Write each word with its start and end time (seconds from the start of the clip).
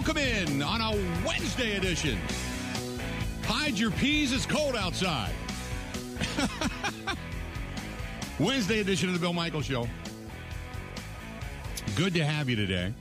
Welcome 0.00 0.16
in 0.16 0.62
on 0.62 0.80
a 0.80 0.96
Wednesday 1.26 1.76
edition. 1.76 2.18
Hide 3.44 3.78
your 3.78 3.90
peas, 3.90 4.32
it's 4.32 4.46
cold 4.46 4.74
outside. 4.74 5.34
Wednesday 8.40 8.80
edition 8.80 9.10
of 9.10 9.14
the 9.14 9.20
Bill 9.20 9.34
Michael 9.34 9.60
Show. 9.60 9.86
Good 11.96 12.14
to 12.14 12.24
have 12.24 12.48
you 12.48 12.56
today. 12.56 12.94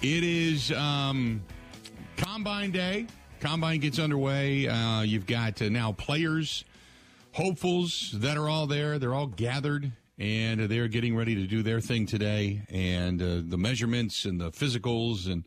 It 0.00 0.24
is 0.24 0.72
um, 0.72 1.42
Combine 2.16 2.70
Day. 2.70 3.06
Combine 3.40 3.80
gets 3.80 3.98
underway. 3.98 4.66
Uh, 4.66 5.02
you've 5.02 5.26
got 5.26 5.60
uh, 5.60 5.68
now 5.68 5.92
players, 5.92 6.64
hopefuls 7.32 8.14
that 8.14 8.38
are 8.38 8.48
all 8.48 8.66
there. 8.66 8.98
They're 8.98 9.14
all 9.14 9.26
gathered 9.26 9.92
and 10.18 10.60
they're 10.62 10.88
getting 10.88 11.16
ready 11.16 11.34
to 11.36 11.46
do 11.46 11.62
their 11.62 11.80
thing 11.80 12.06
today. 12.06 12.62
And 12.70 13.22
uh, 13.22 13.42
the 13.44 13.58
measurements 13.58 14.24
and 14.24 14.40
the 14.40 14.50
physicals 14.50 15.30
and 15.30 15.46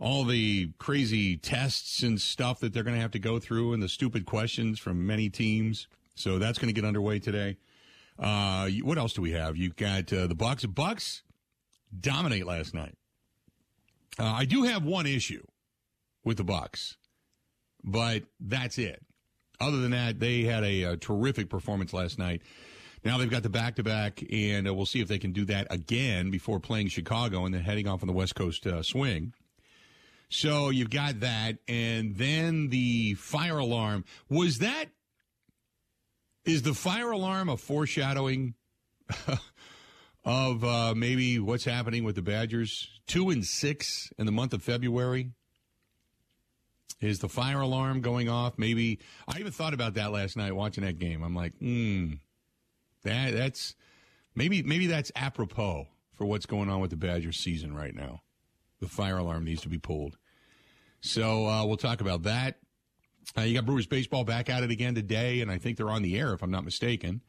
all 0.00 0.24
the 0.24 0.70
crazy 0.78 1.36
tests 1.36 2.02
and 2.02 2.20
stuff 2.20 2.60
that 2.60 2.72
they're 2.72 2.84
going 2.84 2.94
to 2.94 3.02
have 3.02 3.10
to 3.12 3.18
go 3.18 3.38
through 3.38 3.72
and 3.72 3.82
the 3.82 3.88
stupid 3.88 4.24
questions 4.24 4.78
from 4.78 5.06
many 5.06 5.28
teams. 5.28 5.88
So 6.14 6.38
that's 6.38 6.58
going 6.58 6.72
to 6.72 6.80
get 6.80 6.86
underway 6.86 7.18
today. 7.18 7.56
Uh, 8.18 8.68
what 8.82 8.98
else 8.98 9.12
do 9.12 9.22
we 9.22 9.32
have? 9.32 9.56
You've 9.56 9.76
got 9.76 10.12
uh, 10.12 10.26
the 10.26 10.34
Bucks. 10.34 10.64
Bucks 10.66 11.22
dominate 11.98 12.46
last 12.46 12.74
night. 12.74 12.96
Uh, 14.18 14.24
I 14.24 14.44
do 14.44 14.64
have 14.64 14.84
one 14.84 15.06
issue 15.06 15.44
with 16.24 16.36
the 16.36 16.44
Bucks, 16.44 16.96
but 17.84 18.24
that's 18.40 18.78
it. 18.78 19.00
Other 19.60 19.78
than 19.78 19.92
that, 19.92 20.20
they 20.20 20.42
had 20.42 20.64
a, 20.64 20.82
a 20.84 20.96
terrific 20.96 21.48
performance 21.48 21.92
last 21.92 22.18
night. 22.18 22.42
Now 23.04 23.18
they've 23.18 23.30
got 23.30 23.42
the 23.42 23.48
back 23.48 23.76
to 23.76 23.82
back, 23.82 24.22
and 24.30 24.66
uh, 24.68 24.74
we'll 24.74 24.86
see 24.86 25.00
if 25.00 25.08
they 25.08 25.18
can 25.18 25.32
do 25.32 25.44
that 25.46 25.66
again 25.70 26.30
before 26.30 26.60
playing 26.60 26.88
Chicago 26.88 27.44
and 27.44 27.54
then 27.54 27.62
heading 27.62 27.86
off 27.88 28.02
on 28.02 28.06
the 28.06 28.12
West 28.12 28.34
Coast 28.34 28.66
uh, 28.66 28.82
swing. 28.82 29.32
So 30.30 30.70
you've 30.70 30.90
got 30.90 31.20
that, 31.20 31.58
and 31.66 32.16
then 32.16 32.68
the 32.68 33.14
fire 33.14 33.58
alarm. 33.58 34.04
Was 34.28 34.58
that 34.58 34.86
is 36.44 36.62
the 36.62 36.74
fire 36.74 37.10
alarm 37.10 37.48
a 37.48 37.56
foreshadowing 37.56 38.54
of 40.24 40.64
uh, 40.64 40.94
maybe 40.94 41.38
what's 41.38 41.64
happening 41.64 42.04
with 42.04 42.14
the 42.14 42.22
Badgers? 42.22 42.88
Two 43.06 43.30
and 43.30 43.44
six 43.44 44.10
in 44.18 44.26
the 44.26 44.32
month 44.32 44.52
of 44.52 44.62
February. 44.62 45.30
Is 47.00 47.20
the 47.20 47.28
fire 47.28 47.60
alarm 47.60 48.00
going 48.00 48.28
off? 48.28 48.58
Maybe 48.58 48.98
I 49.28 49.38
even 49.38 49.52
thought 49.52 49.72
about 49.72 49.94
that 49.94 50.10
last 50.10 50.36
night 50.36 50.54
watching 50.54 50.84
that 50.84 50.98
game. 50.98 51.22
I'm 51.22 51.34
like, 51.34 51.56
hmm, 51.58 52.14
that 53.08 53.34
that's 53.34 53.74
maybe 54.34 54.62
maybe 54.62 54.86
that's 54.86 55.12
apropos 55.16 55.88
for 56.14 56.26
what's 56.26 56.46
going 56.46 56.68
on 56.68 56.80
with 56.80 56.90
the 56.90 56.96
Badgers 56.96 57.38
season 57.38 57.74
right 57.74 57.94
now. 57.94 58.22
The 58.80 58.88
fire 58.88 59.18
alarm 59.18 59.44
needs 59.44 59.62
to 59.62 59.68
be 59.68 59.78
pulled. 59.78 60.16
So 61.00 61.46
uh, 61.46 61.64
we'll 61.64 61.76
talk 61.76 62.00
about 62.00 62.24
that. 62.24 62.58
Uh, 63.36 63.42
you 63.42 63.54
got 63.54 63.66
Brewers 63.66 63.86
baseball 63.86 64.24
back 64.24 64.48
at 64.48 64.62
it 64.62 64.70
again 64.70 64.94
today, 64.94 65.40
and 65.40 65.50
I 65.50 65.58
think 65.58 65.76
they're 65.76 65.90
on 65.90 66.02
the 66.02 66.18
air 66.18 66.32
if 66.32 66.42
I'm 66.42 66.50
not 66.50 66.64
mistaken. 66.64 67.22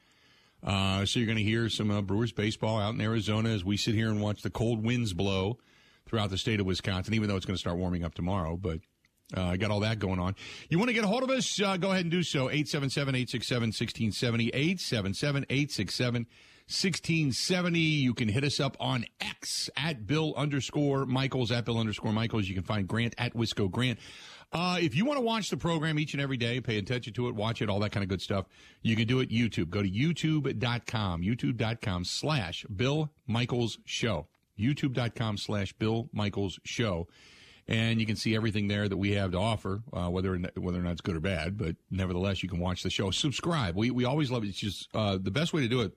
Uh, 0.63 1.05
so 1.05 1.19
you're 1.19 1.27
going 1.27 1.37
to 1.37 1.43
hear 1.43 1.69
some 1.69 1.91
uh, 1.91 2.01
Brewers 2.01 2.31
baseball 2.31 2.79
out 2.79 2.93
in 2.93 3.01
Arizona 3.01 3.49
as 3.49 3.63
we 3.63 3.77
sit 3.77 3.95
here 3.95 4.09
and 4.09 4.21
watch 4.21 4.41
the 4.41 4.49
cold 4.49 4.83
winds 4.83 5.13
blow 5.13 5.57
throughout 6.05 6.29
the 6.29 6.37
state 6.37 6.59
of 6.59 6.65
Wisconsin, 6.65 7.13
even 7.13 7.29
though 7.29 7.35
it's 7.35 7.45
going 7.45 7.55
to 7.55 7.59
start 7.59 7.77
warming 7.77 8.03
up 8.03 8.13
tomorrow. 8.13 8.57
But 8.57 8.79
uh, 9.35 9.43
I 9.43 9.57
got 9.57 9.71
all 9.71 9.81
that 9.81 9.99
going 9.99 10.19
on. 10.19 10.35
You 10.69 10.79
want 10.79 10.89
to 10.89 10.93
get 10.93 11.03
a 11.03 11.07
hold 11.07 11.23
of 11.23 11.29
us? 11.29 11.61
Uh, 11.61 11.77
go 11.77 11.91
ahead 11.91 12.01
and 12.01 12.11
do 12.11 12.23
so. 12.23 12.49
877 12.49 13.15
867 13.15 13.67
1670. 13.67 14.47
877 14.49 15.45
867 15.49 16.25
1670. 16.69 17.79
You 17.79 18.13
can 18.13 18.27
hit 18.27 18.43
us 18.43 18.59
up 18.59 18.77
on 18.79 19.05
X 19.19 19.69
at 19.75 20.05
Bill 20.05 20.33
underscore 20.35 21.05
Michaels, 21.05 21.51
at 21.51 21.65
Bill 21.65 21.79
underscore 21.79 22.13
Michaels. 22.13 22.47
You 22.47 22.53
can 22.53 22.63
find 22.63 22.87
Grant 22.87 23.15
at 23.17 23.33
Wisco 23.33 23.69
Grant. 23.69 23.97
Uh, 24.51 24.77
if 24.79 24.95
you 24.95 25.05
want 25.05 25.17
to 25.17 25.21
watch 25.21 25.49
the 25.49 25.57
program 25.57 25.99
each 25.99 26.13
and 26.13 26.21
every 26.21 26.37
day, 26.37 26.59
pay 26.59 26.77
attention 26.77 27.13
to 27.13 27.27
it, 27.27 27.35
watch 27.35 27.61
it, 27.61 27.69
all 27.69 27.79
that 27.79 27.91
kind 27.91 28.03
of 28.03 28.09
good 28.09 28.21
stuff, 28.21 28.45
you 28.81 28.95
can 28.95 29.07
do 29.07 29.19
it 29.19 29.29
YouTube. 29.29 29.69
Go 29.69 29.83
to 29.83 29.89
youtube.com, 29.89 31.21
youtube.com 31.21 32.03
slash 32.05 32.65
Bill 32.75 33.11
Michaels 33.27 33.77
Show. 33.85 34.27
YouTube.com 34.59 35.37
slash 35.37 35.73
Bill 35.73 36.09
Michaels 36.11 36.59
Show. 36.65 37.07
And 37.69 37.99
you 37.99 38.07
can 38.07 38.15
see 38.15 38.35
everything 38.35 38.67
there 38.67 38.89
that 38.89 38.97
we 38.97 39.11
have 39.11 39.31
to 39.33 39.37
offer, 39.37 39.83
uh, 39.93 40.09
whether 40.09 40.35
whether 40.57 40.79
or 40.79 40.81
not 40.81 40.93
it's 40.93 41.01
good 41.01 41.15
or 41.15 41.19
bad. 41.19 41.55
But 41.55 41.75
nevertheless, 41.91 42.41
you 42.41 42.49
can 42.49 42.59
watch 42.59 42.81
the 42.81 42.89
show. 42.89 43.11
Subscribe. 43.11 43.75
We 43.75 43.91
we 43.91 44.05
always 44.05 44.31
love 44.31 44.43
it. 44.43 44.47
It's 44.47 44.57
just 44.57 44.89
uh, 44.95 45.19
the 45.21 45.29
best 45.29 45.53
way 45.53 45.61
to 45.61 45.67
do 45.67 45.81
it. 45.81 45.93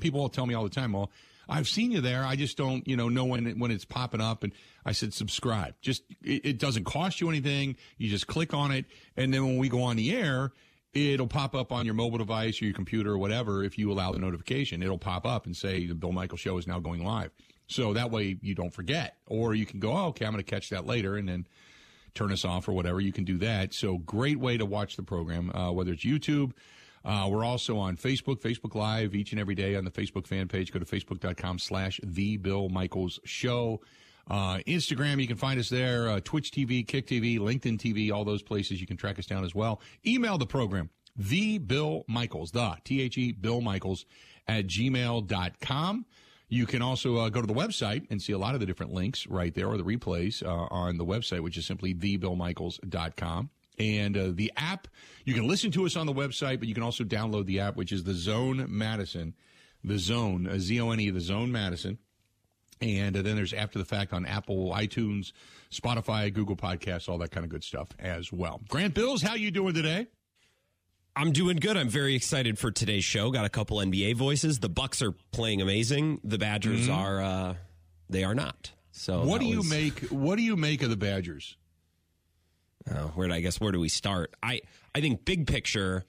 People 0.00 0.20
will 0.20 0.30
tell 0.30 0.46
me 0.46 0.54
all 0.54 0.64
the 0.64 0.70
time, 0.70 0.94
well, 0.94 1.10
I've 1.50 1.68
seen 1.68 1.90
you 1.90 2.00
there. 2.00 2.24
I 2.24 2.34
just 2.34 2.56
don't, 2.56 2.88
you 2.88 2.96
know, 2.96 3.10
know 3.10 3.26
when 3.26 3.46
it, 3.46 3.58
when 3.58 3.70
it's 3.70 3.84
popping 3.84 4.22
up. 4.22 4.42
And 4.42 4.54
I 4.86 4.92
said, 4.92 5.12
subscribe. 5.12 5.74
Just 5.82 6.02
it, 6.22 6.46
it 6.46 6.58
doesn't 6.58 6.84
cost 6.84 7.20
you 7.20 7.28
anything. 7.28 7.76
You 7.98 8.08
just 8.08 8.26
click 8.26 8.54
on 8.54 8.70
it, 8.70 8.86
and 9.14 9.34
then 9.34 9.44
when 9.44 9.58
we 9.58 9.68
go 9.68 9.82
on 9.82 9.96
the 9.96 10.16
air, 10.16 10.52
it'll 10.94 11.26
pop 11.26 11.54
up 11.54 11.72
on 11.72 11.84
your 11.84 11.94
mobile 11.94 12.18
device 12.18 12.62
or 12.62 12.64
your 12.64 12.74
computer 12.74 13.12
or 13.12 13.18
whatever. 13.18 13.62
If 13.62 13.76
you 13.76 13.92
allow 13.92 14.12
the 14.12 14.18
notification, 14.18 14.82
it'll 14.82 14.96
pop 14.96 15.26
up 15.26 15.44
and 15.44 15.54
say 15.54 15.86
the 15.86 15.94
Bill 15.94 16.12
Michael 16.12 16.38
Show 16.38 16.56
is 16.56 16.66
now 16.66 16.80
going 16.80 17.04
live. 17.04 17.32
So 17.66 17.94
that 17.94 18.10
way 18.10 18.38
you 18.42 18.54
don't 18.54 18.72
forget, 18.72 19.16
or 19.26 19.54
you 19.54 19.66
can 19.66 19.80
go, 19.80 19.92
oh, 19.92 20.06
okay, 20.08 20.26
I'm 20.26 20.32
going 20.32 20.44
to 20.44 20.50
catch 20.50 20.70
that 20.70 20.86
later, 20.86 21.16
and 21.16 21.28
then 21.28 21.46
turn 22.14 22.32
us 22.32 22.44
off 22.44 22.68
or 22.68 22.72
whatever. 22.72 23.00
You 23.00 23.12
can 23.12 23.24
do 23.24 23.38
that. 23.38 23.72
So 23.74 23.98
great 23.98 24.38
way 24.38 24.56
to 24.58 24.66
watch 24.66 24.96
the 24.96 25.02
program, 25.02 25.50
uh, 25.54 25.72
whether 25.72 25.92
it's 25.92 26.04
YouTube. 26.04 26.52
Uh, 27.04 27.28
we're 27.30 27.44
also 27.44 27.78
on 27.78 27.96
Facebook, 27.96 28.40
Facebook 28.40 28.74
Live 28.74 29.14
each 29.14 29.32
and 29.32 29.40
every 29.40 29.54
day 29.54 29.74
on 29.74 29.84
the 29.84 29.90
Facebook 29.90 30.26
fan 30.26 30.48
page. 30.48 30.72
Go 30.72 30.78
to 30.78 30.84
facebook.com 30.84 31.58
slash 31.58 32.00
The 32.04 32.36
Bill 32.36 32.68
Michaels 32.68 33.18
Show. 33.24 33.80
Uh, 34.30 34.58
Instagram, 34.68 35.20
you 35.20 35.26
can 35.26 35.36
find 35.36 35.58
us 35.58 35.68
there. 35.68 36.08
Uh, 36.08 36.20
Twitch 36.22 36.52
TV, 36.52 36.86
Kick 36.86 37.08
TV, 37.08 37.38
LinkedIn 37.38 37.78
TV, 37.78 38.12
all 38.12 38.24
those 38.24 38.42
places 38.42 38.80
you 38.80 38.86
can 38.86 38.96
track 38.96 39.18
us 39.18 39.26
down 39.26 39.44
as 39.44 39.54
well. 39.54 39.80
Email 40.06 40.38
the 40.38 40.46
program, 40.46 40.90
The 41.16 41.58
Bill 41.58 42.04
Michaels, 42.06 42.52
the 42.52 42.76
T 42.84 43.02
H 43.02 43.18
E 43.18 43.32
Bill 43.32 43.60
Michaels 43.60 44.06
at 44.46 44.66
gmail.com. 44.66 46.06
You 46.52 46.66
can 46.66 46.82
also 46.82 47.16
uh, 47.16 47.30
go 47.30 47.40
to 47.40 47.46
the 47.46 47.54
website 47.54 48.06
and 48.10 48.20
see 48.20 48.34
a 48.34 48.38
lot 48.38 48.52
of 48.52 48.60
the 48.60 48.66
different 48.66 48.92
links 48.92 49.26
right 49.26 49.54
there 49.54 49.68
or 49.68 49.78
the 49.78 49.84
replays 49.84 50.44
uh, 50.44 50.68
on 50.70 50.98
the 50.98 51.04
website, 51.04 51.40
which 51.40 51.56
is 51.56 51.64
simply 51.64 51.94
thebillmichaels.com. 51.94 53.48
And 53.78 54.16
uh, 54.18 54.28
the 54.34 54.52
app, 54.58 54.86
you 55.24 55.32
can 55.32 55.48
listen 55.48 55.70
to 55.70 55.86
us 55.86 55.96
on 55.96 56.04
the 56.04 56.12
website, 56.12 56.58
but 56.58 56.68
you 56.68 56.74
can 56.74 56.82
also 56.82 57.04
download 57.04 57.46
the 57.46 57.60
app, 57.60 57.76
which 57.76 57.90
is 57.90 58.04
the 58.04 58.12
Zone 58.12 58.66
Madison, 58.68 59.32
the 59.82 59.98
Zone, 59.98 60.46
uh, 60.46 60.58
Z 60.58 60.78
O 60.78 60.90
N 60.90 61.00
E, 61.00 61.08
the 61.08 61.22
Zone 61.22 61.50
Madison. 61.50 61.96
And 62.82 63.16
uh, 63.16 63.22
then 63.22 63.34
there's 63.34 63.54
after 63.54 63.78
the 63.78 63.86
fact 63.86 64.12
on 64.12 64.26
Apple, 64.26 64.72
iTunes, 64.74 65.32
Spotify, 65.70 66.30
Google 66.30 66.56
Podcasts, 66.56 67.08
all 67.08 67.16
that 67.16 67.30
kind 67.30 67.44
of 67.44 67.50
good 67.50 67.64
stuff 67.64 67.88
as 67.98 68.30
well. 68.30 68.60
Grant 68.68 68.92
Bills, 68.92 69.22
how 69.22 69.36
you 69.36 69.50
doing 69.50 69.72
today? 69.72 70.06
I'm 71.14 71.32
doing 71.32 71.58
good. 71.58 71.76
I'm 71.76 71.88
very 71.88 72.14
excited 72.14 72.58
for 72.58 72.70
today's 72.70 73.04
show. 73.04 73.30
Got 73.30 73.44
a 73.44 73.50
couple 73.50 73.78
NBA 73.78 74.16
voices. 74.16 74.60
The 74.60 74.68
Bucks 74.68 75.02
are 75.02 75.12
playing 75.30 75.60
amazing. 75.60 76.20
The 76.24 76.38
Badgers 76.38 76.88
mm-hmm. 76.88 76.92
are 76.92 77.22
uh, 77.22 77.54
they 78.08 78.24
are 78.24 78.34
not. 78.34 78.72
So 78.92 79.24
what 79.24 79.40
do 79.40 79.46
you 79.46 79.62
make? 79.62 80.00
What 80.08 80.36
do 80.36 80.42
you 80.42 80.56
make 80.56 80.82
of 80.82 80.90
the 80.90 80.96
Badgers? 80.96 81.56
Oh, 82.90 83.12
where 83.14 83.28
do 83.28 83.34
I 83.34 83.40
guess 83.40 83.60
where 83.60 83.72
do 83.72 83.80
we 83.80 83.88
start? 83.88 84.34
I 84.42 84.60
I 84.94 85.00
think 85.00 85.24
big 85.24 85.46
picture. 85.46 86.04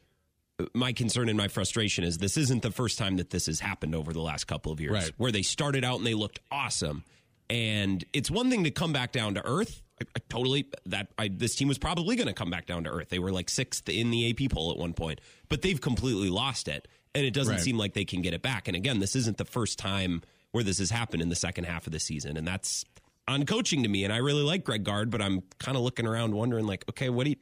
My 0.74 0.94
concern 0.94 1.30
and 1.30 1.38
my 1.38 1.48
frustration 1.48 2.04
is 2.04 2.20
this 2.20 2.38
isn't 2.38 2.62
the 2.62 2.72
first 2.72 2.98
time 2.98 3.18
that 3.18 3.32
this 3.32 3.48
has 3.48 3.60
happened 3.60 3.96
over 3.96 4.14
the 4.14 4.22
last 4.22 4.46
couple 4.46 4.72
of 4.72 4.80
years, 4.80 4.94
right. 4.94 5.12
where 5.18 5.32
they 5.32 5.42
started 5.42 5.84
out 5.84 5.98
and 5.98 6.06
they 6.06 6.14
looked 6.14 6.40
awesome, 6.52 7.04
and 7.50 8.04
it's 8.14 8.32
one 8.32 8.50
thing 8.50 8.64
to 8.64 8.72
come 8.72 8.94
back 8.94 9.12
down 9.12 9.34
to 9.34 9.46
earth. 9.46 9.83
I, 10.02 10.06
I 10.16 10.20
totally 10.30 10.68
that 10.86 11.08
I, 11.18 11.30
this 11.30 11.56
team 11.56 11.68
was 11.68 11.78
probably 11.78 12.16
going 12.16 12.28
to 12.28 12.34
come 12.34 12.50
back 12.50 12.66
down 12.66 12.84
to 12.86 12.90
earth. 12.90 13.10
They 13.10 13.20
were 13.20 13.32
like 13.32 13.50
sixth 13.50 13.88
in 13.90 14.12
the 14.12 14.30
AP 14.30 14.52
poll 14.52 14.72
at 14.72 14.78
one 14.78 14.94
point, 14.94 15.22
but 15.50 15.62
they've 15.62 15.80
completely 15.80 16.30
lost 16.30 16.68
it, 16.68 16.88
and 17.14 17.26
it 17.26 17.34
doesn't 17.34 17.56
right. 17.56 17.62
seem 17.62 17.78
like 17.78 17.94
they 17.94 18.06
can 18.06 18.22
get 18.22 18.34
it 18.34 18.42
back. 18.42 18.68
And 18.68 18.76
again, 18.76 19.00
this 19.00 19.16
isn't 19.16 19.38
the 19.38 19.46
first 19.46 19.78
time 19.80 20.22
where 20.52 20.64
this 20.64 20.80
has 20.80 20.90
happened 20.90 21.22
in 21.22 21.30
the 21.30 21.36
second 21.36 21.66
half 21.66 21.88
of 21.88 21.94
the 21.94 22.00
season, 22.00 22.38
and 22.38 22.48
that's 22.48 22.86
on 23.28 23.46
coaching 23.46 23.84
to 23.84 23.90
me. 23.90 24.04
And 24.04 24.14
I 24.14 24.18
really 24.18 24.44
like 24.44 24.64
Greg 24.64 24.84
Gard, 24.84 25.10
but 25.10 25.22
I'm 25.22 25.42
kind 25.60 25.78
of 25.78 25.84
looking 25.84 26.06
around 26.06 26.34
wondering, 26.34 26.66
like, 26.68 26.86
okay, 26.90 27.10
what 27.10 27.24
do 27.26 27.32
you, 27.32 27.38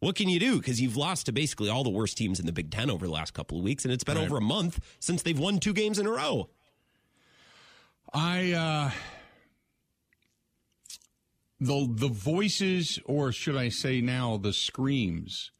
what 0.00 0.16
can 0.16 0.28
you 0.28 0.38
do? 0.38 0.58
Because 0.58 0.80
you've 0.80 0.96
lost 0.96 1.26
to 1.26 1.32
basically 1.32 1.68
all 1.68 1.84
the 1.84 1.90
worst 1.90 2.16
teams 2.16 2.40
in 2.40 2.46
the 2.46 2.52
Big 2.52 2.70
Ten 2.70 2.90
over 2.90 3.06
the 3.06 3.12
last 3.12 3.34
couple 3.34 3.58
of 3.58 3.64
weeks, 3.64 3.84
and 3.84 3.92
it's 3.92 4.04
been 4.04 4.16
right. 4.16 4.26
over 4.26 4.36
a 4.36 4.42
month 4.42 4.80
since 5.00 5.22
they've 5.22 5.38
won 5.38 5.58
two 5.58 5.72
games 5.72 5.98
in 5.98 6.06
a 6.06 6.10
row. 6.10 6.48
I 8.12 8.52
uh 8.52 8.90
the 11.64 11.88
the 11.90 12.08
voices, 12.08 12.98
or 13.04 13.32
should 13.32 13.56
I 13.56 13.68
say 13.68 14.00
now, 14.00 14.36
the 14.36 14.52
screams. 14.52 15.50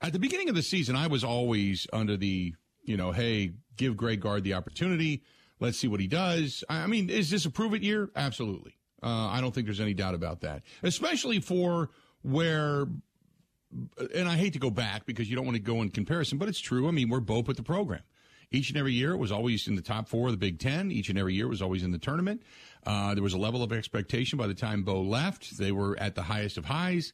At 0.00 0.12
the 0.12 0.18
beginning 0.18 0.48
of 0.48 0.54
the 0.54 0.62
season, 0.62 0.96
I 0.96 1.06
was 1.06 1.22
always 1.22 1.86
under 1.92 2.16
the 2.16 2.54
you 2.84 2.96
know, 2.96 3.12
hey, 3.12 3.52
give 3.76 3.96
Greg 3.96 4.20
Gard 4.20 4.44
the 4.44 4.54
opportunity. 4.54 5.22
Let's 5.60 5.78
see 5.78 5.86
what 5.88 6.00
he 6.00 6.08
does. 6.08 6.64
I 6.68 6.86
mean, 6.88 7.08
is 7.08 7.30
this 7.30 7.44
a 7.44 7.50
prove 7.50 7.74
it 7.74 7.82
year? 7.82 8.10
Absolutely. 8.16 8.76
Uh, 9.02 9.28
I 9.28 9.40
don't 9.40 9.54
think 9.54 9.66
there's 9.66 9.80
any 9.80 9.94
doubt 9.94 10.14
about 10.14 10.40
that, 10.40 10.62
especially 10.82 11.40
for 11.40 11.90
where. 12.22 12.86
And 14.14 14.28
I 14.28 14.36
hate 14.36 14.52
to 14.52 14.58
go 14.58 14.70
back 14.70 15.06
because 15.06 15.30
you 15.30 15.36
don't 15.36 15.46
want 15.46 15.56
to 15.56 15.62
go 15.62 15.80
in 15.80 15.88
comparison, 15.88 16.36
but 16.36 16.46
it's 16.46 16.60
true. 16.60 16.88
I 16.88 16.90
mean, 16.90 17.08
we're 17.08 17.20
both 17.20 17.48
at 17.48 17.56
the 17.56 17.62
program. 17.62 18.02
Each 18.50 18.68
and 18.68 18.76
every 18.76 18.92
year, 18.92 19.12
it 19.12 19.16
was 19.16 19.32
always 19.32 19.66
in 19.66 19.76
the 19.76 19.82
top 19.82 20.10
four 20.10 20.26
of 20.26 20.32
the 20.32 20.38
Big 20.38 20.58
Ten. 20.58 20.92
Each 20.92 21.08
and 21.08 21.18
every 21.18 21.32
year, 21.32 21.46
it 21.46 21.50
was 21.50 21.62
always 21.62 21.82
in 21.82 21.90
the 21.90 21.98
tournament. 21.98 22.42
Uh, 22.84 23.14
there 23.14 23.22
was 23.22 23.34
a 23.34 23.38
level 23.38 23.62
of 23.62 23.72
expectation 23.72 24.38
by 24.38 24.46
the 24.46 24.54
time 24.54 24.82
Bo 24.82 25.02
left. 25.02 25.56
They 25.56 25.72
were 25.72 25.98
at 25.98 26.14
the 26.14 26.22
highest 26.22 26.58
of 26.58 26.64
highs. 26.64 27.12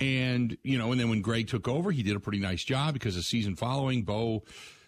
And, 0.00 0.56
you 0.62 0.78
know, 0.78 0.90
and 0.90 1.00
then 1.00 1.08
when 1.08 1.20
Greg 1.20 1.48
took 1.48 1.68
over, 1.68 1.90
he 1.90 2.02
did 2.02 2.16
a 2.16 2.20
pretty 2.20 2.40
nice 2.40 2.64
job 2.64 2.94
because 2.94 3.14
the 3.14 3.22
season 3.22 3.54
following, 3.54 4.02
Bo 4.02 4.42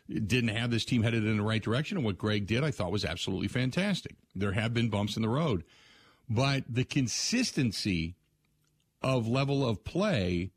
didn't 0.08 0.48
have 0.48 0.70
this 0.70 0.84
team 0.84 1.02
headed 1.02 1.24
in 1.24 1.36
the 1.36 1.42
right 1.42 1.62
direction. 1.62 1.96
And 1.96 2.04
what 2.04 2.18
Greg 2.18 2.46
did, 2.46 2.64
I 2.64 2.70
thought 2.70 2.92
was 2.92 3.04
absolutely 3.04 3.48
fantastic. 3.48 4.16
There 4.34 4.52
have 4.52 4.74
been 4.74 4.88
bumps 4.88 5.16
in 5.16 5.22
the 5.22 5.28
road, 5.28 5.64
but 6.28 6.64
the 6.68 6.84
consistency 6.84 8.16
of 9.02 9.28
level 9.28 9.66
of 9.68 9.84
play 9.84 10.50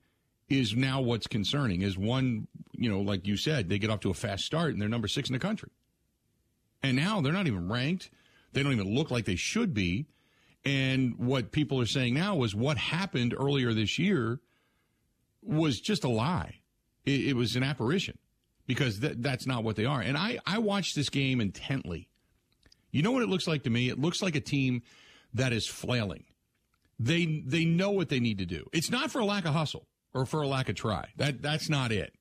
is 0.48 0.76
now 0.76 1.02
what's 1.02 1.28
concerning. 1.28 1.82
Is 1.82 1.98
one, 1.98 2.48
you 2.74 2.90
know, 2.90 3.02
like 3.02 3.28
you 3.28 3.38
said, 3.38 3.70
they 3.70 3.78
get 3.78 3.90
off 3.90 4.00
to 4.02 4.10
a 4.10 4.16
fast 4.16 4.46
start 4.46 4.72
and 4.72 4.82
they're 4.82 4.90
number 4.90 5.08
six 5.08 5.30
in 5.30 5.34
the 5.34 5.40
country. 5.40 5.70
And 6.82 6.96
now 6.96 7.22
they're 7.22 7.34
not 7.34 7.48
even 7.48 7.70
ranked. 7.70 8.10
They 8.54 8.64
don't 8.64 8.74
even 8.74 8.94
look 8.94 9.12
like 9.12 9.26
they 9.26 9.36
should 9.36 9.74
be. 9.74 10.08
And 10.66 11.18
what 11.18 11.52
people 11.52 11.80
are 11.80 11.86
saying 11.86 12.14
now 12.14 12.36
was 12.36 12.54
what 12.54 12.78
happened 12.78 13.34
earlier 13.38 13.74
this 13.74 13.98
year 13.98 14.40
was 15.42 15.80
just 15.80 16.04
a 16.04 16.10
lie. 16.10 16.56
It, 17.06 17.30
it 17.30 17.36
was 17.36 17.56
an 17.56 17.64
apparition 17.64 18.18
because 18.68 19.00
th- 19.00 19.18
that's 19.20 19.48
not 19.48 19.64
what 19.64 19.76
they 19.76 19.86
are. 19.86 20.02
And 20.02 20.18
I, 20.18 20.40
I 20.46 20.60
watched 20.60 20.96
this 20.96 21.10
game 21.10 21.40
intently. 21.40 22.10
You 22.92 23.04
know 23.04 23.12
what 23.12 23.24
it 23.24 23.30
looks 23.30 23.48
like 23.48 23.64
to 23.64 23.70
me? 23.70 23.90
It 23.90 24.00
looks 24.00 24.22
like 24.22 24.36
a 24.36 24.42
team 24.42 24.82
that 25.34 25.54
is 25.54 25.68
flailing. 25.68 26.26
They 27.00 27.44
they 27.46 27.64
know 27.64 27.92
what 27.92 28.10
they 28.10 28.20
need 28.20 28.40
to 28.40 28.46
do. 28.46 28.68
It's 28.74 28.90
not 28.90 29.10
for 29.10 29.20
a 29.20 29.26
lack 29.26 29.46
of 29.46 29.54
hustle 29.54 29.88
or 30.14 30.26
for 30.26 30.42
a 30.42 30.48
lack 30.48 30.68
of 30.68 30.76
try. 30.76 31.08
That 31.16 31.42
that's 31.42 31.70
not 31.70 31.92
it. 31.92 32.14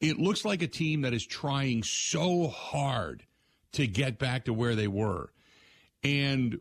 It 0.00 0.18
looks 0.18 0.44
like 0.44 0.62
a 0.62 0.66
team 0.66 1.02
that 1.02 1.12
is 1.12 1.26
trying 1.26 1.82
so 1.82 2.48
hard 2.48 3.24
to 3.72 3.86
get 3.86 4.18
back 4.18 4.44
to 4.46 4.52
where 4.52 4.74
they 4.74 4.88
were. 4.88 5.30
And 6.04 6.60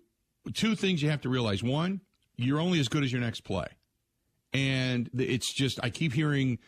two 0.53 0.75
things 0.75 1.03
you 1.03 1.09
have 1.09 1.21
to 1.21 1.29
realize. 1.29 1.61
One, 1.61 2.01
you're 2.37 2.59
only 2.59 2.79
as 2.79 2.87
good 2.87 3.03
as 3.03 3.11
your 3.11 3.21
next 3.21 3.41
play. 3.41 3.67
And 4.53 5.09
it's 5.17 5.51
just, 5.51 5.79
I 5.83 5.89
keep 5.89 6.13
hearing, 6.13 6.59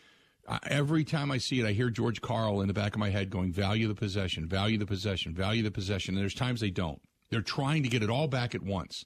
uh, 0.46 0.58
every 0.64 1.04
time 1.04 1.30
I 1.30 1.38
see 1.38 1.60
it, 1.60 1.66
I 1.66 1.72
hear 1.72 1.88
George 1.90 2.20
Karl 2.20 2.60
in 2.60 2.68
the 2.68 2.74
back 2.74 2.94
of 2.94 3.00
my 3.00 3.10
head 3.10 3.30
going, 3.30 3.52
value 3.52 3.88
the 3.88 3.94
possession, 3.94 4.46
value 4.46 4.76
the 4.76 4.86
possession, 4.86 5.34
value 5.34 5.62
the 5.62 5.70
possession. 5.70 6.14
And 6.14 6.22
there's 6.22 6.34
times 6.34 6.60
they 6.60 6.70
don't. 6.70 7.00
They're 7.30 7.42
trying 7.42 7.82
to 7.82 7.88
get 7.88 8.02
it 8.02 8.10
all 8.10 8.28
back 8.28 8.54
at 8.54 8.62
once. 8.62 9.04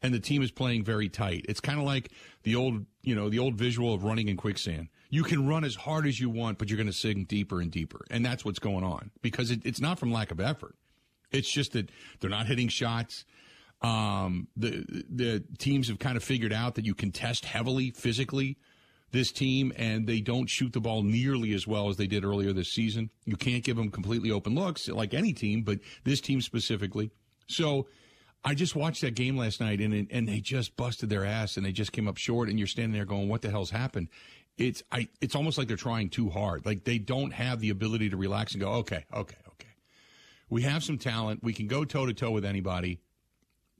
And 0.00 0.14
the 0.14 0.20
team 0.20 0.42
is 0.42 0.50
playing 0.50 0.84
very 0.84 1.08
tight. 1.08 1.44
It's 1.48 1.60
kind 1.60 1.78
of 1.78 1.84
like 1.84 2.12
the 2.44 2.54
old, 2.54 2.86
you 3.02 3.14
know, 3.14 3.28
the 3.28 3.40
old 3.40 3.56
visual 3.56 3.92
of 3.92 4.04
running 4.04 4.28
in 4.28 4.36
quicksand. 4.36 4.88
You 5.10 5.24
can 5.24 5.48
run 5.48 5.64
as 5.64 5.74
hard 5.74 6.06
as 6.06 6.20
you 6.20 6.30
want, 6.30 6.58
but 6.58 6.68
you're 6.68 6.76
going 6.76 6.86
to 6.86 6.92
sink 6.92 7.26
deeper 7.26 7.60
and 7.60 7.70
deeper. 7.70 8.04
And 8.10 8.24
that's 8.24 8.44
what's 8.44 8.60
going 8.60 8.84
on 8.84 9.10
because 9.22 9.50
it, 9.50 9.62
it's 9.64 9.80
not 9.80 9.98
from 9.98 10.12
lack 10.12 10.30
of 10.30 10.38
effort. 10.38 10.76
It's 11.30 11.50
just 11.50 11.72
that 11.72 11.90
they're 12.20 12.30
not 12.30 12.46
hitting 12.46 12.68
shots. 12.68 13.24
Um, 13.80 14.48
the 14.56 14.84
the 15.08 15.44
teams 15.58 15.88
have 15.88 15.98
kind 15.98 16.16
of 16.16 16.24
figured 16.24 16.52
out 16.52 16.74
that 16.74 16.84
you 16.84 16.94
can 16.94 17.12
test 17.12 17.44
heavily 17.44 17.90
physically 17.90 18.58
this 19.10 19.32
team, 19.32 19.72
and 19.76 20.06
they 20.06 20.20
don't 20.20 20.48
shoot 20.48 20.72
the 20.72 20.80
ball 20.80 21.02
nearly 21.02 21.54
as 21.54 21.66
well 21.66 21.88
as 21.88 21.96
they 21.96 22.06
did 22.06 22.24
earlier 22.24 22.52
this 22.52 22.72
season. 22.72 23.10
You 23.24 23.36
can't 23.36 23.64
give 23.64 23.76
them 23.76 23.90
completely 23.90 24.30
open 24.30 24.54
looks 24.54 24.88
like 24.88 25.14
any 25.14 25.32
team, 25.32 25.62
but 25.62 25.78
this 26.04 26.20
team 26.20 26.40
specifically. 26.40 27.10
So 27.46 27.86
I 28.44 28.54
just 28.54 28.76
watched 28.76 29.00
that 29.02 29.14
game 29.14 29.36
last 29.36 29.60
night, 29.60 29.80
and 29.80 30.06
and 30.10 30.28
they 30.28 30.40
just 30.40 30.76
busted 30.76 31.08
their 31.08 31.24
ass, 31.24 31.56
and 31.56 31.64
they 31.64 31.72
just 31.72 31.92
came 31.92 32.08
up 32.08 32.16
short. 32.16 32.48
And 32.48 32.58
you're 32.58 32.68
standing 32.68 32.92
there 32.92 33.06
going, 33.06 33.28
"What 33.28 33.42
the 33.42 33.50
hell's 33.50 33.70
happened?" 33.70 34.08
It's 34.56 34.82
I. 34.92 35.08
It's 35.20 35.34
almost 35.34 35.56
like 35.56 35.68
they're 35.68 35.76
trying 35.76 36.10
too 36.10 36.30
hard. 36.30 36.66
Like 36.66 36.84
they 36.84 36.98
don't 36.98 37.32
have 37.32 37.60
the 37.60 37.70
ability 37.70 38.10
to 38.10 38.16
relax 38.16 38.52
and 38.52 38.60
go, 38.60 38.72
"Okay, 38.74 39.04
okay, 39.12 39.36
okay." 39.46 39.47
We 40.50 40.62
have 40.62 40.82
some 40.82 40.98
talent. 40.98 41.42
We 41.42 41.52
can 41.52 41.66
go 41.66 41.84
toe 41.84 42.06
to 42.06 42.14
toe 42.14 42.30
with 42.30 42.44
anybody. 42.44 43.00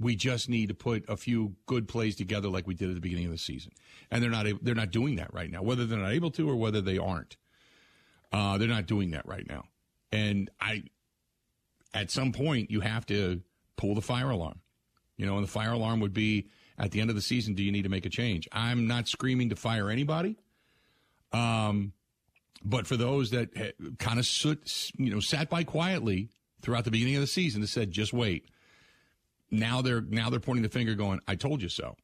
We 0.01 0.15
just 0.15 0.49
need 0.49 0.69
to 0.69 0.75
put 0.75 1.05
a 1.09 1.17
few 1.17 1.57
good 1.67 1.89
plays 1.89 2.15
together 2.15 2.49
like 2.49 2.67
we 2.67 2.75
did 2.75 2.89
at 2.89 2.95
the 2.95 3.01
beginning 3.01 3.27
of 3.27 3.33
the 3.33 3.39
season, 3.39 3.73
and 4.11 4.23
they're 4.23 4.31
not 4.31 4.47
they're 4.63 4.75
not 4.75 4.93
doing 4.93 5.17
that 5.17 5.33
right 5.35 5.51
now. 5.51 5.63
Whether 5.63 5.87
they're 5.87 5.99
not 5.99 6.13
able 6.13 6.31
to 6.33 6.49
or 6.49 6.57
whether 6.57 6.81
they 6.81 6.99
aren't, 6.99 7.37
uh, 8.33 8.59
they're 8.59 8.69
not 8.69 8.87
doing 8.87 9.11
that 9.11 9.27
right 9.27 9.47
now. 9.49 9.65
And 10.13 10.51
I, 10.61 10.85
at 11.93 12.11
some 12.11 12.33
point, 12.33 12.71
you 12.71 12.81
have 12.81 13.07
to 13.07 13.41
pull 13.77 13.95
the 13.95 14.03
fire 14.03 14.31
alarm. 14.31 14.61
You 15.17 15.27
know, 15.27 15.35
and 15.35 15.45
the 15.45 15.51
fire 15.51 15.73
alarm 15.73 15.99
would 16.01 16.15
be 16.15 16.49
at 16.79 16.93
the 16.93 17.01
end 17.01 17.11
of 17.11 17.17
the 17.17 17.23
season. 17.23 17.55
Do 17.55 17.65
you 17.65 17.73
need 17.73 17.83
to 17.83 17.89
make 17.89 18.07
a 18.07 18.11
change? 18.11 18.49
I'm 18.53 18.87
not 18.87 19.09
screaming 19.09 19.49
to 19.51 19.57
fire 19.57 19.91
anybody. 19.91 20.37
Um, 21.33 21.93
but 22.65 22.87
for 22.87 22.97
those 22.97 23.31
that 23.31 23.53
kind 23.99 24.19
of 24.19 24.29
you 24.97 25.11
know 25.11 25.21
sat 25.21 25.51
by 25.51 25.65
quietly 25.65 26.31
throughout 26.61 26.85
the 26.85 26.91
beginning 26.91 27.17
of 27.17 27.21
the 27.21 27.27
season, 27.27 27.61
that 27.61 27.69
said, 27.69 27.91
just 27.91 28.13
wait 28.13 28.49
now 29.51 29.83
they're 29.83 30.01
now 30.01 30.31
they're 30.31 30.41
pointing 30.41 30.63
the 30.63 30.69
finger, 30.69 30.95
going, 30.95 31.21
"I 31.27 31.35
told 31.35 31.63
you 31.63 31.69
so." 31.69 31.97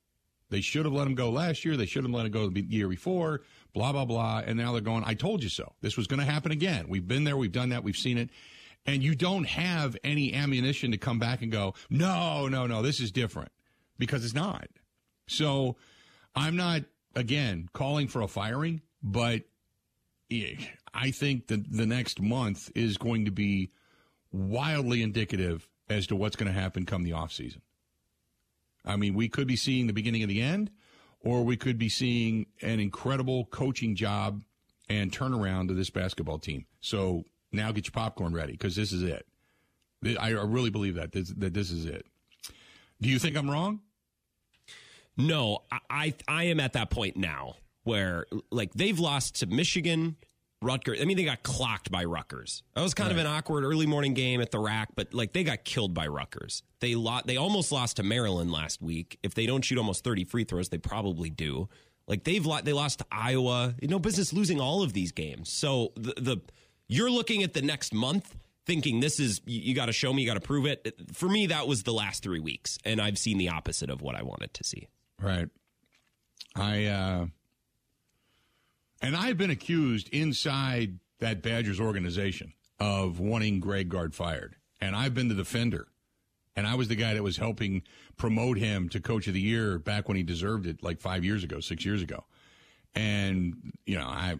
They 0.50 0.60
should 0.60 0.84
have 0.84 0.94
let 0.94 1.06
him 1.06 1.14
go 1.14 1.30
last 1.30 1.64
year. 1.64 1.76
They 1.76 1.86
should 1.86 2.04
have 2.04 2.12
let 2.12 2.26
him 2.26 2.32
go 2.32 2.48
the 2.48 2.62
year 2.62 2.88
before. 2.88 3.42
Blah 3.72 3.92
blah 3.92 4.04
blah. 4.04 4.42
And 4.44 4.56
now 4.58 4.72
they're 4.72 4.80
going, 4.80 5.04
"I 5.04 5.14
told 5.14 5.42
you 5.42 5.48
so." 5.48 5.74
This 5.80 5.96
was 5.96 6.06
going 6.06 6.20
to 6.20 6.26
happen 6.26 6.52
again. 6.52 6.88
We've 6.88 7.06
been 7.06 7.24
there. 7.24 7.36
We've 7.36 7.52
done 7.52 7.70
that. 7.70 7.84
We've 7.84 7.96
seen 7.96 8.18
it. 8.18 8.30
And 8.86 9.02
you 9.02 9.14
don't 9.14 9.44
have 9.44 9.96
any 10.04 10.34
ammunition 10.34 10.90
to 10.90 10.98
come 10.98 11.18
back 11.18 11.42
and 11.42 11.50
go, 11.50 11.74
"No, 11.90 12.48
no, 12.48 12.66
no. 12.66 12.82
This 12.82 13.00
is 13.00 13.10
different," 13.10 13.52
because 13.98 14.24
it's 14.24 14.34
not. 14.34 14.68
So 15.26 15.76
I'm 16.34 16.56
not 16.56 16.84
again 17.14 17.68
calling 17.72 18.08
for 18.08 18.22
a 18.22 18.28
firing, 18.28 18.82
but 19.02 19.42
I 20.92 21.10
think 21.10 21.48
that 21.48 21.70
the 21.70 21.86
next 21.86 22.20
month 22.20 22.70
is 22.74 22.98
going 22.98 23.24
to 23.24 23.30
be 23.30 23.70
wildly 24.34 25.02
indicative 25.02 25.68
as 25.88 26.06
to 26.08 26.16
what's 26.16 26.36
going 26.36 26.52
to 26.52 26.58
happen 26.58 26.84
come 26.84 27.02
the 27.02 27.12
offseason. 27.12 27.60
I 28.84 28.96
mean, 28.96 29.14
we 29.14 29.28
could 29.28 29.46
be 29.46 29.56
seeing 29.56 29.86
the 29.86 29.92
beginning 29.92 30.22
of 30.22 30.28
the 30.28 30.42
end, 30.42 30.70
or 31.20 31.44
we 31.44 31.56
could 31.56 31.78
be 31.78 31.88
seeing 31.88 32.46
an 32.60 32.80
incredible 32.80 33.46
coaching 33.46 33.94
job 33.94 34.42
and 34.88 35.10
turnaround 35.10 35.68
to 35.68 35.74
this 35.74 35.88
basketball 35.88 36.38
team. 36.38 36.66
So 36.80 37.24
now 37.52 37.72
get 37.72 37.86
your 37.86 37.92
popcorn 37.92 38.34
ready 38.34 38.52
because 38.52 38.76
this 38.76 38.92
is 38.92 39.02
it. 39.02 39.26
I 40.20 40.30
really 40.30 40.70
believe 40.70 40.96
that 40.96 41.12
this, 41.12 41.30
that 41.30 41.54
this 41.54 41.70
is 41.70 41.86
it. 41.86 42.04
Do 43.00 43.08
you 43.08 43.18
think 43.18 43.36
I'm 43.36 43.48
wrong? 43.50 43.80
No, 45.16 45.62
I 45.88 46.14
I 46.26 46.44
am 46.44 46.58
at 46.58 46.72
that 46.72 46.90
point 46.90 47.16
now 47.16 47.54
where 47.84 48.26
like 48.50 48.74
they've 48.74 48.98
lost 48.98 49.36
to 49.36 49.46
Michigan, 49.46 50.16
Rutgers. 50.64 51.00
I 51.00 51.04
mean, 51.04 51.16
they 51.16 51.24
got 51.24 51.42
clocked 51.42 51.90
by 51.90 52.04
Rutgers. 52.04 52.62
That 52.74 52.82
was 52.82 52.94
kind 52.94 53.08
right. 53.08 53.20
of 53.20 53.24
an 53.24 53.26
awkward 53.26 53.64
early 53.64 53.86
morning 53.86 54.14
game 54.14 54.40
at 54.40 54.50
the 54.50 54.58
RAC, 54.58 54.88
but 54.96 55.12
like 55.14 55.32
they 55.32 55.44
got 55.44 55.64
killed 55.64 55.94
by 55.94 56.06
Rutgers. 56.06 56.62
They 56.80 56.94
lost. 56.94 57.26
They 57.26 57.36
almost 57.36 57.70
lost 57.70 57.96
to 57.96 58.02
Maryland 58.02 58.50
last 58.50 58.82
week. 58.82 59.18
If 59.22 59.34
they 59.34 59.46
don't 59.46 59.62
shoot 59.62 59.78
almost 59.78 60.02
thirty 60.02 60.24
free 60.24 60.44
throws, 60.44 60.70
they 60.70 60.78
probably 60.78 61.30
do. 61.30 61.68
Like 62.08 62.24
they've 62.24 62.44
lost 62.44 62.64
they 62.64 62.72
lost 62.72 63.00
to 63.00 63.06
Iowa. 63.12 63.74
No 63.82 63.98
business 63.98 64.32
losing 64.32 64.60
all 64.60 64.82
of 64.82 64.92
these 64.92 65.12
games. 65.12 65.50
So 65.50 65.92
the, 65.96 66.14
the 66.16 66.36
you're 66.88 67.10
looking 67.10 67.42
at 67.42 67.54
the 67.54 67.62
next 67.62 67.94
month 67.94 68.36
thinking 68.66 69.00
this 69.00 69.20
is 69.20 69.40
you, 69.46 69.60
you 69.60 69.74
got 69.74 69.86
to 69.86 69.92
show 69.92 70.12
me, 70.12 70.22
you 70.22 70.28
got 70.28 70.34
to 70.34 70.40
prove 70.40 70.66
it. 70.66 70.94
For 71.12 71.28
me, 71.28 71.46
that 71.46 71.68
was 71.68 71.82
the 71.82 71.92
last 71.92 72.22
three 72.22 72.40
weeks, 72.40 72.78
and 72.84 73.00
I've 73.00 73.18
seen 73.18 73.38
the 73.38 73.50
opposite 73.50 73.90
of 73.90 74.00
what 74.02 74.14
I 74.14 74.22
wanted 74.22 74.54
to 74.54 74.64
see. 74.64 74.88
Right. 75.20 75.48
I. 76.56 76.86
uh 76.86 77.26
and 79.04 79.14
I've 79.14 79.36
been 79.36 79.50
accused 79.50 80.08
inside 80.08 80.98
that 81.20 81.42
Badgers 81.42 81.78
organization 81.78 82.54
of 82.80 83.20
wanting 83.20 83.60
Greg 83.60 83.90
Gard 83.90 84.14
fired. 84.14 84.56
And 84.80 84.96
I've 84.96 85.12
been 85.12 85.28
the 85.28 85.34
defender. 85.34 85.88
And 86.56 86.66
I 86.66 86.74
was 86.74 86.88
the 86.88 86.94
guy 86.94 87.12
that 87.12 87.22
was 87.22 87.36
helping 87.36 87.82
promote 88.16 88.56
him 88.56 88.88
to 88.88 89.00
coach 89.00 89.26
of 89.26 89.34
the 89.34 89.40
year 89.40 89.78
back 89.78 90.08
when 90.08 90.16
he 90.16 90.22
deserved 90.22 90.66
it 90.66 90.82
like 90.82 91.00
five 91.00 91.22
years 91.22 91.44
ago, 91.44 91.60
six 91.60 91.84
years 91.84 92.00
ago. 92.00 92.24
And, 92.94 93.72
you 93.84 93.98
know, 93.98 94.06
I, 94.06 94.36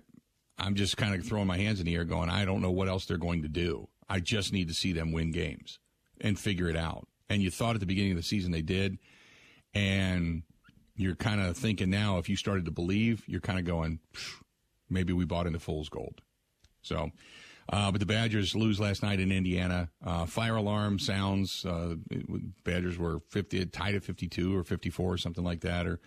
I'm 0.57 0.77
just 0.77 0.97
kind 0.97 1.15
of 1.15 1.27
throwing 1.27 1.47
my 1.47 1.59
hands 1.59 1.79
in 1.79 1.85
the 1.85 1.95
air 1.95 2.05
going, 2.05 2.31
I 2.31 2.47
don't 2.47 2.63
know 2.63 2.71
what 2.71 2.89
else 2.89 3.05
they're 3.05 3.19
going 3.19 3.43
to 3.43 3.49
do. 3.49 3.89
I 4.09 4.21
just 4.21 4.53
need 4.53 4.69
to 4.69 4.75
see 4.75 4.93
them 4.93 5.13
win 5.13 5.31
games 5.31 5.79
and 6.23 6.39
figure 6.39 6.71
it 6.71 6.77
out. 6.77 7.07
And 7.29 7.43
you 7.43 7.51
thought 7.51 7.75
at 7.75 7.81
the 7.81 7.87
beginning 7.87 8.13
of 8.13 8.17
the 8.17 8.23
season 8.23 8.51
they 8.51 8.63
did. 8.63 8.97
And 9.75 10.43
you're 10.97 11.17
kind 11.17 11.41
of 11.41 11.57
thinking 11.57 11.91
now, 11.91 12.19
if 12.19 12.29
you 12.29 12.37
started 12.37 12.65
to 12.67 12.71
believe, 12.71 13.25
you're 13.27 13.41
kind 13.41 13.59
of 13.59 13.65
going, 13.65 13.99
maybe 14.89 15.13
we 15.13 15.25
bought 15.25 15.47
into 15.47 15.59
fool's 15.59 15.89
gold. 15.89 16.21
So, 16.83 17.11
uh, 17.73 17.91
but 17.91 17.99
the 17.99 18.07
Badgers 18.07 18.55
lose 18.55 18.79
last 18.79 19.03
night 19.03 19.21
in 19.21 19.33
Indiana. 19.33 19.91
Uh, 20.05 20.27
fire 20.27 20.57
alarm 20.57 20.99
sounds. 20.99 21.65
Uh, 21.65 21.95
Badgers 22.65 22.99
were 22.99 23.21
50, 23.31 23.67
tied 23.67 23.95
at 23.95 24.05
52 24.05 24.55
or 24.57 24.65
54 24.65 25.13
or 25.13 25.17
something 25.17 25.45
like 25.45 25.61
that, 25.61 25.87
or 25.87 26.01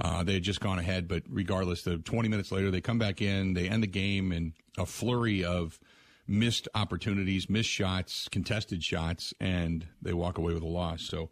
uh, 0.00 0.24
they 0.24 0.34
had 0.34 0.42
just 0.42 0.60
gone 0.60 0.78
ahead. 0.78 1.06
But 1.06 1.22
regardless, 1.28 1.82
the 1.82 1.98
20 1.98 2.28
minutes 2.28 2.50
later, 2.50 2.70
they 2.70 2.80
come 2.80 2.98
back 2.98 3.22
in. 3.22 3.54
They 3.54 3.68
end 3.68 3.82
the 3.82 3.88
game 3.88 4.32
in 4.32 4.54
a 4.76 4.86
flurry 4.86 5.44
of 5.44 5.78
missed 6.26 6.68
opportunities, 6.74 7.48
missed 7.48 7.70
shots, 7.70 8.28
contested 8.28 8.82
shots, 8.82 9.32
and 9.40 9.86
they 10.02 10.12
walk 10.12 10.36
away 10.36 10.52
with 10.52 10.62
a 10.62 10.68
loss. 10.68 11.02
So 11.02 11.30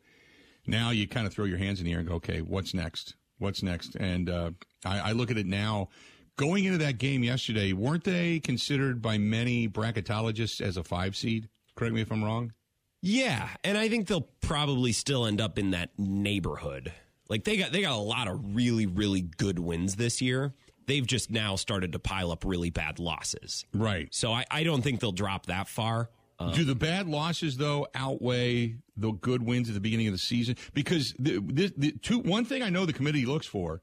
now 0.67 0.91
you 0.91 1.07
kind 1.07 1.27
of 1.27 1.35
throw 1.35 1.45
your 1.45 1.59
hands 1.59 1.81
in 1.81 1.87
the 1.87 1.93
air 1.93 1.99
and 1.99 2.09
go, 2.09 2.15
okay, 2.15 2.41
what's 2.41 2.73
next? 2.73 3.15
What's 3.39 3.63
next? 3.63 3.97
And 3.97 4.31
uh, 4.31 4.51
I, 4.85 5.11
I 5.11 5.13
look 5.13 5.31
at 5.31 5.37
it 5.37 5.47
now 5.47 5.89
Going 6.37 6.65
into 6.67 6.79
that 6.79 6.99
game 6.99 7.25
yesterday, 7.25 7.73
weren't 7.73 8.05
they 8.05 8.41
considered 8.41 9.01
by 9.01 9.17
many 9.17 9.69
bracketologists 9.69 10.61
as 10.61 10.77
a 10.77 10.85
five 10.85 11.17
seed? 11.17 11.49
Correct 11.77 11.95
me 11.95 12.03
if 12.03 12.13
I'm 12.13 12.23
wrong. 12.23 12.53
Yeah, 13.01 13.49
and 13.65 13.79
I 13.79 13.89
think 13.89 14.07
they'll 14.07 14.29
probably 14.43 14.93
still 14.93 15.25
end 15.25 15.41
up 15.41 15.59
in 15.59 15.71
that 15.71 15.91
neighborhood. 15.99 16.93
Like 17.31 17.45
they 17.45 17.57
got 17.57 17.73
they 17.73 17.81
got 17.81 17.93
a 17.97 18.01
lot 18.01 18.29
of 18.29 18.55
really 18.55 18.85
really 18.85 19.23
good 19.23 19.59
wins 19.59 19.97
this 19.97 20.21
year. 20.21 20.53
They've 20.87 21.07
just 21.07 21.31
now 21.31 21.57
started 21.57 21.93
to 21.93 21.99
pile 21.99 22.31
up 22.31 22.45
really 22.45 22.71
bad 22.71 22.99
losses. 22.99 23.65
Right. 23.75 24.15
So 24.15 24.31
I, 24.31 24.45
I 24.51 24.63
don't 24.63 24.83
think 24.83 25.01
they'll 25.01 25.13
drop 25.13 25.47
that 25.47 25.69
far. 25.69 26.11
Um, 26.39 26.53
Do 26.53 26.65
the 26.65 26.75
bad 26.75 27.09
losses 27.09 27.57
though 27.57 27.89
outweigh 27.95 28.77
the 28.97 29.13
good 29.13 29.43
wins 29.43 29.69
at 29.69 29.75
the 29.75 29.81
beginning 29.81 30.07
of 30.07 30.13
the 30.13 30.19
season? 30.19 30.57
Because 30.75 31.15
the, 31.19 31.41
the, 31.41 31.73
the 31.77 31.93
two 32.03 32.19
one 32.19 32.45
thing 32.45 32.63
I 32.63 32.69
know 32.69 32.85
the 32.85 32.93
committee 32.93 33.25
looks 33.25 33.47
for 33.47 33.81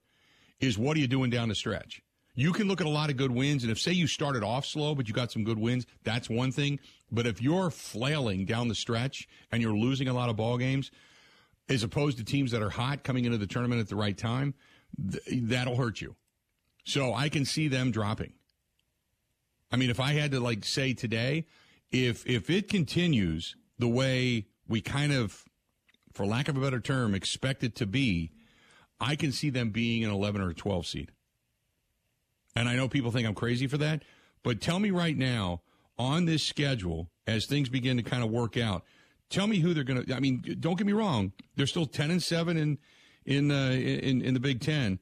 is 0.59 0.77
what 0.77 0.95
are 0.95 0.99
you 0.99 1.07
doing 1.07 1.31
down 1.31 1.49
the 1.49 1.55
stretch? 1.55 2.01
You 2.35 2.51
can 2.51 2.67
look 2.67 2.81
at 2.81 2.87
a 2.87 2.89
lot 2.89 3.11
of 3.11 3.17
good 3.17 3.31
wins, 3.31 3.63
and 3.63 3.71
if 3.71 3.79
say 3.79 3.91
you 3.91 4.07
started 4.07 4.43
off 4.43 4.65
slow 4.65 4.95
but 4.95 5.07
you 5.07 5.13
got 5.13 5.31
some 5.31 5.43
good 5.43 5.59
wins, 5.59 5.85
that's 6.03 6.29
one 6.29 6.51
thing. 6.51 6.79
But 7.11 7.27
if 7.27 7.41
you're 7.41 7.69
flailing 7.69 8.45
down 8.45 8.69
the 8.69 8.75
stretch 8.75 9.27
and 9.51 9.61
you're 9.61 9.77
losing 9.77 10.07
a 10.07 10.13
lot 10.13 10.29
of 10.29 10.35
ball 10.35 10.57
games, 10.57 10.89
as 11.69 11.83
opposed 11.83 12.17
to 12.17 12.23
teams 12.23 12.51
that 12.51 12.61
are 12.61 12.71
hot 12.71 13.03
coming 13.03 13.25
into 13.25 13.37
the 13.37 13.47
tournament 13.47 13.81
at 13.81 13.87
the 13.87 13.95
right 13.95 14.17
time, 14.17 14.55
th- 15.11 15.43
that'll 15.43 15.75
hurt 15.75 16.01
you. 16.01 16.15
So 16.85 17.13
I 17.13 17.29
can 17.29 17.45
see 17.45 17.67
them 17.67 17.91
dropping. 17.91 18.33
I 19.71 19.77
mean, 19.77 19.89
if 19.89 19.99
I 19.99 20.13
had 20.13 20.31
to 20.31 20.39
like 20.39 20.65
say 20.65 20.93
today, 20.93 21.45
if 21.91 22.25
if 22.27 22.49
it 22.49 22.67
continues 22.67 23.55
the 23.79 23.87
way 23.87 24.47
we 24.67 24.81
kind 24.81 25.13
of, 25.13 25.43
for 26.13 26.25
lack 26.25 26.47
of 26.47 26.57
a 26.57 26.59
better 26.59 26.79
term, 26.79 27.15
expect 27.15 27.63
it 27.63 27.75
to 27.75 27.85
be, 27.85 28.31
I 28.99 29.15
can 29.15 29.31
see 29.31 29.49
them 29.49 29.69
being 29.69 30.03
an 30.03 30.11
11 30.11 30.41
or 30.41 30.49
a 30.49 30.53
12 30.53 30.85
seed. 30.85 31.11
And 32.55 32.69
I 32.69 32.75
know 32.75 32.87
people 32.87 33.11
think 33.11 33.27
I'm 33.27 33.33
crazy 33.33 33.67
for 33.67 33.77
that, 33.77 34.03
but 34.43 34.61
tell 34.61 34.79
me 34.79 34.91
right 34.91 35.17
now 35.17 35.61
on 35.97 36.25
this 36.25 36.43
schedule 36.43 37.09
as 37.27 37.45
things 37.45 37.69
begin 37.69 37.97
to 37.97 38.03
kind 38.03 38.23
of 38.23 38.29
work 38.29 38.57
out. 38.57 38.83
Tell 39.29 39.47
me 39.47 39.59
who 39.59 39.73
they're 39.73 39.83
going 39.83 40.03
to. 40.03 40.15
I 40.15 40.19
mean, 40.19 40.43
don't 40.59 40.77
get 40.77 40.85
me 40.85 40.93
wrong; 40.93 41.31
they're 41.55 41.67
still 41.67 41.85
10 41.85 42.11
and 42.11 42.21
seven 42.21 42.57
in 42.57 42.77
in 43.25 43.51
uh, 43.51 43.71
in 43.71 44.21
in 44.21 44.33
the 44.33 44.39
Big 44.39 44.61
Ten, 44.61 44.99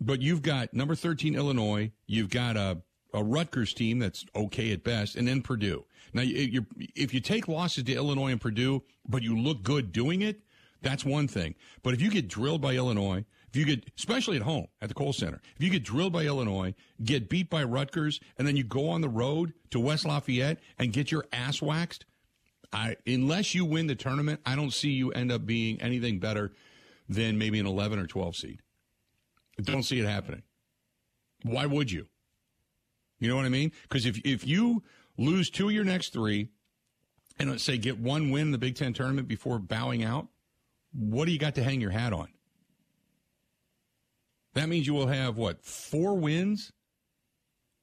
but 0.00 0.20
you've 0.20 0.42
got 0.42 0.74
number 0.74 0.94
13 0.94 1.34
Illinois, 1.34 1.90
you've 2.06 2.30
got 2.30 2.56
a 2.56 2.82
a 3.12 3.22
Rutgers 3.24 3.72
team 3.72 3.98
that's 3.98 4.24
okay 4.34 4.72
at 4.72 4.84
best, 4.84 5.16
and 5.16 5.26
then 5.26 5.42
Purdue. 5.42 5.84
Now, 6.12 6.22
if 6.24 7.14
you 7.14 7.20
take 7.20 7.48
losses 7.48 7.84
to 7.84 7.94
Illinois 7.94 8.32
and 8.32 8.40
Purdue, 8.40 8.82
but 9.08 9.22
you 9.22 9.38
look 9.38 9.62
good 9.62 9.92
doing 9.92 10.22
it, 10.22 10.40
that's 10.82 11.04
one 11.04 11.28
thing. 11.28 11.54
But 11.82 11.94
if 11.94 12.00
you 12.00 12.10
get 12.10 12.28
drilled 12.28 12.60
by 12.60 12.74
Illinois, 12.74 13.24
if 13.50 13.56
you 13.56 13.64
get, 13.64 13.90
especially 13.98 14.36
at 14.36 14.42
home 14.42 14.68
at 14.80 14.88
the 14.88 14.94
Kohl 14.94 15.12
Center, 15.12 15.40
if 15.56 15.62
you 15.62 15.70
get 15.70 15.82
drilled 15.82 16.12
by 16.12 16.24
Illinois, 16.24 16.74
get 17.02 17.28
beat 17.28 17.50
by 17.50 17.64
Rutgers, 17.64 18.20
and 18.38 18.46
then 18.46 18.56
you 18.56 18.62
go 18.62 18.88
on 18.88 19.00
the 19.00 19.08
road 19.08 19.52
to 19.70 19.80
West 19.80 20.04
Lafayette 20.06 20.58
and 20.78 20.92
get 20.92 21.10
your 21.10 21.24
ass 21.32 21.60
waxed, 21.60 22.06
I, 22.72 22.96
unless 23.06 23.54
you 23.54 23.64
win 23.64 23.88
the 23.88 23.96
tournament, 23.96 24.40
I 24.46 24.54
don't 24.54 24.72
see 24.72 24.90
you 24.90 25.10
end 25.10 25.32
up 25.32 25.44
being 25.46 25.80
anything 25.82 26.20
better 26.20 26.52
than 27.08 27.38
maybe 27.38 27.58
an 27.58 27.66
11 27.66 27.98
or 27.98 28.06
12 28.06 28.36
seed. 28.36 28.62
I 29.58 29.62
don't 29.62 29.82
see 29.82 29.98
it 29.98 30.06
happening. 30.06 30.42
Why 31.42 31.66
would 31.66 31.90
you? 31.90 32.06
You 33.18 33.28
know 33.28 33.36
what 33.36 33.44
I 33.44 33.50
mean? 33.50 33.72
Because 33.82 34.06
if 34.06 34.18
if 34.24 34.46
you 34.46 34.82
lose 35.18 35.50
two 35.50 35.68
of 35.68 35.74
your 35.74 35.84
next 35.84 36.12
three, 36.12 36.48
and 37.38 37.50
let's 37.50 37.64
say 37.64 37.76
get 37.76 37.98
one 37.98 38.30
win 38.30 38.42
in 38.42 38.50
the 38.52 38.58
Big 38.58 38.76
Ten 38.76 38.92
tournament 38.92 39.28
before 39.28 39.58
bowing 39.58 40.02
out, 40.02 40.28
what 40.92 41.26
do 41.26 41.32
you 41.32 41.38
got 41.38 41.56
to 41.56 41.62
hang 41.62 41.80
your 41.80 41.90
hat 41.90 42.12
on? 42.12 42.28
That 44.54 44.68
means 44.68 44.86
you 44.86 44.94
will 44.94 45.06
have 45.06 45.36
what 45.36 45.64
four 45.64 46.14
wins, 46.14 46.72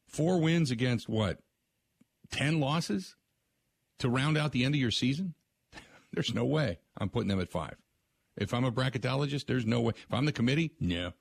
four 0.07 0.39
wins 0.39 0.71
against 0.71 1.07
what 1.07 1.39
ten 2.31 2.59
losses 2.59 3.15
to 3.99 4.09
round 4.09 4.37
out 4.37 4.51
the 4.51 4.63
end 4.63 4.75
of 4.75 4.81
your 4.81 4.91
season. 4.91 5.33
There's 6.13 6.33
no 6.33 6.45
way 6.45 6.79
I'm 6.97 7.09
putting 7.09 7.29
them 7.29 7.39
at 7.39 7.49
five. 7.49 7.75
If 8.37 8.53
I'm 8.53 8.65
a 8.65 8.71
bracketologist, 8.71 9.47
there's 9.47 9.65
no 9.65 9.81
way. 9.81 9.93
If 9.95 10.13
I'm 10.13 10.25
the 10.25 10.31
committee, 10.31 10.71
no. 10.79 11.13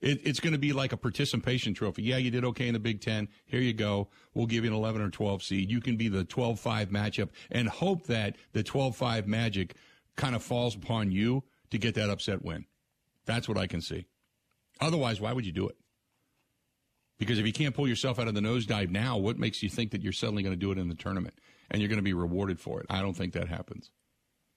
It, 0.00 0.20
it's 0.24 0.40
going 0.40 0.52
to 0.52 0.58
be 0.58 0.72
like 0.72 0.92
a 0.92 0.96
participation 0.96 1.74
trophy. 1.74 2.02
Yeah, 2.02 2.16
you 2.16 2.30
did 2.30 2.44
okay 2.44 2.66
in 2.66 2.74
the 2.74 2.80
Big 2.80 3.00
Ten. 3.00 3.28
Here 3.46 3.60
you 3.60 3.72
go. 3.72 4.08
We'll 4.34 4.46
give 4.46 4.64
you 4.64 4.70
an 4.70 4.76
11 4.76 5.00
or 5.00 5.08
12 5.08 5.42
seed. 5.42 5.70
You 5.70 5.80
can 5.80 5.96
be 5.96 6.08
the 6.08 6.24
12 6.24 6.58
5 6.60 6.88
matchup 6.90 7.30
and 7.50 7.68
hope 7.68 8.06
that 8.06 8.36
the 8.52 8.62
12 8.62 8.96
5 8.96 9.26
magic 9.26 9.76
kind 10.16 10.34
of 10.34 10.42
falls 10.42 10.74
upon 10.74 11.12
you 11.12 11.44
to 11.70 11.78
get 11.78 11.94
that 11.94 12.10
upset 12.10 12.44
win. 12.44 12.66
That's 13.26 13.48
what 13.48 13.58
I 13.58 13.66
can 13.66 13.80
see. 13.80 14.06
Otherwise, 14.80 15.20
why 15.20 15.32
would 15.32 15.46
you 15.46 15.52
do 15.52 15.68
it? 15.68 15.76
Because 17.18 17.38
if 17.38 17.46
you 17.46 17.52
can't 17.52 17.74
pull 17.74 17.88
yourself 17.88 18.18
out 18.18 18.28
of 18.28 18.34
the 18.34 18.40
nosedive 18.40 18.90
now, 18.90 19.16
what 19.16 19.38
makes 19.38 19.62
you 19.62 19.68
think 19.68 19.90
that 19.92 20.02
you're 20.02 20.12
suddenly 20.12 20.42
going 20.42 20.52
to 20.52 20.60
do 20.60 20.70
it 20.70 20.78
in 20.78 20.88
the 20.88 20.94
tournament 20.94 21.34
and 21.70 21.80
you're 21.80 21.88
going 21.88 21.98
to 21.98 22.02
be 22.02 22.12
rewarded 22.12 22.60
for 22.60 22.80
it? 22.80 22.86
I 22.90 23.00
don't 23.00 23.14
think 23.14 23.32
that 23.32 23.48
happens. 23.48 23.90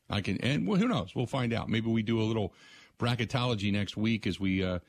I 0.09 0.21
can, 0.21 0.37
and 0.41 0.67
well, 0.67 0.77
who 0.77 0.87
knows? 0.87 1.15
We'll 1.15 1.25
find 1.25 1.53
out. 1.53 1.69
Maybe 1.69 1.87
we 1.87 2.01
do 2.01 2.21
a 2.21 2.23
little 2.23 2.53
bracketology 2.99 3.71
next 3.71 3.95
week 3.95 4.27
as 4.27 4.39
we, 4.39 4.63
uh, 4.63 4.79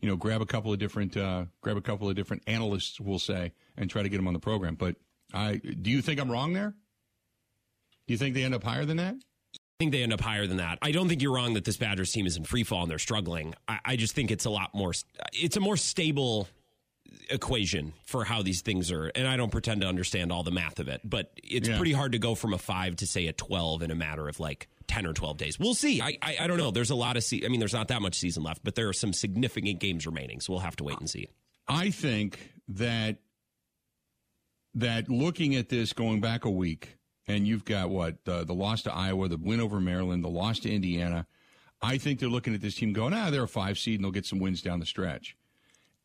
you 0.00 0.08
know, 0.08 0.16
grab 0.16 0.40
a 0.40 0.46
couple 0.46 0.72
of 0.72 0.78
different 0.78 1.16
uh, 1.16 1.44
grab 1.60 1.76
a 1.76 1.82
couple 1.82 2.08
of 2.08 2.16
different 2.16 2.42
analysts, 2.46 2.98
we'll 2.98 3.18
say, 3.18 3.52
and 3.76 3.90
try 3.90 4.02
to 4.02 4.08
get 4.08 4.16
them 4.16 4.26
on 4.26 4.32
the 4.32 4.40
program. 4.40 4.74
But 4.74 4.96
I 5.32 5.56
do 5.56 5.90
you 5.90 6.02
think 6.02 6.18
I'm 6.18 6.30
wrong 6.30 6.54
there? 6.54 6.74
Do 8.06 8.14
you 8.14 8.18
think 8.18 8.34
they 8.34 8.42
end 8.42 8.54
up 8.54 8.64
higher 8.64 8.86
than 8.86 8.96
that? 8.96 9.16
I 9.80 9.82
think 9.82 9.92
they 9.92 10.02
end 10.02 10.12
up 10.12 10.20
higher 10.20 10.46
than 10.46 10.58
that. 10.58 10.78
I 10.82 10.92
don't 10.92 11.08
think 11.08 11.22
you're 11.22 11.34
wrong 11.34 11.54
that 11.54 11.64
this 11.64 11.78
Badgers 11.78 12.12
team 12.12 12.26
is 12.26 12.36
in 12.36 12.44
free 12.44 12.64
fall 12.64 12.82
and 12.82 12.90
they're 12.90 12.98
struggling. 12.98 13.54
I, 13.66 13.78
I 13.84 13.96
just 13.96 14.14
think 14.14 14.30
it's 14.30 14.44
a 14.44 14.50
lot 14.50 14.74
more. 14.74 14.92
It's 15.32 15.56
a 15.56 15.60
more 15.60 15.78
stable 15.78 16.48
equation 17.30 17.94
for 18.04 18.24
how 18.24 18.40
these 18.40 18.60
things 18.60 18.92
are 18.92 19.10
and 19.16 19.26
i 19.26 19.36
don't 19.36 19.50
pretend 19.50 19.80
to 19.80 19.86
understand 19.86 20.30
all 20.30 20.44
the 20.44 20.50
math 20.50 20.78
of 20.78 20.88
it 20.88 21.00
but 21.02 21.32
it's 21.42 21.68
yeah. 21.68 21.76
pretty 21.76 21.92
hard 21.92 22.12
to 22.12 22.20
go 22.20 22.36
from 22.36 22.54
a 22.54 22.58
5 22.58 22.96
to 22.96 23.06
say 23.06 23.26
a 23.26 23.32
12 23.32 23.82
in 23.82 23.90
a 23.90 23.96
matter 23.96 24.28
of 24.28 24.38
like 24.38 24.68
10 24.90 25.06
or 25.06 25.12
12 25.12 25.36
days. 25.36 25.58
We'll 25.58 25.74
see. 25.74 26.02
I, 26.02 26.18
I, 26.20 26.36
I 26.40 26.46
don't 26.48 26.58
know. 26.58 26.72
There's 26.72 26.90
a 26.90 26.96
lot 26.96 27.16
of, 27.16 27.22
se- 27.22 27.42
I 27.44 27.48
mean, 27.48 27.60
there's 27.60 27.72
not 27.72 27.88
that 27.88 28.02
much 28.02 28.16
season 28.16 28.42
left, 28.42 28.64
but 28.64 28.74
there 28.74 28.88
are 28.88 28.92
some 28.92 29.12
significant 29.12 29.78
games 29.78 30.04
remaining. 30.04 30.40
So 30.40 30.52
we'll 30.52 30.60
have 30.60 30.74
to 30.76 30.84
wait 30.84 30.98
and 30.98 31.08
see. 31.08 31.28
I 31.68 31.90
think 31.90 32.50
that, 32.68 33.18
that 34.74 35.08
looking 35.08 35.54
at 35.54 35.68
this 35.68 35.92
going 35.92 36.20
back 36.20 36.44
a 36.44 36.50
week, 36.50 36.96
and 37.30 37.46
you've 37.46 37.64
got 37.64 37.90
what, 37.90 38.16
uh, 38.26 38.44
the 38.44 38.54
loss 38.54 38.82
to 38.82 38.92
Iowa, 38.92 39.28
the 39.28 39.36
win 39.36 39.60
over 39.60 39.80
Maryland, 39.80 40.24
the 40.24 40.28
loss 40.28 40.58
to 40.60 40.70
Indiana. 40.70 41.26
I 41.80 41.96
think 41.96 42.18
they're 42.18 42.28
looking 42.28 42.54
at 42.54 42.60
this 42.60 42.74
team 42.74 42.92
going, 42.92 43.14
ah, 43.14 43.30
they're 43.30 43.44
a 43.44 43.48
five 43.48 43.78
seed 43.78 43.96
and 43.96 44.04
they'll 44.04 44.10
get 44.10 44.26
some 44.26 44.40
wins 44.40 44.62
down 44.62 44.80
the 44.80 44.86
stretch. 44.86 45.36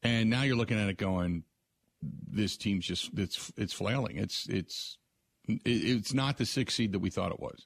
And 0.03 0.29
now 0.29 0.44
you're 0.44 0.55
looking 0.55 0.79
at 0.79 0.88
it 0.88 0.98
going, 0.98 1.44
this 2.01 2.55
team's 2.55 2.86
just, 2.86 3.10
it's, 3.17 3.51
it's 3.58 3.74
flailing. 3.74 4.17
It's, 4.17 4.48
it's, 4.48 4.98
it's 5.48 6.13
not 6.13 6.38
the 6.38 6.46
six 6.46 6.75
seed 6.75 6.91
that 6.91 7.00
we 7.00 7.10
thought 7.10 7.32
it 7.32 7.39
was. 7.39 7.65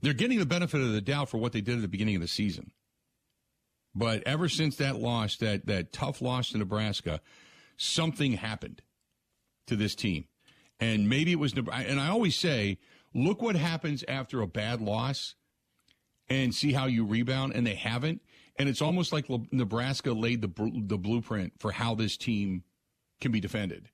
They're 0.00 0.12
getting 0.12 0.38
the 0.38 0.46
benefit 0.46 0.80
of 0.80 0.92
the 0.92 1.00
doubt 1.00 1.28
for 1.28 1.38
what 1.38 1.52
they 1.52 1.60
did 1.60 1.76
at 1.76 1.82
the 1.82 1.88
beginning 1.88 2.16
of 2.16 2.22
the 2.22 2.28
season. 2.28 2.70
But 3.94 4.22
ever 4.24 4.48
since 4.48 4.76
that 4.76 4.96
loss, 4.96 5.36
that, 5.36 5.66
that 5.66 5.92
tough 5.92 6.22
loss 6.22 6.50
to 6.50 6.58
Nebraska, 6.58 7.20
something 7.76 8.34
happened 8.34 8.82
to 9.66 9.76
this 9.76 9.94
team. 9.94 10.26
And 10.84 11.08
maybe 11.08 11.32
it 11.32 11.38
was, 11.38 11.52
and 11.52 12.00
I 12.00 12.08
always 12.08 12.36
say, 12.36 12.78
look 13.14 13.40
what 13.40 13.56
happens 13.56 14.04
after 14.08 14.42
a 14.42 14.46
bad 14.46 14.80
loss 14.80 15.34
and 16.28 16.54
see 16.54 16.72
how 16.72 16.86
you 16.86 17.04
rebound. 17.04 17.54
And 17.54 17.66
they 17.66 17.74
haven't. 17.74 18.22
And 18.58 18.68
it's 18.68 18.82
almost 18.82 19.12
like 19.12 19.26
Nebraska 19.50 20.12
laid 20.12 20.42
the, 20.42 20.50
the 20.86 20.98
blueprint 20.98 21.54
for 21.58 21.72
how 21.72 21.94
this 21.94 22.16
team 22.16 22.62
can 23.20 23.32
be 23.32 23.40
defended 23.40 23.88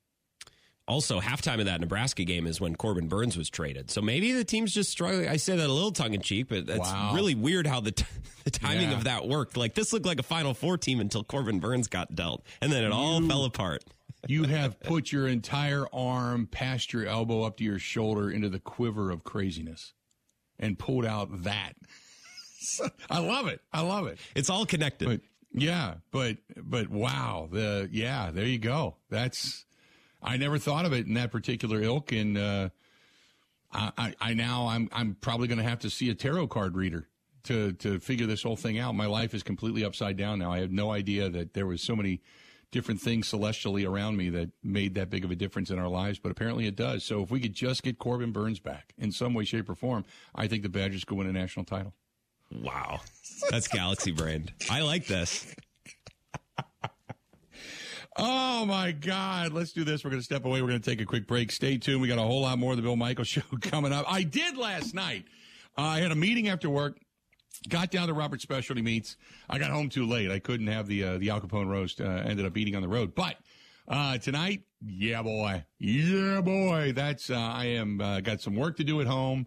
also 0.91 1.21
halftime 1.21 1.61
of 1.61 1.67
that 1.67 1.81
Nebraska 1.81 2.25
game 2.25 2.47
is 2.47 2.61
when 2.61 2.75
Corbin 2.75 3.07
Burnes 3.07 3.39
was 3.39 3.49
traded. 3.49 3.91
So 3.91 4.03
maybe 4.03 4.33
the 4.33 4.45
team's 4.45 4.75
just 4.75 4.91
struggling. 4.91 5.29
I 5.29 5.37
say 5.37 5.57
that 5.57 5.67
a 5.67 5.73
little 5.73 5.93
tongue 5.93 6.15
in 6.15 6.21
cheek, 6.21 6.49
but 6.49 6.67
that's 6.67 6.81
wow. 6.81 7.13
really 7.15 7.37
weird 7.37 7.67
how 7.67 7.81
the, 7.81 7.93
t- 7.93 8.05
the 8.45 8.51
timing 8.51 8.91
yeah. 8.91 8.97
of 8.97 9.05
that 9.05 9.27
worked. 9.27 9.57
Like 9.57 9.75
this 9.75 9.93
looked 9.93 10.05
like 10.05 10.19
a 10.19 10.25
Final 10.25 10.53
Four 10.53 10.77
team 10.77 11.01
until 11.01 11.23
Corbin 11.23 11.61
Burnes 11.61 11.87
got 11.87 12.15
dealt, 12.15 12.45
and 12.61 12.73
then 12.73 12.85
it 12.85 12.89
you, 12.89 12.93
all 12.93 13.23
fell 13.23 13.45
apart. 13.45 13.85
You 14.27 14.45
have 14.45 14.81
put 14.81 15.13
your 15.13 15.27
entire 15.27 15.87
arm 15.93 16.47
past 16.47 16.93
your 16.93 17.07
elbow 17.07 17.43
up 17.43 17.57
to 17.59 17.65
your 17.65 17.79
shoulder 17.79 18.31
into 18.31 18.49
the 18.49 18.61
quiver 18.61 19.11
of 19.11 19.25
craziness, 19.25 19.93
and 20.59 20.79
pulled 20.79 21.07
out 21.07 21.45
that. 21.45 21.75
I 23.11 23.21
love 23.21 23.47
it. 23.47 23.61
I 23.73 23.81
love 23.81 24.07
it. 24.07 24.19
It's 24.35 24.51
all 24.51 24.67
connected. 24.67 25.09
But, 25.09 25.21
yeah, 25.53 25.95
but 26.11 26.37
but 26.57 26.89
wow, 26.89 27.49
the 27.51 27.89
yeah, 27.91 28.31
there 28.31 28.45
you 28.45 28.59
go. 28.59 28.97
That's 29.09 29.65
I 30.23 30.37
never 30.37 30.59
thought 30.59 30.85
of 30.85 30.93
it 30.93 31.07
in 31.07 31.15
that 31.15 31.33
particular 31.33 31.83
ilk, 31.83 32.13
and 32.13 32.39
uh, 32.39 32.69
I, 33.73 34.15
I 34.21 34.35
now 34.35 34.69
I'm 34.69 34.89
I'm 34.93 35.17
probably 35.21 35.49
going 35.49 35.59
to 35.59 35.65
have 35.65 35.81
to 35.81 35.91
see 35.91 36.11
a 36.11 36.15
tarot 36.15 36.49
card 36.49 36.77
reader 36.77 37.09
to 37.45 37.73
to 37.75 37.99
figure 37.99 38.27
this 38.27 38.43
whole 38.43 38.57
thing 38.57 38.79
out. 38.79 38.95
My 38.95 39.07
life 39.07 39.35
is 39.35 39.43
completely 39.43 39.85
upside 39.85 40.17
down 40.17 40.39
now. 40.39 40.53
I 40.53 40.61
had 40.61 40.73
no 40.73 40.91
idea 40.91 41.29
that 41.31 41.55
there 41.55 41.67
was 41.67 41.83
so 41.83 41.97
many 41.97 42.21
different 42.71 43.01
things 43.01 43.29
celestially 43.29 43.85
around 43.85 44.17
me 44.17 44.31
that 44.31 44.51
made 44.63 44.95
that 44.95 45.11
big 45.11 45.25
of 45.25 45.31
a 45.31 45.37
difference 45.37 45.71
in 45.71 45.79
our 45.79 45.89
lives, 45.89 46.19
but 46.19 46.31
apparently 46.31 46.67
it 46.67 46.77
does. 46.77 47.05
So 47.05 47.23
if 47.23 47.31
we 47.31 47.41
could 47.41 47.55
just 47.55 47.83
get 47.83 47.99
Corbin 47.99 48.33
Burnes 48.33 48.61
back 48.61 48.95
in 48.99 49.13
some 49.13 49.35
way, 49.35 49.45
shape, 49.45 49.69
or 49.69 49.75
form, 49.75 50.05
I 50.35 50.47
think 50.47 50.63
the 50.63 50.69
Badgers 50.69 51.05
could 51.05 51.19
win 51.19 51.27
a 51.27 51.33
national 51.33 51.65
title. 51.65 51.95
Wow, 52.53 53.01
that's 53.49 53.69
Galaxy 53.69 54.11
brand. 54.11 54.53
I 54.69 54.81
like 54.81 55.07
this. 55.07 55.55
Oh 58.17 58.67
my 58.67 58.93
God. 58.93 59.53
Let's 59.53 59.73
do 59.73 59.85
this. 59.85 60.05
We're 60.05 60.11
going 60.11 60.21
to 60.21 60.25
step 60.25 60.45
away. 60.45 60.61
We're 60.61 60.69
going 60.69 60.81
to 60.81 60.91
take 60.91 61.01
a 61.01 61.07
quick 61.07 61.27
break. 61.27 61.53
Stay 61.53 61.79
tuned. 61.79 62.03
We 62.03 62.09
got 62.09 62.19
a 62.19 62.23
whole 62.23 62.43
lot 62.43 62.59
more 62.59 62.73
of 62.73 62.77
the 62.77 62.83
Bill 62.83 62.97
Michael 62.97 63.25
show 63.25 63.43
coming 63.63 63.93
up. 63.93 64.05
I 64.09 64.25
did 64.25 64.57
last 64.57 64.95
night. 64.95 65.25
I 65.77 66.01
had 66.01 66.13
a 66.13 66.17
meeting 66.17 66.49
after 66.49 66.69
work. 66.69 66.99
Got 67.69 67.91
down 67.91 68.09
to 68.09 68.15
Robert 68.15 68.41
Specialty 68.41 68.81
Meats. 68.81 69.17
I 69.51 69.59
got 69.59 69.71
home 69.71 69.91
too 69.91 70.07
late. 70.07 70.31
I 70.31 70.39
couldn't 70.39 70.69
have 70.69 70.87
the 70.87 71.05
uh, 71.05 71.19
the 71.19 71.29
Al 71.29 71.43
Capone 71.43 71.69
roast. 71.69 72.01
Uh, 72.01 72.05
ended 72.05 72.47
up 72.47 72.57
eating 72.57 72.75
on 72.75 72.81
the 72.81 72.89
road. 72.89 73.15
But 73.15 73.37
uh, 73.87 74.17
tonight, 74.17 74.63
yeah, 74.87 75.23
boy, 75.23 75.65
yeah, 75.79 76.41
boy. 76.41 76.93
That's 76.95 77.29
uh, 77.29 77.37
I 77.37 77.67
am 77.67 78.01
uh, 78.01 78.21
got 78.21 78.41
some 78.41 78.57
work 78.57 78.79
to 78.79 78.85
do 78.85 79.03
at 79.03 79.07
home, 79.07 79.47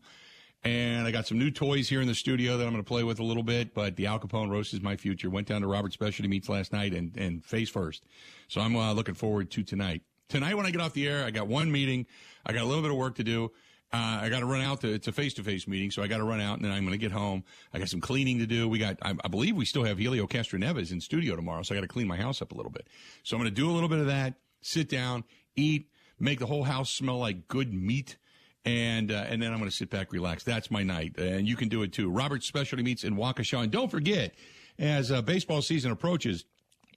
and 0.63 1.07
I 1.07 1.11
got 1.11 1.25
some 1.25 1.39
new 1.39 1.49
toys 1.49 1.89
here 1.89 2.01
in 2.01 2.07
the 2.07 2.13
studio 2.13 2.55
that 2.57 2.63
I'm 2.63 2.71
going 2.71 2.83
to 2.83 2.87
play 2.87 3.03
with 3.03 3.19
a 3.19 3.23
little 3.23 3.41
bit. 3.41 3.73
But 3.73 3.95
the 3.95 4.05
Al 4.05 4.19
Capone 4.19 4.51
roast 4.51 4.75
is 4.75 4.81
my 4.81 4.95
future. 4.95 5.31
Went 5.31 5.47
down 5.47 5.61
to 5.61 5.67
Robert 5.67 5.91
Specialty 5.91 6.29
Meats 6.29 6.49
last 6.49 6.71
night 6.71 6.93
and 6.93 7.17
and 7.17 7.43
face 7.43 7.69
first. 7.69 8.05
So 8.47 8.61
I'm 8.61 8.75
uh, 8.75 8.93
looking 8.93 9.15
forward 9.15 9.49
to 9.51 9.63
tonight. 9.63 10.03
Tonight 10.29 10.53
when 10.53 10.67
I 10.67 10.71
get 10.71 10.81
off 10.81 10.93
the 10.93 11.07
air, 11.07 11.25
I 11.25 11.31
got 11.31 11.47
one 11.47 11.71
meeting. 11.71 12.05
I 12.45 12.53
got 12.53 12.61
a 12.61 12.65
little 12.65 12.83
bit 12.83 12.91
of 12.91 12.97
work 12.97 13.15
to 13.15 13.23
do. 13.23 13.51
Uh, 13.93 14.21
I 14.23 14.29
got 14.29 14.39
to 14.39 14.47
run 14.47 14.61
out 14.61 14.81
to, 14.81 14.91
it's 14.91 15.07
a 15.07 15.11
face 15.11 15.35
to 15.35 15.43
face 15.43 15.67
meeting, 15.67 15.91
so 15.91 16.01
I 16.01 16.07
got 16.07 16.17
to 16.17 16.23
run 16.23 16.41
out 16.41 16.55
and 16.55 16.65
then 16.65 16.71
I'm 16.71 16.81
going 16.83 16.93
to 16.93 16.97
get 16.97 17.11
home. 17.11 17.43
I 17.73 17.77
got 17.77 17.89
some 17.89 18.01
cleaning 18.01 18.39
to 18.39 18.47
do. 18.47 18.67
We 18.67 18.79
got, 18.79 18.97
I, 19.03 19.13
I 19.23 19.27
believe 19.27 19.55
we 19.55 19.65
still 19.65 19.83
have 19.83 19.99
Helio 19.99 20.25
Castroneves 20.25 20.91
in 20.91 20.99
studio 20.99 21.35
tomorrow, 21.35 21.61
so 21.61 21.75
I 21.75 21.77
got 21.77 21.83
to 21.83 21.87
clean 21.87 22.07
my 22.07 22.17
house 22.17 22.41
up 22.41 22.51
a 22.51 22.55
little 22.55 22.71
bit. 22.71 22.87
So 23.21 23.35
I'm 23.37 23.41
going 23.43 23.53
to 23.53 23.61
do 23.61 23.69
a 23.69 23.73
little 23.73 23.89
bit 23.89 23.99
of 23.99 24.07
that, 24.07 24.33
sit 24.61 24.89
down, 24.89 25.23
eat, 25.55 25.91
make 26.19 26.39
the 26.39 26.47
whole 26.47 26.63
house 26.63 26.91
smell 26.91 27.19
like 27.19 27.47
good 27.47 27.71
meat. 27.71 28.17
And, 28.65 29.11
uh, 29.11 29.25
and 29.27 29.43
then 29.43 29.51
I'm 29.51 29.59
going 29.59 29.69
to 29.69 29.75
sit 29.75 29.91
back, 29.91 30.11
relax. 30.11 30.43
That's 30.43 30.71
my 30.71 30.81
night. 30.81 31.19
And 31.19 31.47
you 31.47 31.55
can 31.55 31.69
do 31.69 31.83
it 31.83 31.93
too. 31.93 32.09
Robert's 32.09 32.47
Specialty 32.47 32.81
Meats 32.81 33.03
in 33.03 33.15
Waukesha. 33.15 33.61
And 33.61 33.71
don't 33.71 33.91
forget, 33.91 34.33
as 34.79 35.11
uh, 35.11 35.21
baseball 35.21 35.61
season 35.61 35.91
approaches, 35.91 36.45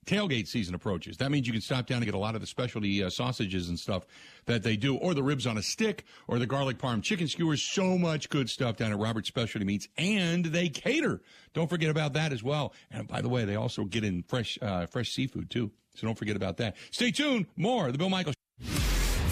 tailgate 0.07 0.47
season 0.47 0.75
approaches. 0.75 1.17
That 1.19 1.31
means 1.31 1.47
you 1.47 1.53
can 1.53 1.63
stop 1.63 1.87
down 1.87 1.99
and 1.99 2.07
get 2.07 2.15
a 2.15 2.19
lot 2.19 2.35
of 2.35 2.41
the 2.41 2.47
specialty 2.47 3.03
uh, 3.03 3.11
sausages 3.11 3.69
and 3.69 3.79
stuff 3.79 4.07
that 4.47 4.63
they 4.63 4.77
do, 4.77 4.97
or 4.97 5.15
the 5.15 5.23
ribs 5.23 5.47
on 5.47 5.59
a 5.59 5.63
stick, 5.63 6.05
or 6.29 6.39
the 6.39 6.47
garlic 6.47 6.79
parm 6.79 7.03
chicken 7.03 7.29
skewers. 7.29 7.63
So 7.63 7.99
much 7.99 8.29
good 8.31 8.49
stuff 8.49 8.77
down 8.77 8.93
at 8.93 8.99
Robert's 8.99 9.29
Specialty 9.29 9.65
Meats, 9.65 9.89
and 9.99 10.47
they 10.47 10.69
cater. 10.69 11.21
Don't 11.53 11.69
forget 11.69 11.91
about 11.91 12.13
that 12.15 12.33
as 12.33 12.43
well. 12.43 12.73
And 12.91 13.07
by 13.09 13.21
the 13.21 13.29
way, 13.29 13.45
they 13.45 13.57
also 13.57 13.85
get 13.85 14.05
in 14.05 14.23
fresh, 14.23 14.59
uh, 14.63 14.87
fresh 14.87 15.13
seafood 15.13 15.51
too. 15.51 15.71
So 15.95 16.07
don't 16.07 16.17
forget 16.19 16.37
about 16.37 16.59
that. 16.59 16.77
Stay 16.91 17.11
tuned. 17.11 17.47
More 17.57 17.91
the 17.91 17.99
Bill 17.99 18.11
Michaels. 18.11 18.37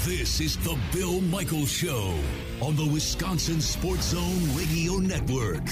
This 0.05 0.41
is 0.41 0.59
the 0.59 0.79
Bill 0.93 1.21
Michaels 1.23 1.71
Show 1.71 2.15
on 2.61 2.77
the 2.77 2.87
Wisconsin 2.87 3.61
Sports 3.61 4.11
Zone 4.11 4.57
Radio 4.57 4.99
Network. 4.99 5.63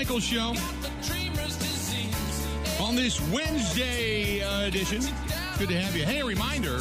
Show 0.00 0.54
on 2.80 2.96
this 2.96 3.20
Wednesday 3.30 4.42
uh, 4.42 4.66
edition. 4.66 5.02
Good 5.58 5.68
to 5.68 5.78
have 5.78 5.94
you. 5.94 6.04
Hey, 6.04 6.22
reminder 6.22 6.78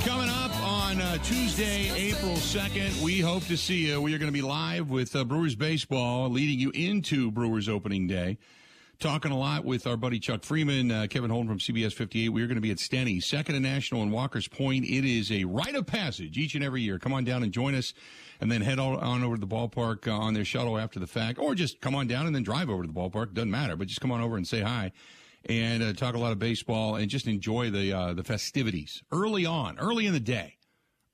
coming 0.00 0.30
up 0.30 0.50
on 0.62 1.00
uh, 1.00 1.18
Tuesday, 1.18 1.90
April 1.94 2.32
2nd, 2.32 3.02
we 3.02 3.20
hope 3.20 3.44
to 3.44 3.56
see 3.58 3.86
you. 3.86 4.00
We 4.00 4.14
are 4.14 4.18
going 4.18 4.30
to 4.30 4.32
be 4.32 4.40
live 4.40 4.88
with 4.88 5.14
uh, 5.14 5.24
Brewers 5.24 5.54
Baseball, 5.54 6.30
leading 6.30 6.58
you 6.58 6.70
into 6.70 7.30
Brewers 7.30 7.68
opening 7.68 8.06
day. 8.06 8.38
Talking 8.98 9.30
a 9.30 9.38
lot 9.38 9.64
with 9.64 9.86
our 9.86 9.96
buddy 9.96 10.18
Chuck 10.18 10.42
Freeman, 10.42 10.90
uh, 10.90 11.06
Kevin 11.10 11.28
Holden 11.28 11.48
from 11.48 11.58
CBS 11.58 11.92
58. 11.92 12.30
We 12.30 12.42
are 12.42 12.46
going 12.46 12.54
to 12.54 12.62
be 12.62 12.70
at 12.70 12.78
Steny, 12.78 13.22
second 13.22 13.56
and 13.56 13.64
national 13.64 14.02
in 14.02 14.10
Walker's 14.10 14.48
Point. 14.48 14.84
It 14.84 15.04
is 15.04 15.30
a 15.30 15.44
rite 15.44 15.74
of 15.74 15.86
passage 15.86 16.38
each 16.38 16.54
and 16.54 16.64
every 16.64 16.80
year. 16.82 16.98
Come 16.98 17.12
on 17.12 17.24
down 17.24 17.42
and 17.42 17.52
join 17.52 17.74
us, 17.74 17.94
and 18.42 18.50
then 18.50 18.60
head 18.60 18.80
on, 18.80 19.22
over 19.22 19.36
to 19.36 19.40
the 19.40 19.46
ballpark 19.46 20.08
uh, 20.08 20.10
on 20.10 20.34
their 20.34 20.44
shuttle 20.44 20.76
after 20.76 20.98
the 20.98 21.06
fact, 21.06 21.38
or 21.38 21.54
just 21.54 21.80
come 21.80 21.94
on 21.94 22.08
down 22.08 22.26
and 22.26 22.34
then 22.34 22.42
drive 22.42 22.68
over 22.68 22.82
to 22.82 22.88
the 22.88 22.92
ballpark. 22.92 23.32
Doesn't 23.32 23.52
matter, 23.52 23.76
but 23.76 23.86
just 23.86 24.00
come 24.00 24.10
on 24.10 24.20
over 24.20 24.36
and 24.36 24.46
say 24.46 24.60
hi 24.60 24.90
and 25.46 25.80
uh, 25.80 25.92
talk 25.92 26.16
a 26.16 26.18
lot 26.18 26.32
of 26.32 26.40
baseball 26.40 26.96
and 26.96 27.08
just 27.08 27.28
enjoy 27.28 27.70
the 27.70 27.92
uh, 27.92 28.12
the 28.14 28.24
festivities 28.24 29.04
early 29.12 29.46
on, 29.46 29.78
early 29.78 30.06
in 30.06 30.12
the 30.12 30.20
day, 30.20 30.56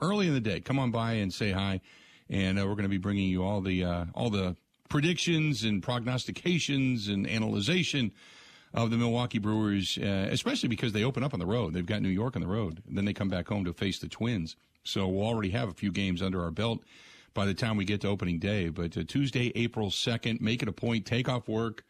early 0.01 0.27
in 0.27 0.33
the 0.33 0.41
day. 0.41 0.61
Come 0.61 0.79
on 0.79 0.91
by 0.91 1.13
and 1.13 1.31
say 1.31 1.53
hi, 1.53 1.83
and 2.31 2.59
uh, 2.59 2.63
we're 2.63 2.75
going 2.75 2.85
to 2.85 2.89
be 2.89 2.97
bringing 2.97 3.29
you 3.29 3.45
all 3.45 3.61
the 3.61 3.85
uh, 3.85 4.05
all 4.15 4.31
the 4.31 4.57
predictions 4.89 5.65
and 5.65 5.83
prognostications 5.83 7.09
and 7.09 7.29
analyzation 7.29 8.11
of 8.73 8.91
the 8.91 8.97
Milwaukee 8.97 9.39
Brewers, 9.39 9.99
uh, 9.99 10.29
especially 10.31 10.71
because 10.71 10.95
they 10.95 11.05
open 11.05 11.23
up 11.23 11.35
on 11.35 11.41
the 11.41 11.47
road. 11.47 11.75
They've 11.75 11.85
got 11.85 12.01
New 12.01 12.09
York 12.09 12.37
on 12.37 12.43
the 12.43 12.49
road, 12.49 12.83
then 12.89 13.05
they 13.05 13.13
come 13.13 13.29
back 13.29 13.49
home 13.49 13.67
to 13.67 13.75
face 13.75 13.99
the 13.99 14.09
Twins. 14.09 14.57
So 14.83 15.07
we'll 15.07 15.27
already 15.27 15.51
have 15.51 15.69
a 15.69 15.75
few 15.75 15.93
games 15.93 16.23
under 16.23 16.43
our 16.43 16.51
belt 16.51 16.81
by 17.39 17.47
the 17.47 17.55
time 17.55 17.77
we 17.77 17.85
get 17.85 18.01
to 18.01 18.09
opening 18.09 18.41
day. 18.41 18.69
But 18.69 18.97
uh, 18.99 19.05
Tuesday, 19.07 19.53
April 19.55 19.91
2nd, 19.91 20.41
make 20.41 20.61
it 20.61 20.69
a 20.69 20.73
point, 20.73 21.07
take 21.07 21.29
off 21.29 21.47
work, 21.47 21.85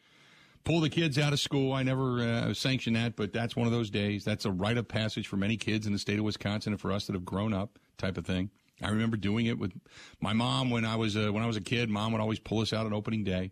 pull 0.63 0.79
the 0.79 0.91
kids 0.91 1.17
out 1.17 1.33
of 1.33 1.39
school. 1.39 1.73
I 1.73 1.81
never 1.81 2.19
uh, 2.19 2.53
sanction 2.53 2.93
that, 2.93 3.15
but 3.15 3.33
that's 3.33 3.55
one 3.55 3.65
of 3.65 3.73
those 3.73 3.89
days. 3.89 4.23
That's 4.23 4.45
a 4.45 4.51
rite 4.51 4.77
of 4.77 4.87
passage 4.87 5.27
for 5.27 5.37
many 5.37 5.57
kids 5.57 5.87
in 5.87 5.91
the 5.91 5.97
state 5.97 6.19
of 6.19 6.23
Wisconsin 6.23 6.73
and 6.73 6.79
for 6.79 6.91
us 6.91 7.07
that 7.07 7.13
have 7.13 7.25
grown 7.25 7.51
up 7.51 7.79
type 7.97 8.19
of 8.19 8.27
thing. 8.27 8.51
I 8.83 8.89
remember 8.89 9.17
doing 9.17 9.47
it 9.47 9.57
with 9.57 9.73
my 10.21 10.33
mom 10.33 10.69
when 10.69 10.85
I 10.85 10.95
was 10.95 11.17
uh, 11.17 11.33
when 11.33 11.41
I 11.41 11.47
was 11.47 11.57
a 11.57 11.61
kid. 11.61 11.89
Mom 11.89 12.11
would 12.11 12.21
always 12.21 12.37
pull 12.37 12.59
us 12.59 12.71
out 12.71 12.85
on 12.85 12.93
opening 12.93 13.23
day. 13.23 13.51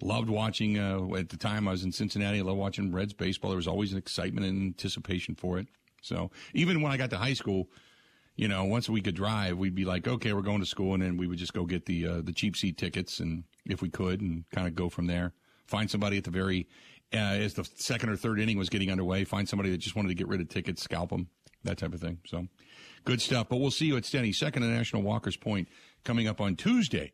Loved 0.00 0.30
watching. 0.30 0.78
Uh, 0.78 1.14
at 1.14 1.28
the 1.28 1.36
time, 1.36 1.68
I 1.68 1.72
was 1.72 1.84
in 1.84 1.92
Cincinnati. 1.92 2.38
I 2.38 2.42
loved 2.42 2.58
watching 2.58 2.90
Reds 2.90 3.12
baseball. 3.12 3.50
There 3.50 3.56
was 3.56 3.68
always 3.68 3.92
an 3.92 3.98
excitement 3.98 4.46
and 4.46 4.62
anticipation 4.62 5.34
for 5.34 5.58
it. 5.58 5.68
So 6.00 6.30
even 6.54 6.80
when 6.80 6.90
I 6.90 6.96
got 6.96 7.10
to 7.10 7.18
high 7.18 7.34
school, 7.34 7.68
you 8.36 8.48
know, 8.48 8.64
once 8.64 8.88
we 8.88 9.00
could 9.00 9.14
drive, 9.14 9.56
we'd 9.58 9.74
be 9.74 9.84
like, 9.84 10.08
okay, 10.08 10.32
we're 10.32 10.42
going 10.42 10.60
to 10.60 10.66
school, 10.66 10.94
and 10.94 11.02
then 11.02 11.16
we 11.16 11.26
would 11.26 11.38
just 11.38 11.54
go 11.54 11.64
get 11.64 11.86
the 11.86 12.06
uh, 12.06 12.20
the 12.22 12.32
cheap 12.32 12.56
seat 12.56 12.76
tickets, 12.76 13.20
and 13.20 13.44
if 13.64 13.80
we 13.80 13.88
could, 13.88 14.20
and 14.20 14.44
kind 14.50 14.66
of 14.66 14.74
go 14.74 14.88
from 14.88 15.06
there. 15.06 15.32
Find 15.66 15.90
somebody 15.90 16.18
at 16.18 16.24
the 16.24 16.30
very 16.30 16.68
uh, 17.12 17.16
as 17.16 17.54
the 17.54 17.68
second 17.76 18.08
or 18.08 18.16
third 18.16 18.40
inning 18.40 18.58
was 18.58 18.68
getting 18.68 18.90
underway. 18.90 19.24
Find 19.24 19.48
somebody 19.48 19.70
that 19.70 19.78
just 19.78 19.94
wanted 19.94 20.08
to 20.08 20.14
get 20.14 20.28
rid 20.28 20.40
of 20.40 20.48
tickets, 20.48 20.82
scalp 20.82 21.10
them, 21.10 21.28
that 21.62 21.78
type 21.78 21.94
of 21.94 22.00
thing. 22.00 22.18
So 22.26 22.48
good 23.04 23.22
stuff. 23.22 23.48
But 23.48 23.58
we'll 23.58 23.70
see 23.70 23.86
you 23.86 23.96
at 23.96 24.02
Steny, 24.02 24.34
second 24.34 24.64
and 24.64 24.74
National 24.74 25.02
Walker's 25.02 25.36
Point, 25.36 25.68
coming 26.02 26.26
up 26.26 26.40
on 26.40 26.56
Tuesday. 26.56 27.12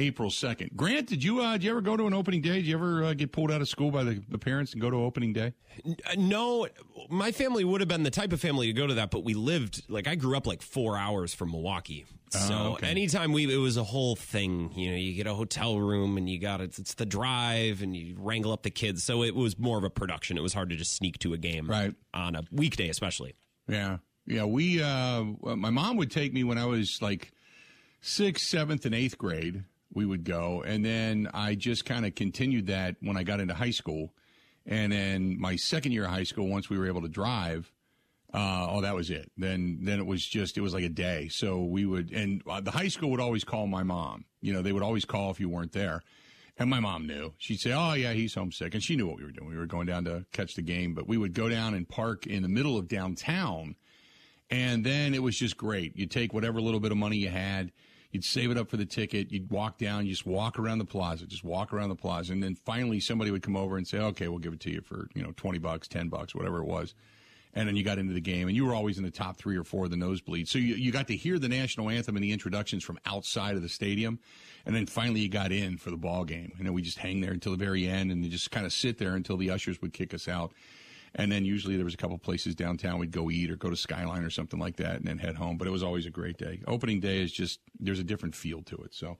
April 0.00 0.30
2nd. 0.30 0.76
Grant, 0.76 1.08
did 1.08 1.24
you 1.24 1.40
uh, 1.40 1.52
did 1.52 1.64
you 1.64 1.70
ever 1.72 1.80
go 1.80 1.96
to 1.96 2.06
an 2.06 2.14
opening 2.14 2.40
day? 2.40 2.54
Did 2.56 2.66
you 2.66 2.74
ever 2.76 3.04
uh, 3.04 3.14
get 3.14 3.32
pulled 3.32 3.50
out 3.50 3.60
of 3.60 3.68
school 3.68 3.90
by 3.90 4.04
the, 4.04 4.22
the 4.28 4.38
parents 4.38 4.72
and 4.72 4.80
go 4.80 4.90
to 4.90 4.96
opening 4.96 5.32
day? 5.32 5.52
Uh, 5.84 5.92
No, 6.16 6.68
my 7.10 7.32
family 7.32 7.64
would 7.64 7.80
have 7.80 7.88
been 7.88 8.04
the 8.04 8.10
type 8.10 8.32
of 8.32 8.40
family 8.40 8.66
to 8.68 8.72
go 8.72 8.86
to 8.86 8.94
that, 8.94 9.10
but 9.10 9.24
we 9.24 9.34
lived 9.34 9.82
like 9.88 10.06
I 10.06 10.14
grew 10.14 10.36
up 10.36 10.46
like 10.46 10.62
four 10.62 10.96
hours 10.96 11.34
from 11.34 11.50
Milwaukee. 11.50 12.06
So 12.30 12.38
Oh, 12.52 12.72
okay. 12.74 12.86
anytime 12.88 13.32
we, 13.32 13.52
it 13.52 13.56
was 13.56 13.76
a 13.76 13.84
whole 13.84 14.14
thing. 14.14 14.70
You 14.76 14.90
know, 14.90 14.96
you 14.96 15.14
get 15.14 15.26
a 15.26 15.34
hotel 15.34 15.78
room 15.80 16.16
and 16.18 16.28
you 16.28 16.38
got 16.38 16.60
it. 16.60 16.78
It's 16.78 16.94
the 16.94 17.06
drive 17.06 17.80
and 17.82 17.96
you 17.96 18.16
wrangle 18.18 18.52
up 18.52 18.62
the 18.62 18.70
kids. 18.70 19.02
So 19.02 19.22
it 19.22 19.34
was 19.34 19.58
more 19.58 19.78
of 19.78 19.84
a 19.84 19.90
production. 19.90 20.36
It 20.36 20.42
was 20.42 20.52
hard 20.52 20.68
to 20.70 20.76
just 20.76 20.94
sneak 20.94 21.18
to 21.20 21.32
a 21.32 21.38
game, 21.38 21.68
Right. 21.68 21.94
on 22.12 22.36
a 22.36 22.42
weekday, 22.52 22.88
especially. 22.90 23.34
Yeah, 23.66 23.98
yeah. 24.26 24.44
We, 24.44 24.82
uh, 24.82 25.24
my 25.42 25.70
mom 25.70 25.96
would 25.96 26.10
take 26.10 26.32
me 26.34 26.44
when 26.44 26.58
I 26.58 26.66
was 26.66 27.00
like 27.00 27.32
sixth, 28.02 28.46
seventh, 28.46 28.84
and 28.86 28.94
eighth 28.94 29.16
grade. 29.18 29.64
We 29.92 30.04
would 30.04 30.24
go, 30.24 30.62
and 30.62 30.84
then 30.84 31.28
I 31.32 31.54
just 31.54 31.84
kind 31.84 32.04
of 32.04 32.14
continued 32.14 32.66
that 32.66 32.96
when 33.00 33.16
I 33.16 33.22
got 33.22 33.40
into 33.40 33.54
high 33.54 33.70
school, 33.70 34.12
and 34.66 34.92
then 34.92 35.40
my 35.40 35.56
second 35.56 35.92
year 35.92 36.04
of 36.04 36.10
high 36.10 36.24
school, 36.24 36.46
once 36.48 36.68
we 36.68 36.78
were 36.78 36.86
able 36.86 37.02
to 37.02 37.08
drive. 37.08 37.72
Uh, 38.34 38.66
oh, 38.68 38.80
that 38.82 38.94
was 38.94 39.08
it. 39.08 39.32
Then, 39.38 39.78
then 39.80 39.98
it 39.98 40.04
was 40.04 40.22
just, 40.22 40.58
it 40.58 40.60
was 40.60 40.74
like 40.74 40.84
a 40.84 40.90
day. 40.90 41.28
So 41.30 41.64
we 41.64 41.86
would, 41.86 42.12
and 42.12 42.42
uh, 42.46 42.60
the 42.60 42.70
high 42.70 42.88
school 42.88 43.10
would 43.12 43.20
always 43.20 43.42
call 43.42 43.66
my 43.66 43.82
mom. 43.82 44.26
You 44.42 44.52
know, 44.52 44.60
they 44.60 44.72
would 44.72 44.82
always 44.82 45.06
call 45.06 45.30
if 45.30 45.40
you 45.40 45.48
weren't 45.48 45.72
there. 45.72 46.02
And 46.58 46.68
my 46.68 46.80
mom 46.80 47.06
knew. 47.06 47.32
She'd 47.38 47.60
say, 47.60 47.72
"Oh 47.72 47.92
yeah, 47.92 48.12
he's 48.12 48.34
homesick," 48.34 48.74
and 48.74 48.82
she 48.82 48.96
knew 48.96 49.06
what 49.06 49.16
we 49.16 49.24
were 49.24 49.30
doing. 49.30 49.48
We 49.48 49.56
were 49.56 49.66
going 49.66 49.86
down 49.86 50.04
to 50.06 50.26
catch 50.32 50.54
the 50.54 50.62
game, 50.62 50.92
but 50.92 51.06
we 51.06 51.16
would 51.16 51.32
go 51.32 51.48
down 51.48 51.74
and 51.74 51.88
park 51.88 52.26
in 52.26 52.42
the 52.42 52.48
middle 52.48 52.76
of 52.76 52.88
downtown, 52.88 53.76
and 54.50 54.84
then 54.84 55.14
it 55.14 55.22
was 55.22 55.38
just 55.38 55.56
great. 55.56 55.96
You'd 55.96 56.10
take 56.10 56.34
whatever 56.34 56.60
little 56.60 56.80
bit 56.80 56.90
of 56.90 56.98
money 56.98 57.16
you 57.16 57.28
had, 57.28 57.70
you'd 58.10 58.24
save 58.24 58.50
it 58.50 58.56
up 58.56 58.68
for 58.68 58.76
the 58.76 58.86
ticket, 58.86 59.30
you'd 59.30 59.50
walk 59.50 59.78
down, 59.78 60.06
you 60.06 60.12
just 60.12 60.26
walk 60.26 60.58
around 60.58 60.78
the 60.78 60.84
plaza, 60.84 61.26
just 61.26 61.44
walk 61.44 61.72
around 61.72 61.90
the 61.90 61.96
plaza, 61.96 62.32
and 62.32 62.42
then 62.42 62.54
finally 62.54 63.00
somebody 63.00 63.30
would 63.30 63.42
come 63.42 63.56
over 63.56 63.76
and 63.76 63.86
say, 63.86 63.98
"Okay, 63.98 64.28
we'll 64.28 64.38
give 64.38 64.52
it 64.52 64.60
to 64.60 64.70
you 64.70 64.80
for 64.80 65.08
you 65.14 65.22
know 65.22 65.32
twenty 65.36 65.58
bucks, 65.58 65.88
ten 65.88 66.08
bucks, 66.08 66.34
whatever 66.34 66.58
it 66.58 66.66
was." 66.66 66.94
And 67.54 67.66
then 67.66 67.76
you 67.76 67.82
got 67.82 67.98
into 67.98 68.12
the 68.12 68.20
game, 68.20 68.46
and 68.46 68.56
you 68.56 68.64
were 68.66 68.74
always 68.74 68.98
in 68.98 69.04
the 69.04 69.10
top 69.10 69.36
three 69.36 69.56
or 69.56 69.64
four 69.64 69.86
of 69.86 69.90
the 69.90 69.96
nosebleeds. 69.96 70.48
So 70.48 70.58
you, 70.58 70.74
you 70.74 70.92
got 70.92 71.08
to 71.08 71.16
hear 71.16 71.38
the 71.38 71.48
national 71.48 71.88
anthem 71.88 72.14
and 72.14 72.22
the 72.22 72.30
introductions 72.30 72.84
from 72.84 72.98
outside 73.06 73.56
of 73.56 73.62
the 73.62 73.70
stadium, 73.70 74.20
and 74.66 74.76
then 74.76 74.86
finally 74.86 75.20
you 75.20 75.28
got 75.28 75.50
in 75.50 75.78
for 75.78 75.90
the 75.90 75.96
ball 75.96 76.24
game. 76.24 76.52
And 76.58 76.66
then 76.66 76.74
we 76.74 76.82
just 76.82 76.98
hang 76.98 77.20
there 77.20 77.32
until 77.32 77.52
the 77.52 77.58
very 77.58 77.86
end, 77.88 78.12
and 78.12 78.28
just 78.30 78.50
kind 78.50 78.66
of 78.66 78.72
sit 78.72 78.98
there 78.98 79.14
until 79.16 79.36
the 79.36 79.50
ushers 79.50 79.80
would 79.80 79.92
kick 79.92 80.12
us 80.14 80.28
out. 80.28 80.52
And 81.14 81.30
then 81.32 81.44
usually 81.44 81.76
there 81.76 81.84
was 81.84 81.94
a 81.94 81.98
couple 81.98 82.18
places 82.18 82.54
downtown 82.54 82.98
we'd 82.98 83.10
go 83.10 83.30
eat 83.30 83.50
or 83.50 83.56
go 83.56 83.70
to 83.70 83.76
Skyline 83.76 84.24
or 84.24 84.30
something 84.30 84.60
like 84.60 84.76
that, 84.76 84.96
and 84.96 85.04
then 85.06 85.18
head 85.18 85.36
home. 85.36 85.56
But 85.56 85.66
it 85.66 85.70
was 85.70 85.82
always 85.82 86.06
a 86.06 86.10
great 86.10 86.36
day. 86.36 86.60
Opening 86.66 87.00
day 87.00 87.20
is 87.20 87.32
just 87.32 87.60
there's 87.78 87.98
a 87.98 88.04
different 88.04 88.34
feel 88.34 88.62
to 88.62 88.76
it. 88.78 88.94
So 88.94 89.18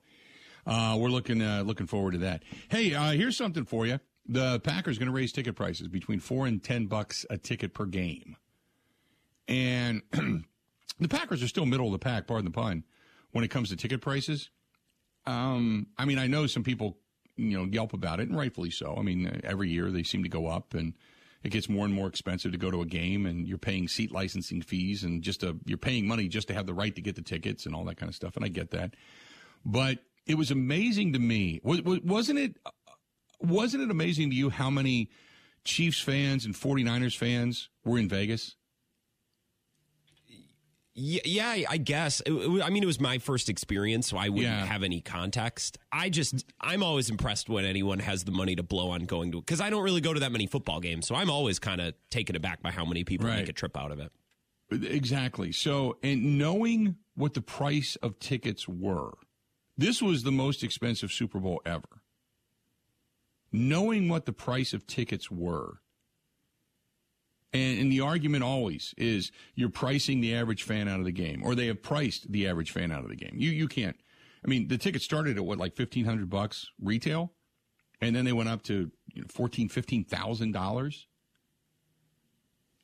uh, 0.65 0.97
we're 0.99 1.09
looking 1.09 1.41
uh, 1.41 1.63
looking 1.65 1.87
forward 1.87 2.11
to 2.11 2.17
that. 2.19 2.43
Hey, 2.69 2.93
uh, 2.93 3.11
here's 3.11 3.37
something 3.37 3.65
for 3.65 3.85
you. 3.85 3.99
The 4.27 4.59
Packers 4.59 4.99
going 4.99 5.07
to 5.07 5.13
raise 5.13 5.31
ticket 5.31 5.55
prices 5.55 5.87
between 5.87 6.19
four 6.19 6.45
and 6.45 6.63
ten 6.63 6.85
bucks 6.85 7.25
a 7.29 7.37
ticket 7.37 7.73
per 7.73 7.85
game, 7.85 8.35
and 9.47 10.01
the 10.11 11.07
Packers 11.09 11.41
are 11.41 11.47
still 11.47 11.65
middle 11.65 11.87
of 11.87 11.93
the 11.93 11.99
pack. 11.99 12.27
Pardon 12.27 12.45
the 12.45 12.51
pun. 12.51 12.83
when 13.31 13.43
it 13.43 13.49
comes 13.49 13.69
to 13.69 13.75
ticket 13.75 14.01
prices. 14.01 14.49
Um, 15.25 15.87
I 15.97 16.05
mean, 16.05 16.17
I 16.17 16.27
know 16.27 16.47
some 16.47 16.63
people, 16.63 16.97
you 17.35 17.57
know, 17.57 17.65
yelp 17.65 17.93
about 17.93 18.19
it, 18.19 18.29
and 18.29 18.37
rightfully 18.37 18.71
so. 18.71 18.95
I 18.97 19.01
mean, 19.01 19.41
every 19.43 19.69
year 19.69 19.91
they 19.91 20.03
seem 20.03 20.23
to 20.23 20.29
go 20.29 20.47
up, 20.47 20.73
and 20.73 20.93
it 21.43 21.49
gets 21.49 21.69
more 21.69 21.85
and 21.85 21.93
more 21.93 22.07
expensive 22.07 22.51
to 22.51 22.57
go 22.57 22.69
to 22.71 22.81
a 22.81 22.85
game, 22.85 23.25
and 23.25 23.47
you're 23.47 23.57
paying 23.57 23.87
seat 23.87 24.11
licensing 24.11 24.61
fees, 24.61 25.03
and 25.03 25.21
just 25.21 25.43
a, 25.43 25.55
you're 25.65 25.77
paying 25.77 26.07
money 26.07 26.27
just 26.27 26.47
to 26.49 26.53
have 26.53 26.65
the 26.65 26.73
right 26.73 26.93
to 26.95 27.01
get 27.01 27.15
the 27.15 27.21
tickets 27.21 27.65
and 27.65 27.73
all 27.75 27.85
that 27.85 27.97
kind 27.97 28.09
of 28.09 28.15
stuff. 28.15 28.35
And 28.35 28.43
I 28.43 28.49
get 28.49 28.71
that, 28.71 28.95
but 29.65 29.99
it 30.25 30.35
was 30.35 30.51
amazing 30.51 31.13
to 31.13 31.19
me. 31.19 31.61
Wasn't 31.63 32.39
it? 32.39 32.57
Wasn't 33.41 33.83
it 33.83 33.91
amazing 33.91 34.29
to 34.31 34.35
you 34.35 34.49
how 34.49 34.69
many 34.69 35.09
Chiefs 35.63 36.01
fans 36.01 36.45
and 36.45 36.53
49ers 36.53 37.17
fans 37.17 37.69
were 37.85 37.97
in 37.97 38.09
Vegas? 38.09 38.55
Yeah, 41.01 41.21
yeah, 41.23 41.65
I 41.69 41.77
guess. 41.77 42.21
I 42.27 42.69
mean, 42.69 42.83
it 42.83 42.85
was 42.85 42.99
my 42.99 43.19
first 43.19 43.47
experience, 43.47 44.09
so 44.09 44.17
I 44.17 44.27
wouldn't 44.27 44.45
yeah. 44.53 44.65
have 44.65 44.83
any 44.83 44.99
context. 44.99 45.77
I 45.93 46.09
just, 46.09 46.45
I'm 46.59 46.83
always 46.83 47.09
impressed 47.09 47.47
when 47.47 47.63
anyone 47.63 47.99
has 47.99 48.25
the 48.25 48.31
money 48.31 48.53
to 48.57 48.63
blow 48.63 48.89
on 48.89 49.05
going 49.05 49.31
to, 49.31 49.39
because 49.39 49.61
I 49.61 49.69
don't 49.69 49.83
really 49.83 50.01
go 50.01 50.13
to 50.13 50.19
that 50.19 50.33
many 50.33 50.45
football 50.45 50.81
games, 50.81 51.07
so 51.07 51.15
I'm 51.15 51.29
always 51.29 51.57
kind 51.57 51.79
of 51.79 51.93
taken 52.09 52.35
aback 52.35 52.61
by 52.61 52.71
how 52.71 52.83
many 52.83 53.05
people 53.05 53.27
right. 53.27 53.37
make 53.37 53.47
a 53.47 53.53
trip 53.53 53.77
out 53.77 53.93
of 53.93 53.99
it. 53.99 54.11
Exactly. 54.71 55.53
So, 55.53 55.97
and 56.03 56.37
knowing 56.37 56.97
what 57.15 57.33
the 57.33 57.41
price 57.41 57.95
of 58.03 58.19
tickets 58.19 58.67
were, 58.67 59.13
this 59.77 60.01
was 60.01 60.23
the 60.23 60.33
most 60.33 60.65
expensive 60.65 61.13
Super 61.13 61.39
Bowl 61.39 61.61
ever. 61.65 62.01
Knowing 63.53 64.09
what 64.09 64.25
the 64.25 64.33
price 64.33 64.73
of 64.73 64.85
tickets 64.85 65.31
were, 65.31 65.79
and, 67.51 67.79
and, 67.79 67.91
the 67.91 68.01
argument 68.01 68.43
always 68.43 68.93
is 68.97 69.31
you're 69.55 69.69
pricing 69.69 70.21
the 70.21 70.35
average 70.35 70.63
fan 70.63 70.87
out 70.87 70.99
of 70.99 71.05
the 71.05 71.11
game, 71.11 71.41
or 71.43 71.55
they 71.55 71.67
have 71.67 71.81
priced 71.81 72.31
the 72.31 72.47
average 72.47 72.71
fan 72.71 72.91
out 72.91 73.03
of 73.03 73.09
the 73.09 73.15
game. 73.15 73.33
You 73.35 73.49
you 73.49 73.67
can't. 73.67 73.95
I 74.45 74.47
mean, 74.47 74.67
the 74.67 74.77
ticket 74.77 75.01
started 75.01 75.37
at 75.37 75.45
what 75.45 75.57
like 75.57 75.75
fifteen 75.75 76.05
hundred 76.05 76.29
bucks 76.29 76.67
retail, 76.81 77.33
and 78.01 78.15
then 78.15 78.25
they 78.25 78.33
went 78.33 78.49
up 78.49 78.61
to 78.63 78.91
you 79.13 79.21
know, 79.21 79.27
fourteen 79.29 79.67
fifteen 79.67 80.03
thousand 80.03 80.51
dollars. 80.51 81.07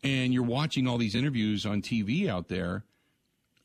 And 0.03 0.33
you're 0.33 0.43
watching 0.43 0.87
all 0.87 0.97
these 0.97 1.15
interviews 1.15 1.65
on 1.65 1.81
TV 1.81 2.27
out 2.27 2.47
there 2.47 2.85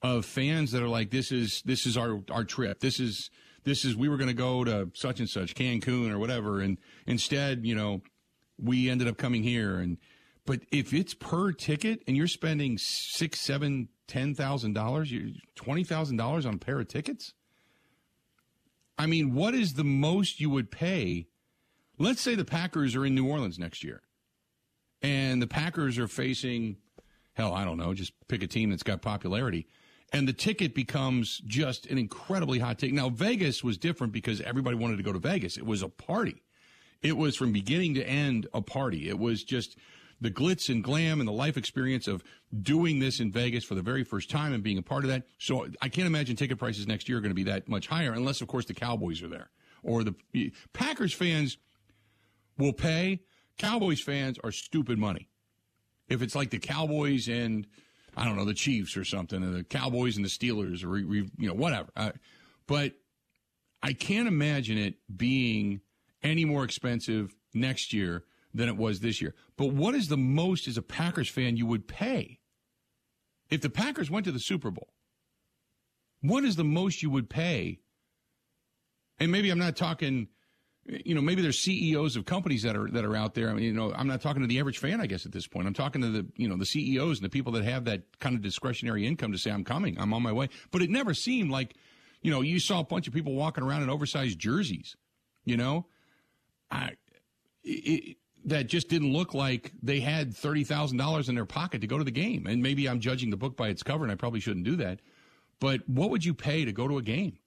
of 0.02 0.24
fans 0.24 0.72
that 0.72 0.82
are 0.82 0.88
like, 0.88 1.10
"This 1.10 1.32
is 1.32 1.62
this 1.64 1.86
is 1.86 1.96
our 1.96 2.20
our 2.30 2.44
trip. 2.44 2.80
This 2.80 3.00
is 3.00 3.30
this 3.64 3.84
is 3.84 3.96
we 3.96 4.08
were 4.08 4.16
going 4.18 4.28
to 4.28 4.34
go 4.34 4.64
to 4.64 4.90
such 4.94 5.18
and 5.18 5.28
such 5.28 5.54
Cancun 5.54 6.10
or 6.10 6.18
whatever, 6.18 6.60
and 6.60 6.76
instead, 7.06 7.64
you 7.64 7.74
know, 7.74 8.02
we 8.58 8.90
ended 8.90 9.08
up 9.08 9.16
coming 9.16 9.42
here 9.42 9.78
and." 9.78 9.96
But 10.46 10.60
if 10.72 10.92
it's 10.92 11.14
per 11.14 11.52
ticket 11.52 12.02
and 12.06 12.16
you're 12.16 12.26
spending 12.26 12.78
six, 12.78 13.40
seven, 13.40 13.88
ten 14.06 14.34
thousand 14.34 14.72
dollars, 14.74 15.12
twenty 15.54 15.84
thousand 15.84 16.16
dollars 16.16 16.44
on 16.44 16.54
a 16.54 16.58
pair 16.58 16.80
of 16.80 16.88
tickets. 16.88 17.32
I 18.98 19.06
mean, 19.06 19.34
what 19.34 19.54
is 19.54 19.74
the 19.74 19.84
most 19.84 20.40
you 20.40 20.50
would 20.50 20.70
pay? 20.70 21.28
Let's 21.98 22.20
say 22.20 22.34
the 22.34 22.44
Packers 22.44 22.94
are 22.96 23.06
in 23.06 23.14
New 23.14 23.26
Orleans 23.28 23.58
next 23.58 23.82
year, 23.82 24.02
and 25.00 25.40
the 25.40 25.46
Packers 25.46 25.98
are 25.98 26.08
facing, 26.08 26.76
hell, 27.34 27.54
I 27.54 27.64
don't 27.64 27.78
know, 27.78 27.94
just 27.94 28.12
pick 28.28 28.42
a 28.42 28.46
team 28.46 28.70
that's 28.70 28.82
got 28.82 29.00
popularity, 29.00 29.66
and 30.12 30.26
the 30.26 30.32
ticket 30.32 30.74
becomes 30.74 31.38
just 31.46 31.86
an 31.86 31.96
incredibly 31.98 32.58
hot 32.58 32.78
ticket. 32.78 32.94
Now 32.94 33.08
Vegas 33.08 33.62
was 33.64 33.78
different 33.78 34.12
because 34.12 34.40
everybody 34.40 34.76
wanted 34.76 34.96
to 34.96 35.02
go 35.02 35.12
to 35.12 35.18
Vegas. 35.18 35.56
It 35.56 35.64
was 35.64 35.82
a 35.82 35.88
party. 35.88 36.42
It 37.02 37.16
was 37.16 37.36
from 37.36 37.52
beginning 37.52 37.94
to 37.94 38.06
end 38.06 38.48
a 38.52 38.60
party. 38.60 39.08
It 39.08 39.18
was 39.18 39.44
just 39.44 39.78
the 40.20 40.30
glitz 40.30 40.68
and 40.68 40.84
glam 40.84 41.20
and 41.20 41.28
the 41.28 41.32
life 41.32 41.56
experience 41.56 42.06
of 42.06 42.22
doing 42.62 42.98
this 42.98 43.20
in 43.20 43.32
Vegas 43.32 43.64
for 43.64 43.74
the 43.74 43.82
very 43.82 44.04
first 44.04 44.30
time 44.30 44.52
and 44.52 44.62
being 44.62 44.78
a 44.78 44.82
part 44.82 45.04
of 45.04 45.10
that. 45.10 45.24
So 45.38 45.66
I 45.80 45.88
can't 45.88 46.06
imagine 46.06 46.36
ticket 46.36 46.58
prices 46.58 46.86
next 46.86 47.08
year 47.08 47.18
are 47.18 47.20
going 47.20 47.30
to 47.30 47.34
be 47.34 47.44
that 47.44 47.68
much 47.68 47.86
higher, 47.86 48.12
unless, 48.12 48.40
of 48.40 48.48
course, 48.48 48.66
the 48.66 48.74
Cowboys 48.74 49.22
are 49.22 49.28
there 49.28 49.50
or 49.82 50.04
the 50.04 50.52
Packers 50.72 51.12
fans 51.12 51.58
will 52.58 52.72
pay. 52.72 53.20
Cowboys 53.58 54.00
fans 54.00 54.38
are 54.42 54.52
stupid 54.52 54.98
money. 54.98 55.28
If 56.08 56.22
it's 56.22 56.34
like 56.34 56.50
the 56.50 56.58
Cowboys 56.58 57.28
and 57.28 57.66
I 58.16 58.24
don't 58.24 58.36
know 58.36 58.44
the 58.44 58.54
Chiefs 58.54 58.96
or 58.96 59.04
something, 59.04 59.42
or 59.42 59.50
the 59.50 59.64
Cowboys 59.64 60.16
and 60.16 60.24
the 60.24 60.30
Steelers, 60.30 60.84
or 60.84 60.98
you 60.98 61.30
know 61.38 61.54
whatever. 61.54 61.88
Uh, 61.96 62.12
but 62.66 62.94
I 63.82 63.92
can't 63.92 64.28
imagine 64.28 64.76
it 64.76 64.94
being 65.14 65.80
any 66.22 66.44
more 66.44 66.64
expensive 66.64 67.34
next 67.54 67.92
year 67.92 68.24
than 68.52 68.68
it 68.68 68.76
was 68.76 69.00
this 69.00 69.20
year. 69.20 69.34
But 69.56 69.66
what 69.66 69.94
is 69.94 70.08
the 70.08 70.16
most 70.16 70.66
as 70.68 70.76
a 70.76 70.82
Packers 70.82 71.28
fan 71.28 71.56
you 71.56 71.66
would 71.66 71.86
pay? 71.86 72.40
If 73.48 73.60
the 73.60 73.70
Packers 73.70 74.10
went 74.10 74.24
to 74.26 74.32
the 74.32 74.40
Super 74.40 74.70
Bowl, 74.70 74.92
what 76.22 76.44
is 76.44 76.56
the 76.56 76.64
most 76.64 77.02
you 77.02 77.10
would 77.10 77.28
pay? 77.28 77.80
And 79.18 79.32
maybe 79.32 79.50
I'm 79.50 79.58
not 79.58 79.76
talking, 79.76 80.28
you 80.86 81.14
know, 81.14 81.20
maybe 81.20 81.42
there's 81.42 81.58
CEOs 81.58 82.16
of 82.16 82.24
companies 82.24 82.62
that 82.62 82.76
are 82.76 82.88
that 82.90 83.04
are 83.04 83.16
out 83.16 83.34
there. 83.34 83.50
I 83.50 83.54
mean, 83.54 83.64
you 83.64 83.72
know, 83.72 83.92
I'm 83.92 84.06
not 84.06 84.20
talking 84.20 84.42
to 84.42 84.48
the 84.48 84.58
average 84.58 84.78
fan, 84.78 85.00
I 85.00 85.06
guess, 85.06 85.26
at 85.26 85.32
this 85.32 85.46
point. 85.46 85.66
I'm 85.66 85.74
talking 85.74 86.00
to 86.02 86.08
the, 86.08 86.26
you 86.36 86.48
know, 86.48 86.56
the 86.56 86.66
CEOs 86.66 87.18
and 87.18 87.24
the 87.24 87.30
people 87.30 87.52
that 87.52 87.64
have 87.64 87.84
that 87.84 88.18
kind 88.18 88.34
of 88.34 88.42
discretionary 88.42 89.06
income 89.06 89.32
to 89.32 89.38
say, 89.38 89.50
I'm 89.50 89.64
coming, 89.64 89.98
I'm 90.00 90.14
on 90.14 90.22
my 90.22 90.32
way. 90.32 90.48
But 90.70 90.82
it 90.82 90.90
never 90.90 91.12
seemed 91.12 91.50
like, 91.50 91.74
you 92.22 92.30
know, 92.30 92.40
you 92.40 92.60
saw 92.60 92.80
a 92.80 92.84
bunch 92.84 93.08
of 93.08 93.14
people 93.14 93.34
walking 93.34 93.64
around 93.64 93.82
in 93.82 93.90
oversized 93.90 94.38
jerseys, 94.38 94.96
you 95.44 95.56
know? 95.56 95.86
I, 96.70 96.92
it, 97.64 98.16
that 98.44 98.66
just 98.66 98.88
didn't 98.88 99.12
look 99.12 99.34
like 99.34 99.72
they 99.82 100.00
had 100.00 100.32
$30,000 100.32 101.28
in 101.28 101.34
their 101.34 101.44
pocket 101.44 101.80
to 101.80 101.86
go 101.86 101.98
to 101.98 102.04
the 102.04 102.10
game. 102.10 102.46
And 102.46 102.62
maybe 102.62 102.88
I'm 102.88 103.00
judging 103.00 103.30
the 103.30 103.36
book 103.36 103.56
by 103.56 103.68
its 103.68 103.82
cover 103.82 104.04
and 104.04 104.12
I 104.12 104.16
probably 104.16 104.40
shouldn't 104.40 104.64
do 104.64 104.76
that. 104.76 105.00
But 105.60 105.88
what 105.88 106.10
would 106.10 106.24
you 106.24 106.34
pay 106.34 106.64
to 106.64 106.72
go 106.72 106.88
to 106.88 106.98
a 106.98 107.02
game? 107.02 107.38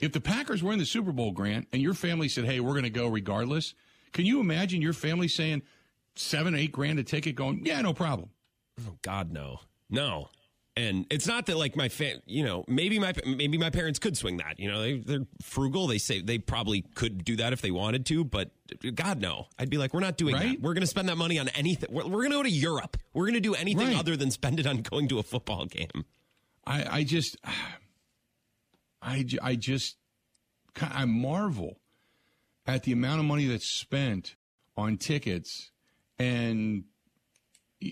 If 0.00 0.12
the 0.12 0.20
Packers 0.20 0.62
were 0.62 0.72
in 0.72 0.78
the 0.78 0.86
Super 0.86 1.12
Bowl, 1.12 1.30
Grant, 1.30 1.68
and 1.72 1.82
your 1.82 1.94
family 1.94 2.28
said, 2.28 2.46
hey, 2.46 2.58
we're 2.60 2.72
going 2.72 2.84
to 2.84 2.90
go 2.90 3.06
regardless, 3.06 3.74
can 4.12 4.24
you 4.24 4.40
imagine 4.40 4.82
your 4.82 4.92
family 4.92 5.28
saying 5.28 5.62
seven, 6.16 6.54
eight 6.54 6.72
grand 6.72 6.98
a 6.98 7.04
ticket 7.04 7.36
going, 7.36 7.64
yeah, 7.64 7.80
no 7.82 7.92
problem? 7.92 8.30
Oh, 8.80 8.96
God, 9.02 9.30
no. 9.30 9.60
No. 9.90 10.30
And 10.80 11.04
it's 11.10 11.26
not 11.26 11.44
that 11.46 11.58
like 11.58 11.76
my 11.76 11.90
fam, 11.90 12.20
you 12.24 12.42
know, 12.42 12.64
maybe 12.66 12.98
my 12.98 13.12
maybe 13.26 13.58
my 13.58 13.68
parents 13.68 13.98
could 13.98 14.16
swing 14.16 14.38
that. 14.38 14.58
You 14.58 14.72
know, 14.72 14.80
they 14.80 14.98
they're 14.98 15.26
frugal. 15.42 15.86
They 15.86 15.98
say 15.98 16.22
they 16.22 16.38
probably 16.38 16.86
could 16.94 17.22
do 17.22 17.36
that 17.36 17.52
if 17.52 17.60
they 17.60 17.70
wanted 17.70 18.06
to, 18.06 18.24
but 18.24 18.50
God 18.94 19.20
no, 19.20 19.48
I'd 19.58 19.68
be 19.68 19.76
like, 19.76 19.92
we're 19.92 20.00
not 20.00 20.16
doing 20.16 20.34
right? 20.34 20.52
that. 20.52 20.62
We're 20.62 20.72
going 20.72 20.80
to 20.80 20.86
spend 20.86 21.10
that 21.10 21.16
money 21.16 21.38
on 21.38 21.48
anything. 21.50 21.92
We're, 21.92 22.04
we're 22.04 22.22
going 22.22 22.30
to 22.30 22.36
go 22.36 22.42
to 22.44 22.50
Europe. 22.50 22.96
We're 23.12 23.26
going 23.26 23.34
to 23.34 23.40
do 23.40 23.54
anything 23.54 23.88
right. 23.88 23.98
other 23.98 24.16
than 24.16 24.30
spend 24.30 24.58
it 24.58 24.66
on 24.66 24.78
going 24.78 25.08
to 25.08 25.18
a 25.18 25.22
football 25.22 25.66
game. 25.66 26.06
I 26.66 26.98
I 26.98 27.04
just 27.04 27.36
I 29.02 29.26
I 29.42 29.56
just 29.56 29.98
I 30.80 31.04
marvel 31.04 31.78
at 32.66 32.84
the 32.84 32.92
amount 32.92 33.20
of 33.20 33.26
money 33.26 33.46
that's 33.46 33.68
spent 33.68 34.36
on 34.78 34.96
tickets 34.96 35.72
and 36.18 36.84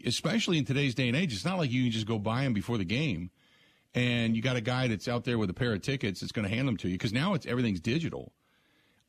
especially 0.07 0.59
in 0.59 0.65
today's 0.65 0.95
day 0.95 1.09
and 1.09 1.17
age, 1.17 1.33
it's 1.33 1.45
not 1.45 1.59
like 1.59 1.71
you 1.71 1.83
can 1.85 1.93
just 1.93 2.07
go 2.07 2.19
buy 2.19 2.45
them 2.45 2.53
before 2.53 2.79
the 2.79 2.85
game, 2.85 3.31
and 3.95 4.37
you 4.37 4.43
got 4.43 4.57
a 4.57 4.61
guy 4.61 4.89
that's 4.89 5.09
out 5.09 5.25
there 5.25 5.39
with 5.39 5.51
a 5.51 5.55
pair 5.55 5.73
of 5.73 5.83
tickets 5.83 6.21
that's 6.21 6.33
going 6.33 6.49
to 6.49 6.55
hand 6.55 6.69
them 6.69 6.77
to 6.79 6.89
you 6.89 6.95
because 6.95 7.13
now 7.13 7.35
it's 7.35 7.47
everything's 7.47 7.81
digital. 7.81 8.33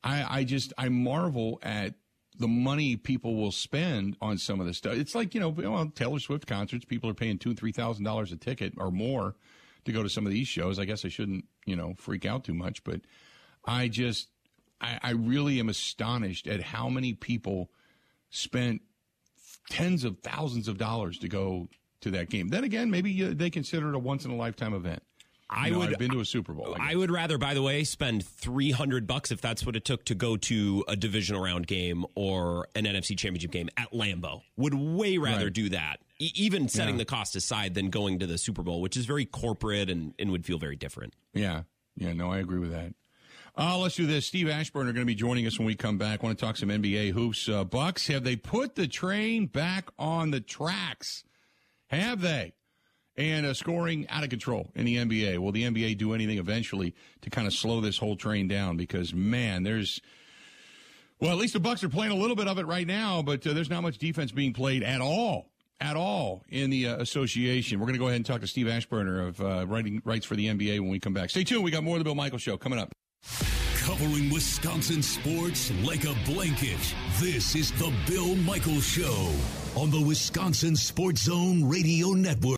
I, 0.02 0.38
I 0.38 0.44
just 0.44 0.72
I 0.78 0.88
marvel 0.88 1.58
at 1.62 1.94
the 2.38 2.48
money 2.48 2.96
people 2.96 3.36
will 3.36 3.52
spend 3.52 4.16
on 4.20 4.38
some 4.38 4.60
of 4.60 4.66
this 4.66 4.78
stuff. 4.78 4.94
It's 4.94 5.14
like 5.14 5.34
you 5.34 5.40
know, 5.40 5.50
well, 5.50 5.92
Taylor 5.94 6.18
Swift 6.18 6.46
concerts, 6.46 6.84
people 6.84 7.10
are 7.10 7.14
paying 7.14 7.38
two 7.38 7.50
and 7.50 7.58
three 7.58 7.72
thousand 7.72 8.04
dollars 8.04 8.32
a 8.32 8.36
ticket 8.36 8.74
or 8.78 8.90
more 8.90 9.34
to 9.84 9.92
go 9.92 10.02
to 10.02 10.08
some 10.08 10.26
of 10.26 10.32
these 10.32 10.48
shows. 10.48 10.78
I 10.78 10.84
guess 10.84 11.04
I 11.04 11.08
shouldn't 11.08 11.44
you 11.66 11.76
know 11.76 11.94
freak 11.96 12.24
out 12.24 12.44
too 12.44 12.54
much, 12.54 12.82
but 12.84 13.02
I 13.64 13.88
just 13.88 14.28
I, 14.80 14.98
I 15.02 15.10
really 15.10 15.60
am 15.60 15.68
astonished 15.68 16.46
at 16.46 16.62
how 16.62 16.88
many 16.88 17.12
people 17.12 17.70
spent 18.30 18.80
tens 19.68 20.04
of 20.04 20.18
thousands 20.20 20.68
of 20.68 20.78
dollars 20.78 21.18
to 21.18 21.28
go 21.28 21.68
to 22.00 22.10
that 22.12 22.30
game. 22.30 22.48
Then 22.48 22.64
again, 22.64 22.90
maybe 22.90 23.24
uh, 23.24 23.32
they 23.34 23.50
consider 23.50 23.90
it 23.90 23.94
a 23.94 23.98
once 23.98 24.24
in 24.24 24.30
a 24.30 24.36
lifetime 24.36 24.74
event. 24.74 25.02
I 25.52 25.66
you 25.66 25.72
know, 25.72 25.78
would. 25.80 25.92
I've 25.92 25.98
been 25.98 26.12
to 26.12 26.20
a 26.20 26.24
Super 26.24 26.52
Bowl. 26.52 26.76
I, 26.78 26.92
I, 26.92 26.94
would 26.94 27.10
rather, 27.10 27.36
by 27.36 27.54
the 27.54 27.62
way, 27.62 27.82
spend 27.82 28.24
three 28.24 28.70
hundred 28.70 29.06
bucks 29.06 29.32
if 29.32 29.40
that's 29.40 29.66
what 29.66 29.74
it 29.74 29.84
took 29.84 30.04
to 30.04 30.14
go 30.14 30.36
to 30.36 30.84
a 30.86 30.94
divisional 30.94 31.42
round 31.42 31.66
game 31.66 32.04
or 32.14 32.68
an 32.76 32.84
NFC 32.84 33.18
Championship 33.18 33.50
game 33.50 33.68
at 33.76 33.92
Lambeau. 33.92 34.42
Would 34.56 34.74
way 34.74 35.18
rather 35.18 35.46
right. 35.46 35.52
do 35.52 35.68
that, 35.70 35.96
e- 36.20 36.30
even 36.36 36.68
setting 36.68 36.94
yeah. 36.94 37.00
the 37.00 37.04
cost 37.04 37.34
aside, 37.34 37.74
than 37.74 37.90
going 37.90 38.20
to 38.20 38.26
the 38.26 38.38
Super 38.38 38.62
Bowl, 38.62 38.80
which 38.80 38.96
is 38.96 39.06
very 39.06 39.24
corporate 39.24 39.90
and, 39.90 40.14
and 40.20 40.30
would 40.30 40.46
feel 40.46 40.58
very 40.58 40.76
different. 40.76 41.14
Yeah, 41.34 41.62
yeah, 41.96 42.12
no, 42.12 42.30
I 42.30 42.38
agree 42.38 42.60
with 42.60 42.70
that. 42.70 42.94
Uh, 43.56 43.78
let's 43.78 43.96
do 43.96 44.06
this. 44.06 44.26
Steve 44.26 44.46
Aschburner 44.46 44.72
going 44.72 44.96
to 44.96 45.04
be 45.04 45.14
joining 45.14 45.46
us 45.46 45.58
when 45.58 45.66
we 45.66 45.74
come 45.74 45.98
back. 45.98 46.22
Want 46.22 46.38
to 46.38 46.44
talk 46.44 46.56
some 46.56 46.68
NBA 46.68 47.12
hoops. 47.12 47.48
Uh, 47.48 47.64
Bucks, 47.64 48.06
have 48.06 48.24
they 48.24 48.36
put 48.36 48.74
the 48.74 48.86
train 48.86 49.46
back 49.46 49.88
on 49.98 50.30
the 50.30 50.40
tracks? 50.40 51.24
Have 51.88 52.20
they? 52.20 52.54
And 53.16 53.44
uh, 53.44 53.54
scoring 53.54 54.08
out 54.08 54.22
of 54.22 54.30
control 54.30 54.70
in 54.74 54.86
the 54.86 54.96
NBA. 54.96 55.38
Will 55.38 55.52
the 55.52 55.64
NBA 55.64 55.98
do 55.98 56.14
anything 56.14 56.38
eventually 56.38 56.94
to 57.22 57.30
kind 57.30 57.46
of 57.46 57.52
slow 57.52 57.80
this 57.80 57.98
whole 57.98 58.16
train 58.16 58.48
down? 58.48 58.76
Because 58.76 59.12
man, 59.12 59.62
there's 59.62 60.00
well, 61.20 61.32
at 61.32 61.36
least 61.36 61.52
the 61.52 61.60
Bucks 61.60 61.84
are 61.84 61.90
playing 61.90 62.12
a 62.12 62.16
little 62.16 62.36
bit 62.36 62.48
of 62.48 62.58
it 62.58 62.66
right 62.66 62.86
now, 62.86 63.20
but 63.20 63.46
uh, 63.46 63.52
there's 63.52 63.68
not 63.68 63.82
much 63.82 63.98
defense 63.98 64.32
being 64.32 64.54
played 64.54 64.82
at 64.82 65.02
all 65.02 65.50
at 65.80 65.96
all 65.96 66.44
in 66.48 66.70
the 66.70 66.88
uh, 66.88 66.96
association. 66.96 67.78
We're 67.78 67.86
going 67.86 67.94
to 67.94 67.98
go 67.98 68.06
ahead 68.06 68.16
and 68.16 68.26
talk 68.26 68.40
to 68.40 68.46
Steve 68.46 68.66
Aschburner 68.66 69.28
of 69.28 69.40
uh, 69.40 69.66
writing 69.66 70.00
rights 70.04 70.24
for 70.24 70.36
the 70.36 70.46
NBA 70.46 70.80
when 70.80 70.88
we 70.88 71.00
come 71.00 71.12
back. 71.12 71.30
Stay 71.30 71.44
tuned. 71.44 71.64
We 71.64 71.70
got 71.70 71.84
more 71.84 71.96
of 71.96 72.00
the 72.00 72.04
Bill 72.04 72.14
Michael 72.14 72.38
Show 72.38 72.56
coming 72.56 72.78
up. 72.78 72.92
Covering 73.90 74.30
Wisconsin 74.30 75.02
sports 75.02 75.72
like 75.82 76.04
a 76.04 76.14
blanket. 76.24 76.78
This 77.18 77.54
is 77.54 77.72
the 77.72 77.92
Bill 78.06 78.36
Michael 78.36 78.80
Show 78.80 79.32
on 79.74 79.90
the 79.90 80.00
Wisconsin 80.00 80.76
Sports 80.76 81.22
Zone 81.22 81.68
Radio 81.68 82.08
Network. 82.12 82.56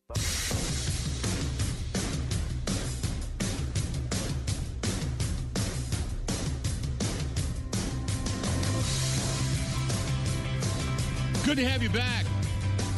Good 11.45 11.57
to 11.57 11.69
have 11.69 11.83
you 11.83 11.91
back 11.91 12.25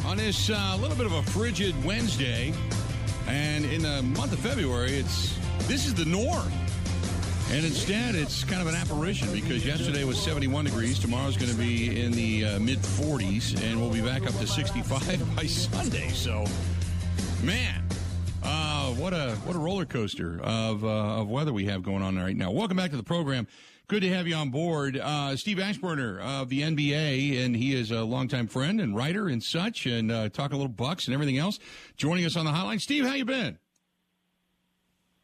on 0.05 0.17
this 0.17 0.49
uh, 0.49 0.77
little 0.79 0.95
bit 0.95 1.05
of 1.05 1.13
a 1.13 1.23
frigid 1.23 1.73
Wednesday. 1.83 2.53
And 3.27 3.65
in 3.65 3.81
the 3.81 4.01
month 4.03 4.33
of 4.33 4.39
February, 4.39 4.91
it's 4.91 5.37
this 5.67 5.85
is 5.87 5.93
the 5.95 6.05
norm. 6.05 6.51
And 7.55 7.63
instead, 7.63 8.15
it's 8.15 8.43
kind 8.43 8.61
of 8.61 8.67
an 8.67 8.75
apparition 8.75 9.31
because 9.31 9.65
yesterday 9.65 10.03
was 10.03 10.21
71 10.21 10.65
degrees. 10.65 10.99
Tomorrow's 10.99 11.37
going 11.37 11.49
to 11.51 11.57
be 11.57 12.01
in 12.01 12.11
the 12.11 12.43
uh, 12.43 12.59
mid 12.59 12.79
40s, 12.79 13.63
and 13.63 13.79
we'll 13.79 13.93
be 13.93 14.01
back 14.01 14.27
up 14.27 14.37
to 14.39 14.45
65 14.45 15.35
by 15.37 15.45
Sunday. 15.45 16.09
So, 16.09 16.43
man, 17.41 17.81
uh, 18.43 18.87
what 18.95 19.13
a 19.13 19.37
what 19.45 19.55
a 19.55 19.59
roller 19.59 19.85
coaster 19.85 20.37
of 20.43 20.83
uh, 20.83 21.21
of 21.21 21.29
weather 21.29 21.53
we 21.53 21.63
have 21.63 21.81
going 21.81 22.03
on 22.03 22.17
right 22.17 22.35
now. 22.35 22.51
Welcome 22.51 22.75
back 22.75 22.91
to 22.91 22.97
the 22.97 23.03
program. 23.03 23.47
Good 23.87 24.01
to 24.01 24.09
have 24.09 24.27
you 24.27 24.35
on 24.35 24.49
board, 24.49 24.97
uh, 24.97 25.37
Steve 25.37 25.59
Aschburner 25.59 26.19
of 26.19 26.49
the 26.49 26.61
NBA, 26.61 27.45
and 27.45 27.55
he 27.55 27.73
is 27.73 27.89
a 27.89 28.03
longtime 28.03 28.47
friend 28.47 28.81
and 28.81 28.97
writer 28.97 29.29
and 29.29 29.41
such, 29.41 29.85
and 29.85 30.11
uh, 30.11 30.27
talk 30.27 30.51
a 30.51 30.57
little 30.57 30.67
Bucks 30.67 31.05
and 31.05 31.13
everything 31.13 31.37
else. 31.37 31.59
Joining 31.95 32.25
us 32.25 32.35
on 32.35 32.43
the 32.43 32.51
hotline, 32.51 32.81
Steve, 32.81 33.05
how 33.05 33.13
you 33.13 33.23
been? 33.23 33.57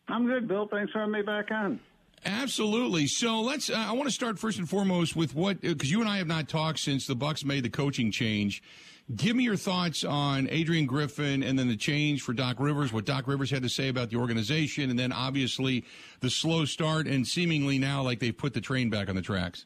I'm 0.08 0.28
good, 0.28 0.48
Bill. 0.48 0.70
Thanks 0.72 0.94
for 0.94 1.00
having 1.00 1.12
me 1.12 1.24
back 1.24 1.52
on. 1.52 1.82
Absolutely. 2.26 3.08
So 3.08 3.42
let's. 3.42 3.70
Uh, 3.70 3.76
I 3.76 3.94
want 3.94 4.08
to 4.08 4.14
start 4.14 4.38
first 4.38 4.60
and 4.60 4.70
foremost 4.70 5.16
with 5.16 5.34
what 5.34 5.62
because 5.62 5.90
you 5.90 6.02
and 6.02 6.10
I 6.10 6.18
have 6.18 6.28
not 6.28 6.48
talked 6.48 6.80
since 6.80 7.08
the 7.08 7.16
Bucks 7.16 7.44
made 7.44 7.64
the 7.64 7.70
coaching 7.70 8.12
change. 8.12 8.62
Give 9.16 9.36
me 9.36 9.44
your 9.44 9.58
thoughts 9.58 10.04
on 10.04 10.48
Adrian 10.50 10.86
Griffin 10.86 11.44
and 11.44 11.58
then 11.58 11.68
the 11.68 11.76
change 11.76 12.22
for 12.22 12.34
Doc 12.34 12.58
Rivers, 12.60 12.94
what 12.94 13.06
Doc 13.06 13.28
Rivers 13.28 13.50
had 13.50 13.64
to 13.64 13.70
say 13.70 13.90
about 13.90 14.10
the 14.10 14.18
organization, 14.18 14.90
and 14.90 14.98
then 14.98 15.12
obviously 15.12 15.84
the 16.22 16.30
slow 16.30 16.64
start 16.64 17.08
and 17.08 17.28
seemingly 17.28 17.78
now 17.78 18.04
like 18.04 18.20
they've 18.20 18.38
put 18.38 18.54
the 18.54 18.62
train 18.62 18.90
back 18.90 19.10
on 19.10 19.16
the 19.16 19.22
tracks. 19.22 19.66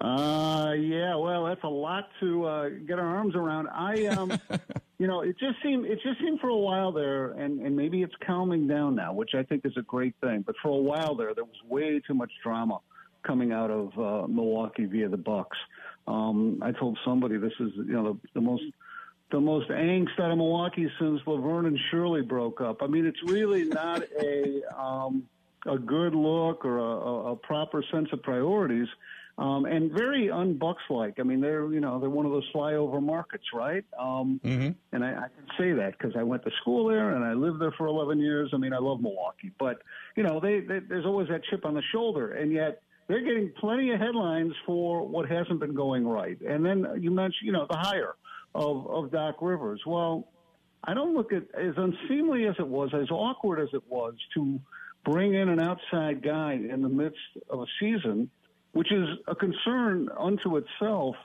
Uh, 0.00 0.72
yeah, 0.78 1.14
well, 1.16 1.44
that's 1.44 1.64
a 1.64 1.68
lot 1.68 2.08
to 2.20 2.44
uh, 2.44 2.68
get 2.86 2.98
our 2.98 3.16
arms 3.16 3.34
around. 3.34 3.68
I, 3.68 4.06
um, 4.06 4.40
you 4.98 5.06
know, 5.06 5.20
it 5.20 5.38
just 5.38 5.56
seemed 5.62 5.86
it 5.86 6.00
just 6.02 6.18
seemed 6.20 6.40
for 6.40 6.48
a 6.48 6.56
while 6.56 6.92
there, 6.92 7.32
and 7.32 7.60
and 7.60 7.76
maybe 7.76 8.02
it's 8.02 8.14
calming 8.26 8.66
down 8.66 8.94
now, 8.94 9.12
which 9.12 9.34
I 9.34 9.42
think 9.42 9.64
is 9.64 9.76
a 9.76 9.82
great 9.82 10.14
thing. 10.20 10.42
But 10.46 10.54
for 10.62 10.68
a 10.68 10.82
while 10.82 11.14
there, 11.14 11.34
there 11.34 11.44
was 11.44 11.56
way 11.68 12.00
too 12.06 12.14
much 12.14 12.32
drama 12.42 12.80
coming 13.26 13.52
out 13.52 13.70
of 13.70 13.98
uh, 13.98 14.26
Milwaukee 14.26 14.86
via 14.86 15.08
the 15.08 15.16
Bucks. 15.16 15.58
Um, 16.06 16.60
I 16.62 16.72
told 16.72 16.98
somebody 17.04 17.36
this 17.36 17.52
is 17.60 17.72
you 17.76 17.92
know 17.92 18.12
the, 18.14 18.28
the 18.34 18.40
most 18.40 18.64
the 19.30 19.40
most 19.40 19.68
angst 19.68 20.18
out 20.20 20.30
of 20.30 20.38
Milwaukee 20.38 20.88
since 20.98 21.20
Laverne 21.26 21.66
and 21.66 21.78
Shirley 21.90 22.22
broke 22.22 22.60
up. 22.60 22.82
I 22.82 22.86
mean, 22.86 23.06
it's 23.06 23.22
really 23.24 23.64
not 23.64 24.02
a 24.20 24.62
um, 24.74 25.24
a 25.66 25.78
good 25.78 26.14
look 26.14 26.64
or 26.64 26.78
a, 26.78 27.32
a 27.32 27.36
proper 27.36 27.84
sense 27.92 28.08
of 28.12 28.22
priorities, 28.22 28.88
um, 29.38 29.66
and 29.66 29.92
very 29.92 30.28
unbucks 30.28 30.88
like. 30.88 31.20
I 31.20 31.22
mean, 31.22 31.40
they're 31.40 31.70
you 31.72 31.80
know 31.80 32.00
they're 32.00 32.10
one 32.10 32.26
of 32.26 32.32
those 32.32 32.48
flyover 32.54 33.02
markets, 33.02 33.44
right? 33.52 33.84
Um, 33.98 34.40
mm-hmm. 34.44 34.70
And 34.92 35.04
I, 35.04 35.10
I 35.10 35.26
can 35.28 35.46
say 35.58 35.72
that 35.72 35.98
because 35.98 36.14
I 36.16 36.22
went 36.22 36.44
to 36.44 36.50
school 36.62 36.88
there 36.88 37.10
and 37.10 37.24
I 37.24 37.34
lived 37.34 37.60
there 37.60 37.72
for 37.76 37.86
11 37.86 38.18
years. 38.18 38.50
I 38.54 38.56
mean, 38.56 38.72
I 38.72 38.78
love 38.78 39.00
Milwaukee, 39.00 39.52
but 39.58 39.82
you 40.16 40.22
know, 40.22 40.40
they, 40.40 40.60
they 40.60 40.78
there's 40.78 41.04
always 41.04 41.28
that 41.28 41.42
chip 41.50 41.64
on 41.66 41.74
the 41.74 41.82
shoulder, 41.92 42.32
and 42.32 42.50
yet 42.50 42.82
they're 43.08 43.20
getting 43.20 43.52
plenty 43.60 43.92
of 43.92 44.00
headlines 44.00 44.52
for 44.64 45.06
what 45.06 45.28
hasn't 45.28 45.60
been 45.60 45.74
going 45.74 46.06
right. 46.06 46.40
And 46.40 46.64
then 46.64 46.86
you 46.98 47.10
mentioned, 47.10 47.42
you 47.42 47.52
know, 47.52 47.66
the 47.68 47.76
hire 47.76 48.14
of, 48.54 48.88
of 48.88 49.12
Doc 49.12 49.36
Rivers. 49.40 49.80
Well, 49.86 50.28
I 50.82 50.94
don't 50.94 51.14
look 51.14 51.32
at 51.32 51.42
as 51.54 51.74
unseemly 51.76 52.46
as 52.46 52.54
it 52.58 52.66
was, 52.66 52.90
as 52.94 53.10
awkward 53.10 53.60
as 53.60 53.68
it 53.74 53.82
was 53.88 54.14
to 54.34 54.58
bring 55.04 55.34
in 55.34 55.48
an 55.48 55.60
outside 55.60 56.22
guy 56.22 56.54
in 56.54 56.82
the 56.82 56.88
midst 56.88 57.18
of 57.48 57.60
a 57.60 57.66
season, 57.78 58.30
which 58.72 58.92
is 58.92 59.08
a 59.28 59.34
concern 59.34 60.08
unto 60.18 60.56
itself. 60.56 61.16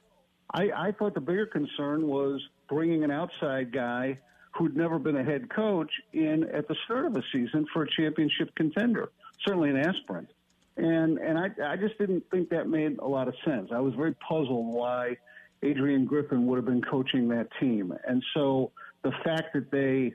I, 0.53 0.69
I 0.75 0.91
thought 0.91 1.13
the 1.13 1.21
bigger 1.21 1.45
concern 1.45 2.07
was 2.07 2.41
bringing 2.69 3.03
an 3.03 3.11
outside 3.11 3.71
guy 3.71 4.19
who'd 4.57 4.75
never 4.75 4.99
been 4.99 5.15
a 5.15 5.23
head 5.23 5.49
coach 5.49 5.91
in 6.13 6.43
at 6.53 6.67
the 6.67 6.75
start 6.85 7.05
of 7.05 7.15
a 7.15 7.23
season 7.31 7.65
for 7.71 7.83
a 7.83 7.87
championship 7.89 8.53
contender, 8.55 9.09
certainly 9.45 9.69
an 9.69 9.77
aspirant 9.77 10.29
and 10.77 11.17
and 11.19 11.37
I 11.37 11.49
I 11.65 11.77
just 11.77 11.97
didn't 11.97 12.23
think 12.31 12.49
that 12.49 12.67
made 12.67 12.97
a 12.99 13.07
lot 13.07 13.27
of 13.27 13.35
sense. 13.45 13.69
I 13.73 13.79
was 13.79 13.93
very 13.95 14.15
puzzled 14.15 14.73
why 14.73 15.17
Adrian 15.63 16.05
Griffin 16.05 16.47
would 16.47 16.57
have 16.57 16.65
been 16.65 16.81
coaching 16.81 17.27
that 17.29 17.47
team, 17.59 17.93
and 18.07 18.23
so 18.33 18.71
the 19.03 19.11
fact 19.23 19.53
that 19.53 19.71
they 19.71 20.13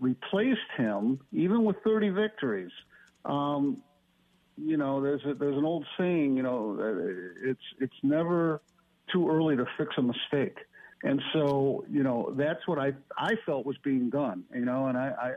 replaced 0.00 0.58
him, 0.76 1.20
even 1.32 1.64
with 1.64 1.76
30 1.84 2.10
victories, 2.10 2.70
um, 3.26 3.78
you 4.64 4.76
know, 4.76 5.02
there's 5.02 5.24
a, 5.24 5.34
there's 5.34 5.56
an 5.56 5.64
old 5.64 5.86
saying, 5.98 6.36
you 6.36 6.42
know, 6.42 6.76
it's 7.42 7.60
it's 7.80 7.96
never 8.02 8.60
too 9.12 9.30
early 9.30 9.56
to 9.56 9.66
fix 9.76 9.94
a 9.98 10.02
mistake. 10.02 10.58
And 11.02 11.22
so, 11.32 11.84
you 11.90 12.02
know, 12.02 12.34
that's 12.36 12.66
what 12.66 12.78
I 12.78 12.92
I 13.16 13.34
felt 13.46 13.64
was 13.66 13.78
being 13.78 14.10
done, 14.10 14.44
you 14.54 14.64
know, 14.64 14.86
and 14.86 14.98
I, 14.98 15.34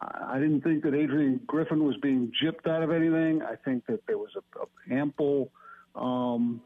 I 0.00 0.38
didn't 0.38 0.62
think 0.62 0.82
that 0.84 0.94
Adrian 0.94 1.40
Griffin 1.46 1.84
was 1.84 1.96
being 1.98 2.32
gypped 2.42 2.68
out 2.68 2.82
of 2.82 2.90
anything. 2.90 3.42
I 3.42 3.54
think 3.64 3.86
that 3.86 4.00
there 4.06 4.18
was 4.18 4.30
a, 4.36 4.60
a 4.60 4.98
ample 4.98 5.50
um, 5.94 6.60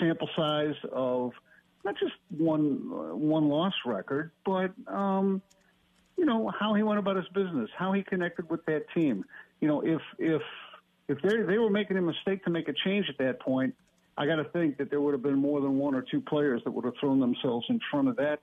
sample 0.00 0.28
size 0.36 0.74
of 0.92 1.32
not 1.84 1.96
just 1.98 2.14
one 2.30 2.90
uh, 2.92 3.14
one 3.14 3.48
loss 3.48 3.74
record, 3.84 4.30
but 4.44 4.72
um, 4.86 5.42
you 6.16 6.24
know 6.24 6.50
how 6.58 6.74
he 6.74 6.82
went 6.82 6.98
about 6.98 7.16
his 7.16 7.28
business, 7.34 7.68
how 7.76 7.92
he 7.92 8.02
connected 8.02 8.48
with 8.48 8.64
that 8.66 8.86
team. 8.94 9.24
You 9.60 9.68
know, 9.68 9.80
if 9.82 10.00
if 10.18 10.42
if 11.08 11.20
they 11.22 11.42
they 11.42 11.58
were 11.58 11.70
making 11.70 11.96
a 11.96 12.02
mistake 12.02 12.44
to 12.44 12.50
make 12.50 12.68
a 12.68 12.74
change 12.84 13.06
at 13.08 13.18
that 13.18 13.40
point, 13.40 13.74
I 14.16 14.26
got 14.26 14.36
to 14.36 14.44
think 14.44 14.78
that 14.78 14.90
there 14.90 15.00
would 15.00 15.12
have 15.12 15.22
been 15.22 15.38
more 15.38 15.60
than 15.60 15.78
one 15.78 15.94
or 15.94 16.02
two 16.02 16.20
players 16.20 16.62
that 16.64 16.70
would 16.70 16.84
have 16.84 16.94
thrown 17.00 17.20
themselves 17.20 17.66
in 17.68 17.80
front 17.90 18.08
of 18.08 18.16
that 18.16 18.40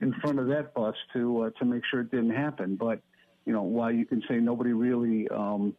in 0.00 0.12
front 0.20 0.38
of 0.38 0.48
that 0.48 0.74
bus 0.74 0.94
to 1.12 1.42
uh, 1.42 1.50
to 1.58 1.64
make 1.64 1.82
sure 1.90 2.00
it 2.00 2.10
didn't 2.10 2.34
happen. 2.34 2.76
But 2.76 3.00
you 3.46 3.52
know, 3.52 3.62
while 3.62 3.92
you 3.92 4.04
can 4.04 4.22
say 4.28 4.36
nobody 4.36 4.72
really, 4.72 5.28
um, 5.28 5.74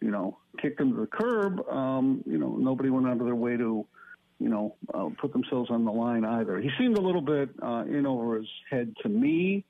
you 0.00 0.10
know, 0.10 0.38
kicked 0.60 0.78
them 0.78 0.92
to 0.94 1.00
the 1.00 1.06
curb, 1.06 1.66
um, 1.68 2.22
you 2.26 2.38
know, 2.38 2.56
nobody 2.56 2.90
went 2.90 3.06
out 3.06 3.20
of 3.20 3.24
their 3.24 3.34
way 3.34 3.56
to, 3.56 3.86
you 4.38 4.48
know, 4.48 4.76
uh, 4.92 5.08
put 5.20 5.32
themselves 5.32 5.70
on 5.70 5.84
the 5.84 5.92
line 5.92 6.24
either. 6.24 6.60
He 6.60 6.70
seemed 6.78 6.98
a 6.98 7.00
little 7.00 7.20
bit 7.20 7.50
uh, 7.62 7.84
in 7.88 8.06
over 8.06 8.36
his 8.36 8.48
head 8.70 8.94
to 9.02 9.08
me. 9.08 9.64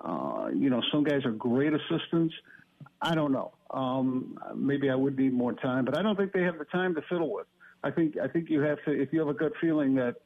Uh, 0.00 0.48
you 0.54 0.70
know, 0.70 0.80
some 0.92 1.02
guys 1.02 1.24
are 1.24 1.32
great 1.32 1.72
assistants. 1.74 2.34
I 3.00 3.14
don't 3.14 3.32
know. 3.32 3.52
Um, 3.70 4.38
maybe 4.54 4.90
I 4.90 4.94
would 4.94 5.18
need 5.18 5.32
more 5.32 5.52
time, 5.52 5.84
but 5.84 5.96
I 5.96 6.02
don't 6.02 6.16
think 6.16 6.32
they 6.32 6.42
have 6.42 6.58
the 6.58 6.64
time 6.66 6.94
to 6.94 7.02
fiddle 7.08 7.32
with. 7.32 7.46
I 7.84 7.90
think 7.90 8.16
I 8.18 8.26
think 8.26 8.50
you 8.50 8.60
have 8.62 8.78
to 8.86 8.90
if 8.90 9.12
you 9.12 9.20
have 9.20 9.28
a 9.28 9.34
gut 9.34 9.52
feeling 9.60 9.94
that 9.96 10.16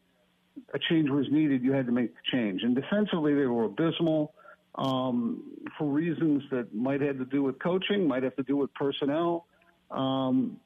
a 0.74 0.78
change 0.90 1.10
was 1.10 1.26
needed, 1.30 1.62
you 1.62 1.72
had 1.72 1.86
to 1.86 1.92
make 1.92 2.12
the 2.14 2.20
change. 2.30 2.62
And 2.62 2.74
defensively, 2.74 3.34
they 3.34 3.46
were 3.46 3.64
abysmal 3.64 4.34
um, 4.76 5.42
for 5.78 5.86
reasons 5.86 6.42
that 6.50 6.74
might 6.74 7.00
have 7.00 7.18
to 7.18 7.24
do 7.26 7.42
with 7.42 7.58
coaching, 7.62 8.06
might 8.06 8.22
have 8.22 8.36
to 8.36 8.42
do 8.42 8.56
with 8.56 8.72
personnel. 8.74 9.46
Um, 9.90 10.58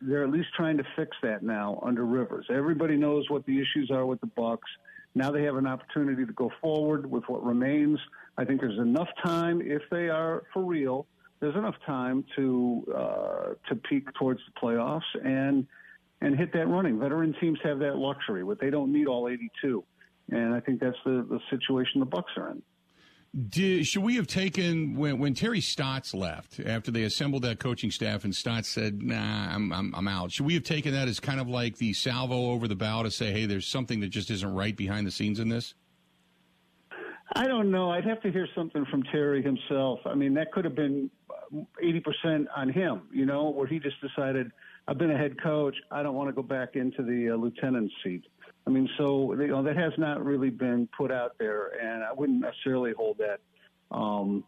they're 0.00 0.24
at 0.24 0.30
least 0.30 0.48
trying 0.56 0.76
to 0.78 0.84
fix 0.96 1.16
that 1.22 1.42
now 1.42 1.80
under 1.84 2.04
Rivers. 2.04 2.46
Everybody 2.50 2.96
knows 2.96 3.28
what 3.30 3.46
the 3.46 3.58
issues 3.58 3.90
are 3.90 4.04
with 4.04 4.20
the 4.20 4.26
Bucks. 4.26 4.68
Now 5.16 5.30
they 5.30 5.44
have 5.44 5.56
an 5.56 5.66
opportunity 5.66 6.26
to 6.26 6.32
go 6.34 6.52
forward 6.60 7.10
with 7.10 7.24
what 7.26 7.42
remains. 7.42 7.98
I 8.36 8.44
think 8.44 8.60
there's 8.60 8.78
enough 8.78 9.08
time, 9.24 9.62
if 9.62 9.80
they 9.90 10.10
are 10.10 10.42
for 10.52 10.62
real, 10.62 11.06
there's 11.40 11.56
enough 11.56 11.74
time 11.86 12.22
to 12.36 12.84
uh, 12.94 13.46
to 13.70 13.76
peak 13.88 14.12
towards 14.18 14.40
the 14.46 14.60
playoffs 14.60 15.08
and 15.24 15.66
and 16.20 16.36
hit 16.36 16.52
that 16.52 16.68
running. 16.68 17.00
Veteran 17.00 17.34
teams 17.40 17.58
have 17.64 17.78
that 17.78 17.96
luxury, 17.96 18.44
but 18.44 18.60
they 18.60 18.68
don't 18.68 18.92
need 18.92 19.06
all 19.06 19.26
82. 19.26 19.82
And 20.32 20.52
I 20.52 20.60
think 20.60 20.80
that's 20.80 20.96
the, 21.06 21.26
the 21.28 21.40
situation 21.48 22.00
the 22.00 22.06
Bucks 22.06 22.32
are 22.36 22.50
in. 22.50 22.62
Did, 23.36 23.86
should 23.86 24.02
we 24.02 24.16
have 24.16 24.26
taken 24.26 24.96
when 24.96 25.18
when 25.18 25.34
Terry 25.34 25.60
Stotts 25.60 26.14
left 26.14 26.58
after 26.58 26.90
they 26.90 27.02
assembled 27.02 27.42
that 27.42 27.58
coaching 27.58 27.90
staff 27.90 28.24
and 28.24 28.34
Stotts 28.34 28.66
said, 28.66 29.02
"Nah, 29.02 29.54
I'm, 29.54 29.72
I'm 29.74 29.94
I'm 29.94 30.08
out." 30.08 30.32
Should 30.32 30.46
we 30.46 30.54
have 30.54 30.62
taken 30.62 30.94
that 30.94 31.06
as 31.06 31.20
kind 31.20 31.38
of 31.38 31.46
like 31.46 31.76
the 31.76 31.92
salvo 31.92 32.52
over 32.52 32.66
the 32.66 32.76
bow 32.76 33.02
to 33.02 33.10
say, 33.10 33.32
"Hey, 33.32 33.44
there's 33.44 33.66
something 33.66 34.00
that 34.00 34.08
just 34.08 34.30
isn't 34.30 34.54
right 34.54 34.74
behind 34.74 35.06
the 35.06 35.10
scenes 35.10 35.38
in 35.38 35.50
this"? 35.50 35.74
I 37.34 37.46
don't 37.46 37.70
know. 37.70 37.90
I'd 37.90 38.06
have 38.06 38.22
to 38.22 38.32
hear 38.32 38.48
something 38.54 38.86
from 38.86 39.02
Terry 39.02 39.42
himself. 39.42 40.00
I 40.06 40.14
mean, 40.14 40.32
that 40.34 40.50
could 40.52 40.64
have 40.64 40.74
been 40.74 41.10
eighty 41.82 42.00
percent 42.00 42.48
on 42.56 42.70
him. 42.70 43.02
You 43.12 43.26
know, 43.26 43.50
where 43.50 43.66
he 43.66 43.78
just 43.78 44.00
decided 44.00 44.50
I've 44.88 44.96
been 44.96 45.10
a 45.10 45.18
head 45.18 45.42
coach. 45.42 45.76
I 45.90 46.02
don't 46.02 46.14
want 46.14 46.30
to 46.30 46.32
go 46.32 46.42
back 46.42 46.74
into 46.74 47.02
the 47.02 47.34
uh, 47.34 47.36
lieutenant 47.36 47.92
seat. 48.02 48.24
I 48.66 48.70
mean, 48.70 48.88
so 48.98 49.32
you 49.34 49.48
know 49.48 49.62
that 49.62 49.76
has 49.76 49.92
not 49.96 50.24
really 50.24 50.50
been 50.50 50.88
put 50.96 51.12
out 51.12 51.38
there, 51.38 51.68
and 51.80 52.02
I 52.02 52.12
wouldn't 52.12 52.40
necessarily 52.40 52.92
hold 52.92 53.18
that 53.18 53.38
um, 53.96 54.44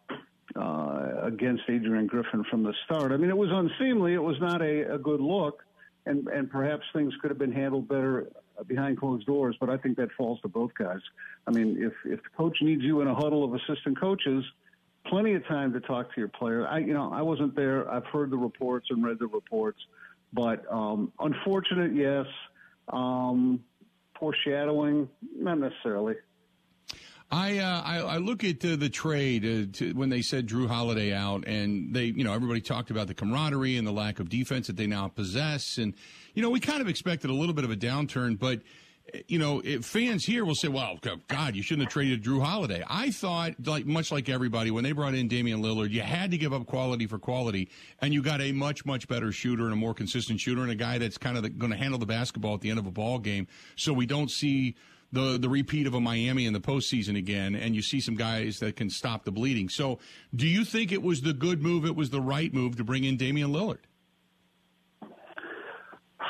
uh, 0.56 1.22
against 1.22 1.62
Adrian 1.68 2.06
Griffin 2.06 2.44
from 2.50 2.64
the 2.64 2.74
start. 2.84 3.12
I 3.12 3.16
mean, 3.16 3.30
it 3.30 3.36
was 3.36 3.50
unseemly. 3.52 4.14
It 4.14 4.22
was 4.22 4.36
not 4.40 4.60
a, 4.60 4.94
a 4.94 4.98
good 4.98 5.20
look, 5.20 5.62
and 6.06 6.26
and 6.28 6.50
perhaps 6.50 6.84
things 6.92 7.14
could 7.20 7.30
have 7.30 7.38
been 7.38 7.52
handled 7.52 7.88
better 7.88 8.28
behind 8.66 8.98
closed 8.98 9.24
doors. 9.26 9.56
But 9.60 9.70
I 9.70 9.76
think 9.76 9.96
that 9.98 10.08
falls 10.16 10.40
to 10.40 10.48
both 10.48 10.72
guys. 10.76 11.00
I 11.46 11.52
mean, 11.52 11.76
if 11.78 11.92
if 12.04 12.20
the 12.22 12.30
coach 12.36 12.58
needs 12.60 12.82
you 12.82 13.00
in 13.02 13.06
a 13.06 13.14
huddle 13.14 13.44
of 13.44 13.54
assistant 13.54 14.00
coaches, 14.00 14.44
plenty 15.06 15.34
of 15.34 15.46
time 15.46 15.72
to 15.74 15.80
talk 15.80 16.12
to 16.14 16.20
your 16.20 16.28
player. 16.28 16.66
I 16.66 16.78
you 16.78 16.92
know 16.92 17.12
I 17.12 17.22
wasn't 17.22 17.54
there. 17.54 17.88
I've 17.88 18.06
heard 18.06 18.30
the 18.30 18.36
reports 18.36 18.88
and 18.90 19.04
read 19.04 19.20
the 19.20 19.28
reports, 19.28 19.78
but 20.32 20.64
um, 20.72 21.12
unfortunate, 21.20 21.94
yes. 21.94 22.26
Um, 22.92 23.62
foreshadowing, 24.18 25.08
not 25.36 25.58
necessarily. 25.58 26.14
I, 27.30 27.58
uh, 27.58 27.82
I, 27.84 27.98
I 27.98 28.16
look 28.18 28.42
at 28.42 28.64
uh, 28.64 28.76
the 28.76 28.88
trade 28.88 29.44
uh, 29.44 29.76
to, 29.78 29.92
when 29.92 30.08
they 30.08 30.22
said 30.22 30.46
Jrue 30.46 30.66
Holiday 30.66 31.12
out, 31.12 31.46
and 31.46 31.94
they 31.94 32.04
you 32.04 32.24
know 32.24 32.32
everybody 32.32 32.62
talked 32.62 32.90
about 32.90 33.06
the 33.06 33.14
camaraderie 33.14 33.76
and 33.76 33.86
the 33.86 33.92
lack 33.92 34.18
of 34.18 34.30
defense 34.30 34.68
that 34.68 34.76
they 34.76 34.86
now 34.86 35.08
possess, 35.08 35.76
and 35.76 35.92
you 36.34 36.42
know 36.42 36.48
we 36.48 36.58
kind 36.58 36.80
of 36.80 36.88
expected 36.88 37.28
a 37.28 37.34
little 37.34 37.54
bit 37.54 37.64
of 37.64 37.70
a 37.70 37.76
downturn, 37.76 38.38
but 38.38 38.62
you 39.26 39.38
know 39.38 39.60
fans 39.82 40.24
here 40.24 40.44
will 40.44 40.54
say, 40.54 40.68
"Well, 40.68 40.98
God, 41.28 41.56
you 41.56 41.62
shouldn't 41.62 41.86
have 41.86 41.92
traded 41.92 42.22
Jrue 42.22 42.42
Holiday." 42.42 42.82
I 42.88 43.10
thought, 43.10 43.54
like 43.66 43.86
much 43.86 44.12
like 44.12 44.28
everybody, 44.28 44.70
when 44.70 44.84
they 44.84 44.92
brought 44.92 45.14
in 45.14 45.28
Damian 45.28 45.62
Lillard, 45.62 45.90
you 45.90 46.02
had 46.02 46.30
to 46.30 46.38
give 46.38 46.52
up 46.52 46.66
quality 46.66 47.06
for 47.06 47.18
quality, 47.18 47.70
and 48.00 48.12
you 48.12 48.22
got 48.22 48.40
a 48.40 48.52
much 48.52 48.84
much 48.84 49.08
better 49.08 49.32
shooter 49.32 49.64
and 49.64 49.72
a 49.72 49.76
more 49.76 49.94
consistent 49.94 50.40
shooter, 50.40 50.62
and 50.62 50.70
a 50.70 50.76
guy 50.76 50.98
that's 50.98 51.18
kind 51.18 51.36
of 51.38 51.58
going 51.58 51.72
to 51.72 51.78
handle 51.78 51.98
the 51.98 52.06
basketball 52.06 52.54
at 52.54 52.60
the 52.60 52.70
end 52.70 52.78
of 52.78 52.86
a 52.86 52.90
ball 52.90 53.18
game, 53.18 53.46
so 53.76 53.92
we 53.92 54.06
don't 54.06 54.30
see 54.30 54.74
the 55.12 55.38
the 55.38 55.48
repeat 55.48 55.86
of 55.86 55.94
a 55.94 56.00
Miami 56.00 56.46
in 56.46 56.52
the 56.52 56.60
postseason 56.60 57.16
again, 57.16 57.54
and 57.54 57.74
you 57.74 57.82
see 57.82 58.00
some 58.00 58.14
guys 58.14 58.58
that 58.60 58.76
can 58.76 58.90
stop 58.90 59.24
the 59.24 59.32
bleeding. 59.32 59.68
So, 59.68 59.98
do 60.34 60.46
you 60.46 60.64
think 60.64 60.92
it 60.92 61.02
was 61.02 61.22
the 61.22 61.32
good 61.32 61.62
move? 61.62 61.84
It 61.84 61.96
was 61.96 62.10
the 62.10 62.20
right 62.20 62.52
move 62.52 62.76
to 62.76 62.84
bring 62.84 63.04
in 63.04 63.16
Damian 63.16 63.50
Lillard. 63.50 63.78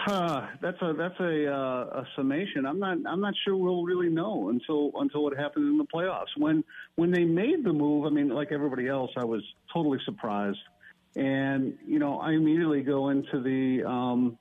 Uh, 0.08 0.46
that's 0.62 0.80
a 0.80 0.94
that's 0.94 1.20
a, 1.20 1.52
uh, 1.52 2.00
a 2.00 2.06
summation. 2.16 2.64
I'm 2.64 2.78
not 2.78 2.96
I'm 3.06 3.20
not 3.20 3.34
sure 3.44 3.54
we'll 3.54 3.84
really 3.84 4.08
know 4.08 4.48
until 4.48 4.90
until 4.94 5.22
what 5.22 5.36
happens 5.36 5.66
in 5.66 5.76
the 5.76 5.84
playoffs. 5.84 6.34
When 6.34 6.64
when 6.96 7.10
they 7.10 7.24
made 7.24 7.62
the 7.62 7.74
move, 7.74 8.06
I 8.06 8.08
mean, 8.08 8.30
like 8.30 8.50
everybody 8.50 8.88
else, 8.88 9.10
I 9.18 9.24
was 9.24 9.42
totally 9.70 9.98
surprised, 10.06 10.60
and 11.14 11.76
you 11.86 11.98
know, 11.98 12.20
I 12.20 12.32
immediately 12.32 12.80
go 12.80 13.10
into 13.10 13.42
the 13.42 13.86
um, 13.86 14.38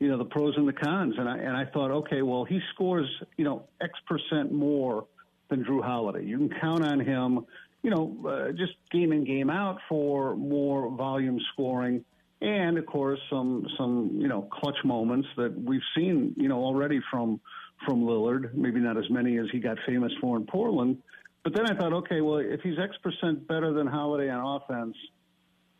you 0.00 0.08
know 0.08 0.18
the 0.18 0.26
pros 0.26 0.54
and 0.58 0.68
the 0.68 0.74
cons, 0.74 1.14
and 1.16 1.26
I 1.26 1.38
and 1.38 1.56
I 1.56 1.64
thought, 1.64 1.90
okay, 1.90 2.20
well, 2.20 2.44
he 2.44 2.60
scores 2.74 3.08
you 3.38 3.44
know 3.46 3.64
X 3.80 3.94
percent 4.06 4.52
more 4.52 5.06
than 5.48 5.64
Jrue 5.64 5.82
Holiday. 5.82 6.26
You 6.26 6.36
can 6.36 6.50
count 6.60 6.84
on 6.84 7.00
him, 7.00 7.46
you 7.82 7.88
know, 7.88 8.14
uh, 8.28 8.52
just 8.52 8.74
game 8.92 9.12
in 9.12 9.24
game 9.24 9.48
out 9.48 9.78
for 9.88 10.36
more 10.36 10.90
volume 10.90 11.40
scoring, 11.54 12.04
and 12.40 12.78
of 12.78 12.86
course 12.86 13.18
some 13.30 13.66
some 13.78 14.10
you 14.14 14.28
know 14.28 14.42
clutch 14.42 14.78
moments 14.84 15.28
that 15.36 15.58
we've 15.58 15.80
seen 15.96 16.34
you 16.36 16.48
know 16.48 16.62
already 16.62 17.00
from 17.10 17.40
from 17.84 18.02
Lillard. 18.02 18.54
Maybe 18.54 18.80
not 18.80 18.96
as 18.96 19.08
many 19.10 19.38
as 19.38 19.46
he 19.52 19.58
got 19.58 19.76
famous 19.86 20.12
for 20.20 20.36
in 20.36 20.46
Portland. 20.46 20.98
But 21.44 21.54
then 21.54 21.70
I 21.70 21.78
thought, 21.78 21.92
okay, 21.92 22.20
well, 22.20 22.38
if 22.38 22.60
he's 22.62 22.78
X 22.78 22.96
percent 23.02 23.46
better 23.46 23.72
than 23.72 23.86
Holiday 23.86 24.30
on 24.30 24.60
offense, 24.60 24.96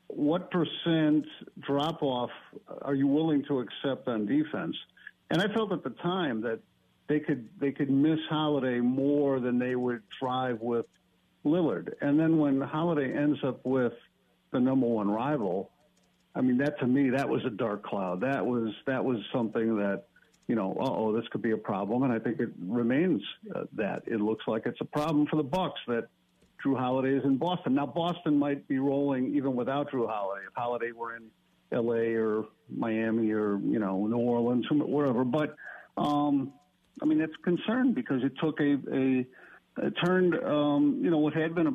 what 0.08 0.50
percent 0.50 1.26
drop 1.60 2.02
off 2.02 2.30
are 2.82 2.94
you 2.94 3.06
willing 3.06 3.44
to 3.48 3.60
accept 3.60 4.08
on 4.08 4.26
defense? 4.26 4.76
And 5.30 5.40
I 5.40 5.52
felt 5.52 5.72
at 5.72 5.82
the 5.82 5.90
time 5.90 6.42
that 6.42 6.60
they 7.08 7.20
could 7.20 7.48
they 7.60 7.72
could 7.72 7.90
miss 7.90 8.18
Holiday 8.28 8.80
more 8.80 9.40
than 9.40 9.58
they 9.58 9.74
would 9.74 10.02
thrive 10.18 10.60
with 10.60 10.86
Lillard. 11.44 11.94
And 12.00 12.18
then 12.18 12.38
when 12.38 12.60
Holiday 12.60 13.12
ends 13.12 13.38
up 13.44 13.64
with 13.64 13.92
the 14.52 14.60
number 14.60 14.86
one 14.86 15.10
rival, 15.10 15.70
I 16.36 16.42
mean 16.42 16.58
that 16.58 16.78
to 16.80 16.86
me 16.86 17.10
that 17.10 17.28
was 17.28 17.44
a 17.44 17.50
dark 17.50 17.82
cloud. 17.82 18.20
That 18.20 18.44
was 18.44 18.72
that 18.86 19.04
was 19.04 19.18
something 19.32 19.76
that 19.78 20.04
you 20.48 20.54
know, 20.54 20.76
oh, 20.78 21.12
this 21.12 21.26
could 21.32 21.42
be 21.42 21.50
a 21.50 21.56
problem, 21.56 22.04
and 22.04 22.12
I 22.12 22.20
think 22.20 22.38
it 22.38 22.50
remains 22.60 23.20
uh, 23.54 23.64
that. 23.72 24.02
It 24.06 24.20
looks 24.20 24.44
like 24.46 24.62
it's 24.64 24.80
a 24.80 24.84
problem 24.84 25.26
for 25.26 25.36
the 25.36 25.42
Bucks 25.42 25.80
that 25.88 26.06
Jrue 26.64 26.78
Holiday 26.78 27.16
is 27.16 27.24
in 27.24 27.36
Boston. 27.36 27.74
Now, 27.74 27.86
Boston 27.86 28.38
might 28.38 28.66
be 28.68 28.78
rolling 28.78 29.34
even 29.34 29.56
without 29.56 29.90
Jrue 29.90 30.08
Holiday. 30.08 30.46
If 30.46 30.54
Holiday 30.54 30.92
were 30.92 31.16
in 31.16 31.24
L.A. 31.72 32.14
or 32.14 32.44
Miami 32.70 33.32
or 33.32 33.58
you 33.58 33.80
know 33.80 34.06
New 34.06 34.18
Orleans, 34.18 34.66
wherever. 34.70 35.24
But 35.24 35.56
um, 35.96 36.52
I 37.02 37.06
mean, 37.06 37.20
it's 37.20 37.34
a 37.34 37.42
concern 37.42 37.92
because 37.92 38.22
it 38.22 38.32
took 38.40 38.60
a, 38.60 38.78
a 38.92 39.26
it 39.84 39.94
turned 40.04 40.34
um, 40.44 41.00
you 41.02 41.10
know 41.10 41.18
what 41.18 41.34
had 41.34 41.56
been 41.56 41.66
a, 41.66 41.74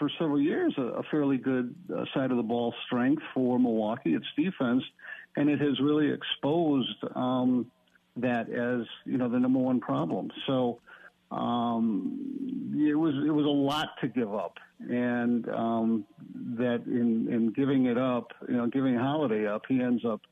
for 0.00 0.10
several 0.18 0.40
years 0.40 0.74
a, 0.78 0.82
a 0.82 1.02
fairly 1.10 1.36
good 1.36 1.72
uh, 1.94 2.04
side 2.12 2.32
of 2.32 2.38
the 2.38 2.42
ball 2.42 2.74
strength 2.86 3.22
for 3.32 3.60
Milwaukee. 3.60 4.14
Its 4.14 4.26
defense, 4.36 4.82
and 5.36 5.48
it 5.48 5.60
has 5.60 5.78
really 5.80 6.10
exposed 6.10 7.04
um, 7.14 7.70
that 8.16 8.50
as 8.50 8.86
you 9.04 9.18
know 9.18 9.28
the 9.28 9.38
number 9.38 9.60
one 9.60 9.78
problem. 9.78 10.30
So 10.48 10.80
um, 11.30 12.74
it 12.74 12.94
was 12.94 13.14
it 13.24 13.30
was 13.30 13.44
a 13.44 13.48
lot 13.48 13.90
to 14.00 14.08
give 14.08 14.34
up, 14.34 14.56
and 14.80 15.48
um, 15.50 16.06
that 16.56 16.82
in 16.86 17.32
in 17.32 17.52
giving 17.54 17.86
it 17.86 17.98
up, 17.98 18.32
you 18.48 18.56
know, 18.56 18.66
giving 18.66 18.96
Holiday 18.96 19.46
up, 19.46 19.62
he 19.68 19.80
ends 19.80 20.04
up, 20.04 20.22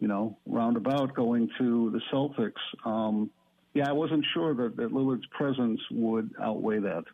you 0.00 0.08
know, 0.08 0.38
roundabout 0.46 1.14
going 1.14 1.48
to 1.58 1.90
the 1.90 2.00
Celtics. 2.12 2.52
Um, 2.84 3.30
yeah, 3.74 3.88
I 3.88 3.92
wasn't 3.92 4.24
sure 4.34 4.54
that, 4.54 4.76
that 4.76 4.92
Lillard's 4.92 5.26
presence 5.30 5.80
would 5.90 6.30
outweigh 6.42 6.80
that. 6.80 7.04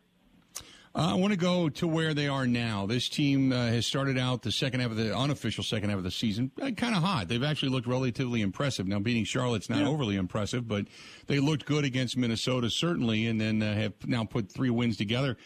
Uh, 0.95 1.11
I 1.11 1.13
want 1.13 1.31
to 1.31 1.37
go 1.37 1.69
to 1.69 1.87
where 1.87 2.15
they 2.15 2.27
are 2.27 2.47
now. 2.47 2.87
This 2.87 3.09
team 3.09 3.51
uh, 3.51 3.67
has 3.67 3.85
started 3.85 4.17
out 4.17 4.41
the 4.41 4.51
second 4.51 4.79
half 4.79 4.89
of 4.89 4.97
the 4.97 5.15
unofficial 5.15 5.63
second 5.63 5.89
half 5.89 5.99
of 5.99 6.03
the 6.03 6.09
season 6.09 6.51
uh, 6.59 6.71
kind 6.71 6.95
of 6.95 7.03
hot. 7.03 7.27
They've 7.27 7.43
actually 7.43 7.69
looked 7.69 7.85
relatively 7.85 8.41
impressive. 8.41 8.87
Now, 8.87 8.97
beating 8.97 9.23
Charlotte's 9.23 9.69
not 9.69 9.79
yeah. 9.79 9.87
overly 9.87 10.15
impressive, 10.15 10.67
but 10.67 10.87
they 11.27 11.39
looked 11.39 11.67
good 11.67 11.85
against 11.85 12.17
Minnesota 12.17 12.71
certainly, 12.71 13.27
and 13.27 13.39
then 13.39 13.61
uh, 13.61 13.75
have 13.75 13.93
now 14.07 14.23
put 14.23 14.51
three 14.51 14.71
wins 14.71 14.97
together. 14.97 15.37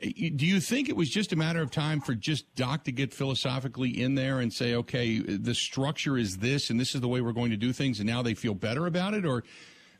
Do 0.00 0.46
you 0.46 0.60
think 0.60 0.88
it 0.88 0.96
was 0.96 1.08
just 1.08 1.32
a 1.32 1.36
matter 1.36 1.62
of 1.62 1.70
time 1.70 2.00
for 2.00 2.14
just 2.14 2.54
Doc 2.54 2.84
to 2.84 2.92
get 2.92 3.14
philosophically 3.14 4.02
in 4.02 4.16
there 4.16 4.40
and 4.40 4.52
say, 4.52 4.74
okay, 4.74 5.20
the 5.20 5.54
structure 5.54 6.18
is 6.18 6.38
this, 6.38 6.70
and 6.70 6.78
this 6.78 6.94
is 6.94 7.00
the 7.00 7.08
way 7.08 7.20
we're 7.20 7.32
going 7.32 7.52
to 7.52 7.56
do 7.56 7.72
things, 7.72 8.00
and 8.00 8.08
now 8.08 8.20
they 8.20 8.34
feel 8.34 8.54
better 8.54 8.86
about 8.86 9.14
it, 9.14 9.24
or, 9.24 9.44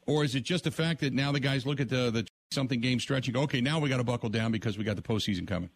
or 0.05 0.25
is 0.25 0.35
it 0.35 0.41
just 0.41 0.65
the 0.65 0.73
fact 0.73 1.01
that 1.01 1.13
now 1.13 1.31
the 1.31 1.39
guys 1.39 1.65
look 1.65 1.81
at 1.81 1.89
the 1.89 2.11
the 2.11 2.27
something 2.53 2.81
game 2.81 3.01
stretch 3.01 3.27
and 3.27 3.35
go, 3.35 3.43
okay, 3.43 3.61
now 3.61 3.79
we 3.79 3.89
got 3.89 3.99
to 3.99 4.05
buckle 4.05 4.29
down 4.29 4.53
because 4.53 4.79
we 4.79 4.85
got 4.85 4.97
the 4.97 5.03
postseason 5.03 5.47
coming? 5.47 5.71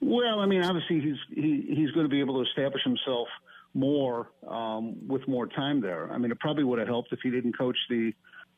Well, 0.00 0.40
I 0.40 0.46
mean, 0.46 0.62
obviously 0.62 1.00
he's 1.00 1.16
he, 1.34 1.74
he's 1.76 1.90
going 1.92 2.04
to 2.04 2.10
be 2.10 2.20
able 2.20 2.42
to 2.42 2.48
establish 2.48 2.82
himself 2.82 3.28
more 3.74 4.30
um, 4.46 4.96
with 5.06 5.26
more 5.28 5.46
time 5.46 5.80
there. 5.80 6.12
I 6.12 6.18
mean, 6.18 6.30
it 6.30 6.40
probably 6.40 6.64
would 6.64 6.78
have 6.78 6.88
helped 6.88 7.12
if 7.12 7.20
he 7.22 7.30
didn't 7.30 7.56
coach 7.56 7.76
the 7.88 8.12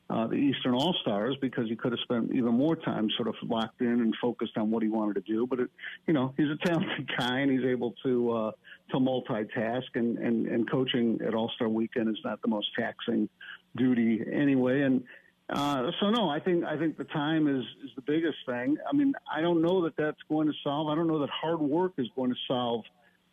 uh, 0.07 0.27
the 0.27 0.35
Eastern 0.35 0.73
All 0.73 0.95
Stars 1.01 1.35
because 1.41 1.67
he 1.67 1.75
could 1.75 1.91
have 1.91 1.99
spent 2.01 2.31
even 2.31 2.53
more 2.53 2.75
time 2.75 3.09
sort 3.15 3.27
of 3.27 3.35
locked 3.41 3.81
in 3.81 3.87
and 3.87 4.13
focused 4.21 4.55
on 4.55 4.69
what 4.69 4.83
he 4.83 4.89
wanted 4.89 5.15
to 5.15 5.21
do. 5.21 5.47
But 5.47 5.61
it, 5.61 5.69
you 6.05 6.13
know, 6.13 6.33
he's 6.37 6.49
a 6.49 6.57
talented 6.63 7.09
guy 7.19 7.39
and 7.39 7.51
he's 7.51 7.65
able 7.65 7.93
to 8.03 8.31
uh, 8.31 8.51
to 8.91 8.97
multitask. 8.97 9.83
And, 9.95 10.17
and 10.19 10.45
and 10.47 10.69
coaching 10.69 11.19
at 11.25 11.33
All 11.33 11.51
Star 11.55 11.69
Weekend 11.69 12.09
is 12.09 12.21
not 12.23 12.41
the 12.41 12.47
most 12.47 12.67
taxing 12.77 13.29
duty 13.75 14.21
anyway. 14.31 14.81
And 14.81 15.03
uh, 15.49 15.91
so 15.99 16.09
no, 16.09 16.27
I 16.27 16.39
think 16.39 16.63
I 16.63 16.77
think 16.77 16.97
the 16.97 17.03
time 17.03 17.47
is 17.47 17.63
is 17.83 17.91
the 17.95 18.01
biggest 18.01 18.37
thing. 18.47 18.77
I 18.89 18.95
mean, 18.95 19.13
I 19.31 19.41
don't 19.41 19.61
know 19.61 19.83
that 19.83 19.95
that's 19.95 20.21
going 20.27 20.47
to 20.47 20.53
solve. 20.63 20.89
I 20.89 20.95
don't 20.95 21.07
know 21.07 21.19
that 21.19 21.29
hard 21.29 21.59
work 21.59 21.93
is 21.97 22.07
going 22.15 22.31
to 22.31 22.37
solve 22.47 22.83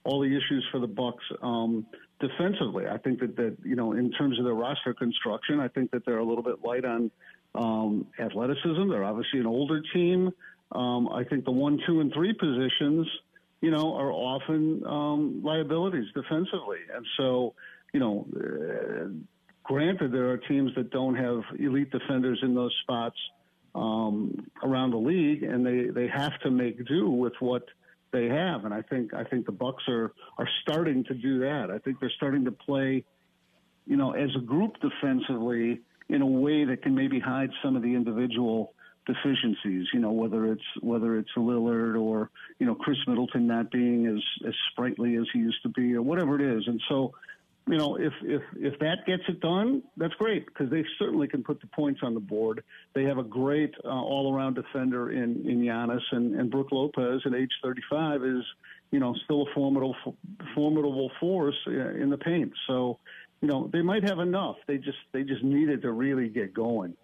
all 0.05 0.21
the 0.21 0.27
issues 0.27 0.67
for 0.71 0.79
the 0.79 0.87
Bucks 0.87 1.25
um, 1.43 1.87
defensively. 2.21 2.87
I 2.87 2.99
think 2.99 3.21
that 3.21 3.37
that 3.37 3.57
you 3.65 3.77
know, 3.77 3.93
in 3.93 4.11
terms 4.13 4.39
of 4.39 4.45
their 4.45 4.55
roster 4.55 4.93
construction, 4.93 5.59
I 5.59 5.69
think 5.69 5.91
that 5.93 6.05
they're 6.05 6.19
a 6.19 6.25
little 6.25 6.43
bit 6.43 6.63
light 6.63 6.85
on 6.85 7.11
um, 7.55 8.07
athleticism. 8.19 8.91
They're 8.91 9.05
obviously 9.05 9.41
an 9.41 9.47
older 9.47 9.83
team. 9.95 10.33
Um, 10.73 11.09
I 11.09 11.25
think 11.25 11.47
the 11.47 11.53
one, 11.53 11.81
two, 11.87 12.01
and 12.01 12.13
three 12.13 12.35
positions, 12.35 13.07
you 13.63 13.71
know, 13.71 13.95
are 13.95 14.13
often 14.13 14.83
um, 14.87 15.43
liabilities 15.43 16.07
defensively, 16.15 16.81
and 16.95 17.07
so 17.17 17.55
you 17.95 18.01
know. 18.01 18.27
Granted, 19.73 20.13
there 20.13 20.29
are 20.29 20.37
teams 20.37 20.71
that 20.77 20.91
don't 20.91 21.15
have 21.15 21.41
elite 21.59 21.91
defenders 21.91 22.39
in 22.43 22.55
those 22.55 22.77
spots 22.83 23.17
um, 23.75 24.47
around 24.63 24.91
the 24.91 24.99
league, 24.99 25.43
and 25.45 25.65
they, 25.65 25.87
they 25.87 26.07
have 26.09 26.39
to 26.43 26.51
make 26.51 26.87
do 26.87 27.09
with 27.09 27.33
what 27.41 27.65
they 28.13 28.27
have. 28.27 28.67
And 28.67 28.75
I 28.75 28.83
think 28.83 29.15
I 29.15 29.25
think 29.25 29.47
the 29.47 29.53
Bucks 29.53 29.83
are 29.89 30.13
are 30.37 30.49
starting 30.61 31.05
to 31.05 31.15
do 31.15 31.39
that. 31.41 31.71
I 31.71 31.79
think 31.79 32.01
they're 32.01 32.13
starting 32.19 32.45
to 32.45 32.53
play, 32.53 33.03
you 33.87 33.97
know, 33.97 34.13
as 34.13 34.29
a 34.37 34.41
group 34.41 34.75
defensively 34.83 35.81
in 36.11 36.21
a 36.21 36.27
way 36.27 36.67
that 36.67 36.83
can 36.83 36.95
maybe 36.95 37.19
hide 37.19 37.49
some 37.65 37.75
of 37.75 37.81
the 37.81 37.95
individual 37.95 38.75
deficiencies. 39.07 39.87
You 39.95 40.01
know, 40.01 40.13
whether 40.13 40.53
it's 40.53 40.69
whether 40.83 41.17
it's 41.17 41.31
Lillard 41.35 41.99
or 41.99 42.29
you 42.59 42.67
know 42.67 42.75
Khris 42.75 42.99
Middleton 43.07 43.47
not 43.47 43.71
being 43.71 44.07
as 44.07 44.23
as 44.47 44.55
sprightly 44.71 45.17
as 45.17 45.25
he 45.33 45.39
used 45.39 45.63
to 45.63 45.71
be, 45.71 45.95
or 45.95 46.03
whatever 46.03 46.39
it 46.39 46.59
is. 46.59 46.65
And 46.67 46.79
so, 46.91 47.15
you 47.69 47.79
know, 47.79 47.97
if 47.97 48.13
if 48.23 48.43
if 48.57 48.79
that 48.81 49.07
gets 49.07 49.23
it 49.29 49.41
done, 49.41 49.83
that's 49.97 50.15
great 50.15 50.47
because 50.47 50.71
they 50.71 50.85
certainly 50.99 51.29
can 51.29 51.45
put 51.45 51.61
the 51.61 51.69
points 51.69 52.01
on 52.03 52.15
the 52.15 52.21
board. 52.21 52.65
They 52.95 53.05
have 53.05 53.19
a 53.19 53.23
great 53.23 53.73
uh, 53.85 53.89
all 53.89 54.35
around 54.35 54.55
defender 54.55 55.13
in 55.13 55.49
in 55.49 55.61
Giannis 55.61 56.03
and 56.11 56.35
and 56.35 56.51
Brook 56.51 56.69
Lopez 56.73 57.21
at 57.25 57.35
age 57.35 57.53
35 57.63 58.25
is 58.25 58.45
you 58.91 58.99
know 58.99 59.15
still 59.25 59.43
a 59.43 59.55
formidable 59.55 59.95
formidable 60.55 61.11
force 61.21 61.57
uh, 61.69 61.71
in 61.71 62.11
the 62.11 62.19
paint. 62.19 62.53
So. 62.67 62.99
You 63.41 63.49
know 63.49 63.69
they 63.73 63.83
might 63.83 64.05
have 64.09 64.21
enough. 64.21 64.55
They 64.69 64.77
just 64.77 64.99
they 65.11 65.25
just 65.25 65.43
needed 65.43 65.83
to 65.83 65.91
really 65.91 66.29
get 66.29 66.55
going. 66.55 66.95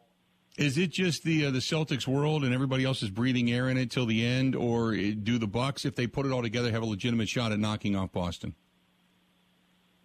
Is 0.56 0.78
it 0.78 0.90
just 0.90 1.24
the 1.24 1.46
uh, 1.46 1.50
the 1.50 1.58
Celtics 1.58 2.06
world 2.06 2.44
and 2.44 2.54
everybody 2.54 2.84
else 2.84 3.02
is 3.02 3.10
breathing 3.10 3.50
air 3.50 3.68
in 3.68 3.76
it 3.76 3.90
till 3.90 4.06
the 4.06 4.24
end, 4.24 4.54
or 4.54 4.94
do 4.94 5.38
the 5.38 5.48
Bucks, 5.48 5.84
if 5.84 5.96
they 5.96 6.06
put 6.06 6.26
it 6.26 6.32
all 6.32 6.42
together, 6.42 6.70
have 6.70 6.82
a 6.82 6.86
legitimate 6.86 7.28
shot 7.28 7.50
at 7.50 7.58
knocking 7.58 7.96
off 7.96 8.12
Boston? 8.12 8.54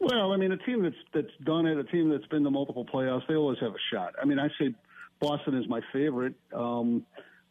Well, 0.04 0.34
I 0.34 0.38
mean, 0.38 0.52
a 0.52 0.58
team 0.58 0.84
that's 0.84 0.96
that's 1.14 1.36
done 1.46 1.66
it, 1.66 1.78
a 1.78 1.84
team 1.86 2.10
that's 2.10 2.26
been 2.28 2.44
to 2.44 2.52
multiple 2.52 2.86
playoffs, 2.86 3.28
they 3.28 3.36
always 3.36 3.60
have 3.60 3.72
a 3.72 3.84
shot. 3.92 4.14
I 4.22 4.26
mean, 4.26 4.40
I 4.40 4.50
say 4.60 4.74
Boston 5.20 5.58
is 5.58 5.68
my 5.68 5.82
favorite, 5.94 6.36
um, 6.54 7.06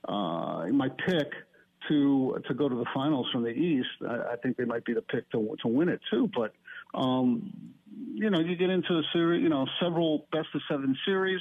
uh, 0.06 0.66
my 0.66 0.88
pick 1.06 1.28
to 1.88 2.38
to 2.46 2.54
go 2.54 2.68
to 2.68 2.74
the 2.74 2.86
finals 2.94 3.26
from 3.32 3.42
the 3.42 3.50
East. 3.50 3.88
I, 4.06 4.32
I 4.32 4.36
think 4.42 4.56
they 4.56 4.64
might 4.64 4.84
be 4.84 4.92
the 4.92 5.02
pick 5.02 5.30
to 5.30 5.56
to 5.62 5.68
win 5.68 5.88
it 5.88 6.00
too. 6.10 6.28
But 6.34 6.52
um, 6.94 7.52
you 8.14 8.28
know, 8.30 8.40
you 8.40 8.54
get 8.56 8.70
into 8.70 8.94
a 8.94 9.02
series, 9.12 9.42
you 9.42 9.48
know, 9.48 9.66
several 9.80 10.26
best 10.30 10.48
of 10.54 10.60
seven 10.68 10.96
series 11.06 11.40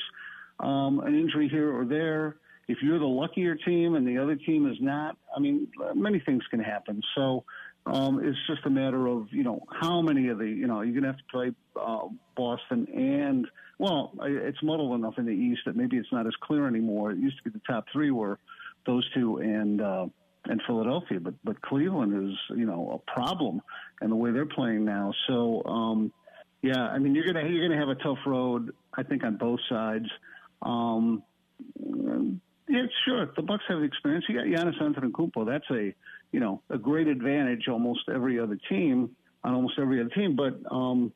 um, 0.62 1.00
an 1.02 1.16
injury 1.16 1.50
here 1.50 1.76
or 1.76 1.86
there. 1.86 2.38
If 2.68 2.78
you're 2.82 3.00
the 3.00 3.06
luckier 3.06 3.56
team 3.56 3.96
and 3.96 4.08
the 4.08 4.18
other 4.18 4.36
team 4.36 4.70
is 4.70 4.78
not, 4.80 5.18
I 5.36 5.40
mean, 5.40 5.68
many 5.96 6.20
things 6.20 6.44
can 6.50 6.60
happen. 6.60 7.02
So 7.16 7.44
um, 7.86 8.24
it's 8.24 8.38
just 8.48 8.66
a 8.66 8.70
matter 8.70 9.08
of 9.08 9.28
you 9.32 9.44
know 9.44 9.64
how 9.72 10.02
many 10.02 10.28
of 10.30 10.38
the 10.38 10.48
you 10.48 10.68
know 10.68 10.82
you're 10.82 10.94
gonna 10.94 11.08
have 11.08 11.18
to 11.18 11.32
play 11.32 11.52
uh, 11.76 12.08
Boston 12.36 12.88
and 12.94 13.48
well, 13.80 14.14
it's 14.22 14.62
muddled 14.62 14.94
enough 14.94 15.16
in 15.18 15.26
the 15.26 15.32
East 15.32 15.62
that 15.66 15.76
maybe 15.76 15.98
it's 15.98 16.12
not 16.12 16.28
as 16.28 16.36
clear 16.44 16.68
anymore. 16.68 17.12
It 17.12 17.18
used 17.18 17.38
to 17.38 17.44
be 17.44 17.50
the 17.50 17.62
top 17.68 17.86
three 17.92 18.12
were 18.12 18.40
those 18.86 19.08
two 19.14 19.38
and. 19.38 19.82
Uh, 19.82 20.06
and 20.46 20.60
Philadelphia, 20.66 21.20
but 21.20 21.36
but 21.44 21.62
Cleveland 21.62 22.32
is 22.32 22.36
you 22.58 22.66
know 22.66 23.00
a 23.08 23.12
problem, 23.12 23.62
and 24.02 24.12
the 24.12 24.16
way 24.16 24.32
they're 24.32 24.48
playing 24.48 24.84
now. 24.84 25.14
So 25.28 25.64
um, 25.66 26.12
yeah, 26.64 26.82
I 26.82 26.98
mean 26.98 27.14
you're 27.14 27.26
gonna 27.26 27.48
you're 27.48 27.68
gonna 27.68 27.80
have 27.80 27.90
a 27.90 28.02
tough 28.02 28.18
road, 28.26 28.74
I 28.92 29.04
think, 29.04 29.24
on 29.24 29.38
both 29.38 29.60
sides. 29.70 30.08
Um, 30.64 31.22
yeah, 32.72 32.86
sure. 33.06 33.30
The 33.36 33.42
Bucks 33.42 33.64
have 33.68 33.80
the 33.80 33.86
experience. 33.86 34.26
You 34.30 34.36
got 34.36 34.46
Giannis 34.46 34.82
Antetokounmpo. 34.82 35.46
That's 35.46 35.70
a 35.72 35.94
you 36.32 36.40
know 36.40 36.62
a 36.70 36.78
great 36.78 37.08
advantage 37.08 37.68
almost 37.68 38.02
every 38.14 38.40
other 38.40 38.58
team 38.70 39.16
on 39.44 39.54
almost 39.54 39.74
every 39.78 40.00
other 40.00 40.10
team. 40.10 40.36
But 40.38 40.60
um, 40.74 41.12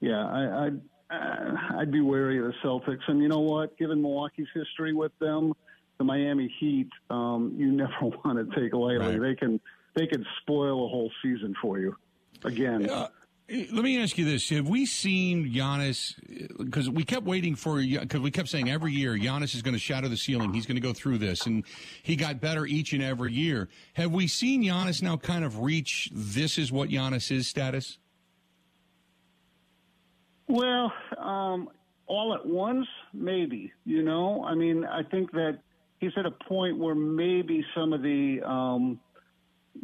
yeah, 0.00 0.24
I, 0.24 0.66
I'd 0.66 0.80
I'd 1.10 1.92
be 1.92 2.00
wary 2.00 2.38
of 2.38 2.46
the 2.46 2.54
Celtics. 2.64 3.06
And 3.08 3.20
you 3.20 3.28
know 3.28 3.40
what? 3.40 3.76
Given 3.78 4.00
Milwaukee's 4.00 4.48
history 4.54 4.94
with 4.94 5.12
them, 5.18 5.52
the 5.98 6.04
Miami 6.04 6.52
Heat, 6.58 6.88
um, 7.10 7.54
you 7.56 7.70
never 7.72 7.92
want 8.24 8.38
to 8.38 8.60
take 8.60 8.72
lightly. 8.72 9.18
Right. 9.18 9.20
They 9.20 9.34
can 9.34 9.60
they 9.94 10.06
can 10.06 10.24
spoil 10.40 10.86
a 10.86 10.88
whole 10.88 11.10
season 11.22 11.54
for 11.60 11.78
you. 11.78 11.96
Again, 12.44 12.82
yeah. 12.82 13.08
Let 13.50 13.82
me 13.82 14.02
ask 14.02 14.18
you 14.18 14.26
this: 14.26 14.50
Have 14.50 14.68
we 14.68 14.84
seen 14.84 15.50
Giannis? 15.50 16.14
Because 16.58 16.90
we 16.90 17.02
kept 17.02 17.24
waiting 17.24 17.54
for 17.54 17.80
because 17.80 18.20
we 18.20 18.30
kept 18.30 18.48
saying 18.48 18.68
every 18.70 18.92
year 18.92 19.14
Giannis 19.14 19.54
is 19.54 19.62
going 19.62 19.72
to 19.72 19.80
shatter 19.80 20.06
the 20.06 20.18
ceiling. 20.18 20.52
He's 20.52 20.66
going 20.66 20.76
to 20.76 20.82
go 20.82 20.92
through 20.92 21.16
this, 21.16 21.46
and 21.46 21.64
he 22.02 22.14
got 22.14 22.42
better 22.42 22.66
each 22.66 22.92
and 22.92 23.02
every 23.02 23.32
year. 23.32 23.70
Have 23.94 24.12
we 24.12 24.26
seen 24.26 24.62
Giannis 24.62 25.00
now 25.00 25.16
kind 25.16 25.44
of 25.44 25.60
reach 25.60 26.10
this 26.12 26.58
is 26.58 26.70
what 26.70 26.90
Giannis 26.90 27.30
is 27.30 27.48
status? 27.48 27.96
Well, 30.46 30.92
um, 31.16 31.70
all 32.06 32.34
at 32.34 32.44
once, 32.44 32.86
maybe. 33.14 33.72
You 33.86 34.02
know, 34.02 34.44
I 34.44 34.54
mean, 34.54 34.84
I 34.84 35.02
think 35.04 35.30
that 35.32 35.60
he's 36.00 36.12
at 36.18 36.26
a 36.26 36.30
point 36.30 36.76
where 36.76 36.94
maybe 36.94 37.64
some 37.74 37.94
of 37.94 38.02
the 38.02 38.42
um, 38.44 39.00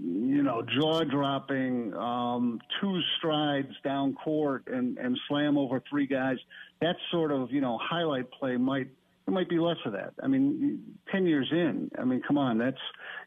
you 0.03 0.43
know, 0.43 0.63
jaw 0.63 1.05
dropping, 1.05 1.95
um, 1.95 2.61
two 2.81 3.01
strides 3.19 3.73
down 3.83 4.15
court 4.15 4.65
and, 4.67 4.99
and 4.99 5.19
slam 5.29 5.57
over 5.57 5.83
three 5.89 6.07
guys. 6.07 6.37
That 6.81 6.97
sort 7.11 7.31
of, 7.31 7.51
you 7.51 7.61
know, 7.61 7.79
highlight 7.81 8.31
play 8.31 8.57
might, 8.57 8.89
there 9.27 9.35
might 9.35 9.49
be 9.49 9.59
less 9.59 9.77
of 9.87 9.93
that. 9.93 10.15
I 10.23 10.27
mean, 10.27 10.81
10 11.11 11.27
years 11.27 11.49
in, 11.51 11.91
I 11.99 12.05
mean, 12.05 12.23
come 12.27 12.39
on, 12.39 12.59
that's, 12.59 12.81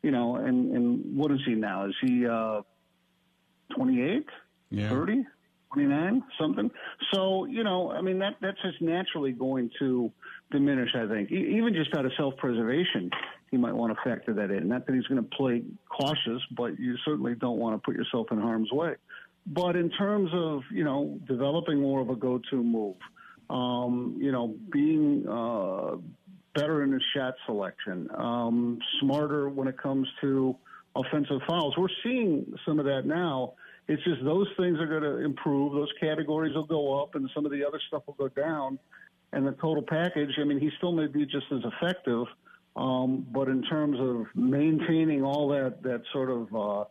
you 0.04 0.12
know, 0.12 0.36
and, 0.36 0.76
and 0.76 1.18
what 1.18 1.32
is 1.32 1.40
he 1.46 1.56
now? 1.56 1.88
Is 1.88 1.96
he, 2.02 2.26
uh, 2.26 2.62
28, 3.76 4.26
yeah. 4.70 4.90
30, 4.90 5.26
29, 5.74 6.24
something? 6.40 6.72
So, 7.14 7.46
you 7.46 7.64
know, 7.64 7.92
I 7.92 8.02
mean, 8.02 8.20
that, 8.20 8.36
that's 8.42 8.62
just 8.62 8.82
naturally 8.82 9.32
going 9.32 9.72
to 9.80 10.12
diminish, 10.52 10.90
I 10.96 11.08
think, 11.08 11.32
e- 11.32 11.58
even 11.58 11.74
just 11.74 11.96
out 11.96 12.06
of 12.06 12.12
self 12.18 12.36
preservation 12.38 13.10
he 13.52 13.58
might 13.58 13.74
want 13.74 13.96
to 13.96 14.10
factor 14.10 14.34
that 14.34 14.52
in. 14.52 14.68
Not 14.68 14.86
that 14.86 14.96
he's 14.96 15.08
going 15.08 15.24
to 15.24 15.30
play 15.36 15.64
cautious, 15.90 16.42
but 16.56 16.80
you 16.80 16.96
certainly 17.06 17.36
don't 17.36 17.58
want 17.58 17.76
to 17.76 17.86
put 17.86 17.96
yourself 17.96 18.28
in 18.32 18.40
harm's 18.40 18.72
way. 18.72 18.96
But 19.46 19.76
in 19.76 19.90
terms 19.92 20.30
of 20.34 20.62
you 20.72 20.84
know 20.84 21.20
developing 21.28 21.80
more 21.82 22.02
of 22.02 22.10
a 22.10 22.16
go-to 22.16 22.62
move, 22.62 22.98
um, 23.50 24.18
you 24.20 24.32
know 24.32 24.56
being 24.72 25.26
uh, 25.28 25.96
better 26.54 26.84
in 26.84 26.92
his 26.92 27.04
shot 27.16 27.36
selection, 27.46 28.10
um, 28.18 28.80
smarter 29.00 29.48
when 29.50 29.68
it 29.68 29.78
comes 29.78 30.08
to 30.22 30.56
offensive 30.96 31.42
fouls. 31.48 31.76
We're 31.78 31.88
seeing 32.04 32.54
some 32.66 32.80
of 32.80 32.86
that 32.86 33.06
now. 33.06 33.54
It's 33.88 34.04
just 34.04 34.22
those 34.26 34.48
things 34.58 34.80
are 34.80 34.88
going 34.88 35.04
to 35.04 35.24
improve. 35.24 35.72
Those 35.72 35.92
categories 36.02 36.54
will 36.54 36.66
go 36.66 37.02
up, 37.02 37.16
and 37.16 37.30
some 37.34 37.46
of 37.46 37.52
the 37.52 37.66
other 37.66 37.80
stuff 37.88 38.04
will 38.06 38.16
go 38.16 38.28
down. 38.28 38.80
And 39.32 39.46
the 39.48 39.54
total 39.54 39.84
package, 39.84 40.32
I 40.42 40.44
mean, 40.44 40.60
he 40.60 40.70
still 40.78 40.92
may 40.92 41.08
be 41.08 41.26
just 41.26 41.46
as 41.52 41.62
effective 41.64 42.26
um, 42.78 43.26
but 43.32 43.48
in 43.48 43.64
terms 43.64 43.98
of 44.00 44.28
maintaining 44.36 45.24
all 45.24 45.50
that, 45.50 45.82
that 45.82 46.04
sort 46.14 46.30
of 46.30 46.56
uh, 46.56 46.84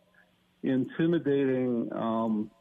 intimidating 0.61 1.89
um, 1.93 2.51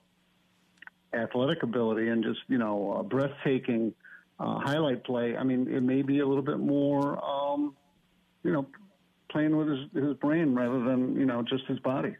athletic 1.12 1.62
ability 1.64 2.08
and 2.08 2.22
just, 2.22 2.38
you 2.48 2.58
know, 2.58 3.04
breathtaking 3.10 3.92
uh, 4.38 4.60
highlight 4.60 5.04
play, 5.04 5.36
I 5.36 5.42
mean, 5.42 5.66
it 5.68 5.82
may 5.82 6.02
be 6.02 6.20
a 6.20 6.26
little 6.26 6.42
bit 6.42 6.60
more, 6.60 7.22
um, 7.24 7.74
you 8.44 8.52
know, 8.52 8.66
playing 9.30 9.56
with 9.56 9.68
his, 9.68 10.04
his 10.04 10.16
brain 10.18 10.54
rather 10.54 10.84
than, 10.84 11.16
you 11.16 11.26
know, 11.26 11.42
just 11.42 11.64
his 11.66 11.80
body. 11.80 12.14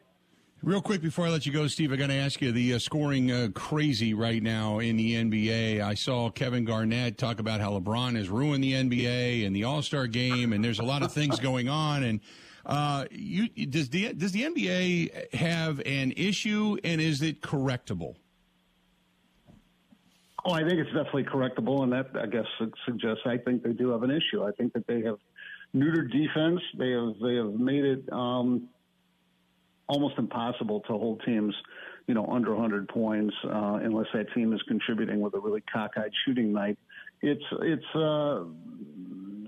Real 0.63 0.81
quick 0.81 1.03
before 1.03 1.27
I 1.27 1.31
let 1.31 1.45
you 1.45 1.53
go, 1.53 1.67
Steve, 1.67 1.93
I 1.93 1.97
got 1.97 2.07
to 2.07 2.15
ask 2.15 2.41
you 2.41 2.51
the 2.51 2.75
uh, 2.75 2.79
scoring 2.79 3.31
uh, 3.31 3.49
crazy 3.55 4.15
right 4.15 4.43
now 4.43 4.79
in 4.79 4.97
the 4.97 5.15
NBA. 5.15 5.81
I 5.81 5.95
saw 5.95 6.31
Kevin 6.31 6.65
Garnett 6.65 7.19
talk 7.19 7.41
about 7.41 7.61
how 7.61 7.79
LeBron 7.79 8.17
has 8.17 8.31
ruined 8.31 8.65
the 8.65 8.73
NBA 8.73 9.47
and 9.47 9.55
the 9.55 9.65
All 9.65 9.83
Star 9.83 10.07
game, 10.07 10.55
and 10.55 10.65
there's 10.65 10.79
a 10.79 10.85
lot 10.85 11.03
of 11.03 11.13
things 11.13 11.39
going 11.39 11.69
on. 11.69 12.03
And 12.03 12.21
uh, 12.65 13.05
you, 13.11 13.49
does 13.67 13.91
the 13.91 14.15
does 14.15 14.33
the 14.33 14.45
NBA 14.45 15.35
have 15.35 15.81
an 15.81 16.13
issue, 16.17 16.79
and 16.83 17.03
is 17.03 17.21
it 17.21 17.43
correctable? 17.43 18.17
Oh, 20.45 20.53
I 20.53 20.61
think 20.61 20.79
it's 20.79 20.93
definitely 20.93 21.25
correctable, 21.25 21.83
and 21.83 21.93
that 21.93 22.09
I 22.19 22.27
guess 22.27 22.47
suggests 22.87 23.23
I 23.27 23.37
think 23.37 23.63
they 23.63 23.73
do 23.73 23.91
have 23.91 24.03
an 24.03 24.11
issue. 24.11 24.43
I 24.43 24.53
think 24.53 24.73
that 24.73 24.87
they 24.87 25.03
have 25.03 25.19
neutered 25.75 26.11
defense. 26.11 26.61
They 26.79 26.93
have 26.93 27.15
they 27.23 27.35
have 27.37 27.53
made 27.61 27.85
it. 27.85 28.11
Um, 28.11 28.69
almost 29.89 30.19
impossible 30.19 30.81
to 30.81 30.93
hold 30.93 31.23
teams, 31.25 31.55
you 32.07 32.15
know, 32.15 32.27
under 32.27 32.53
100 32.53 32.89
points 32.89 33.35
uh, 33.45 33.79
unless 33.83 34.07
that 34.15 34.33
team 34.35 34.53
is 34.53 34.63
contributing 34.69 35.21
with 35.21 35.35
a 35.35 35.39
really 35.39 35.63
cockeyed 35.73 36.13
shooting 36.25 36.53
night. 36.53 36.79
It's 37.23 37.45
it's. 37.63 37.95
Uh, 37.95 38.45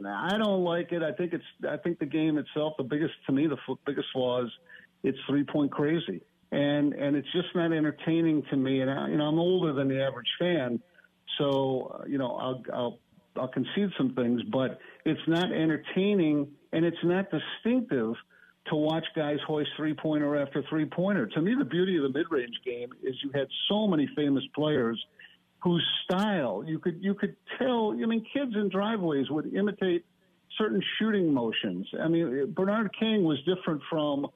I 0.06 0.38
don't 0.38 0.64
like 0.64 0.92
it. 0.92 1.02
I 1.02 1.12
think 1.12 1.32
it's. 1.32 1.44
I 1.68 1.76
think 1.76 1.98
the 1.98 2.06
game 2.06 2.38
itself, 2.38 2.74
the 2.78 2.84
biggest 2.84 3.12
to 3.26 3.32
me, 3.32 3.46
the 3.46 3.58
biggest 3.84 4.08
flaw 4.12 4.44
is 4.44 4.50
it's 5.02 5.18
three 5.28 5.44
point 5.44 5.70
crazy, 5.70 6.22
and 6.50 6.94
and 6.94 7.14
it's 7.14 7.30
just 7.32 7.48
not 7.54 7.72
entertaining 7.72 8.42
to 8.50 8.56
me. 8.56 8.80
And 8.80 8.90
I, 8.90 9.08
you 9.08 9.18
know, 9.18 9.24
I'm 9.24 9.38
older 9.38 9.74
than 9.74 9.88
the 9.88 10.02
average 10.02 10.30
fan, 10.38 10.80
so 11.36 12.00
uh, 12.00 12.06
you 12.06 12.16
know, 12.16 12.36
I'll, 12.36 12.62
I'll 12.72 12.98
I'll 13.36 13.48
concede 13.48 13.90
some 13.96 14.14
things, 14.14 14.42
but 14.50 14.78
it's 15.04 15.20
not 15.26 15.52
entertaining 15.52 16.48
and 16.72 16.84
it's 16.84 17.02
not 17.02 17.26
distinctive 17.30 18.14
to 18.68 18.76
watch 18.76 19.04
guys 19.14 19.38
hoist 19.46 19.70
three 19.76 19.94
pointer 19.94 20.36
after 20.36 20.62
three 20.68 20.86
pointer. 20.86 21.26
To 21.26 21.42
me, 21.42 21.54
the 21.58 21.64
beauty 21.64 21.96
of 21.96 22.02
the 22.04 22.18
mid 22.18 22.26
range 22.30 22.56
game 22.64 22.90
is 23.02 23.14
you 23.22 23.30
had 23.34 23.48
so 23.68 23.86
many 23.86 24.08
famous 24.16 24.44
players 24.54 25.02
whose 25.62 25.84
style 26.04 26.64
you 26.66 26.78
could 26.78 26.98
you 27.02 27.14
could 27.14 27.36
tell. 27.58 27.92
I 27.92 28.06
mean, 28.06 28.24
kids 28.32 28.52
in 28.54 28.68
driveways 28.68 29.30
would 29.30 29.52
imitate 29.54 30.04
certain 30.56 30.82
shooting 30.98 31.32
motions. 31.32 31.86
I 32.00 32.08
mean, 32.08 32.52
Bernard 32.52 32.90
King 32.98 33.24
was 33.24 33.38
different 33.44 33.82
from 33.90 34.26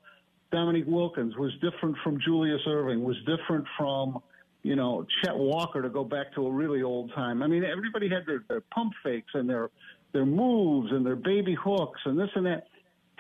Dominique 0.50 0.86
Wilkins, 0.86 1.36
was 1.36 1.52
different 1.60 1.96
from 2.04 2.18
Julius 2.20 2.60
Erving, 2.66 3.02
was 3.02 3.16
different 3.24 3.66
from 3.76 4.20
you 4.62 4.76
know 4.76 5.06
Chet 5.22 5.36
Walker 5.36 5.82
to 5.82 5.88
go 5.88 6.04
back 6.04 6.34
to 6.34 6.46
a 6.46 6.50
really 6.50 6.82
old 6.82 7.12
time. 7.14 7.42
I 7.42 7.46
mean, 7.46 7.64
everybody 7.64 8.08
had 8.08 8.26
their, 8.26 8.44
their 8.48 8.60
pump 8.60 8.92
fakes 9.02 9.32
and 9.34 9.48
their 9.48 9.70
their 10.12 10.26
moves 10.26 10.92
and 10.92 11.04
their 11.04 11.16
baby 11.16 11.54
hooks 11.54 12.00
and 12.04 12.18
this 12.18 12.30
and 12.34 12.46
that. 12.46 12.66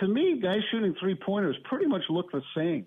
To 0.02 0.08
me, 0.08 0.40
guys 0.42 0.58
shooting 0.72 0.96
three 0.98 1.14
pointers 1.14 1.56
pretty 1.62 1.86
much 1.86 2.02
look 2.10 2.32
the 2.32 2.42
same, 2.56 2.86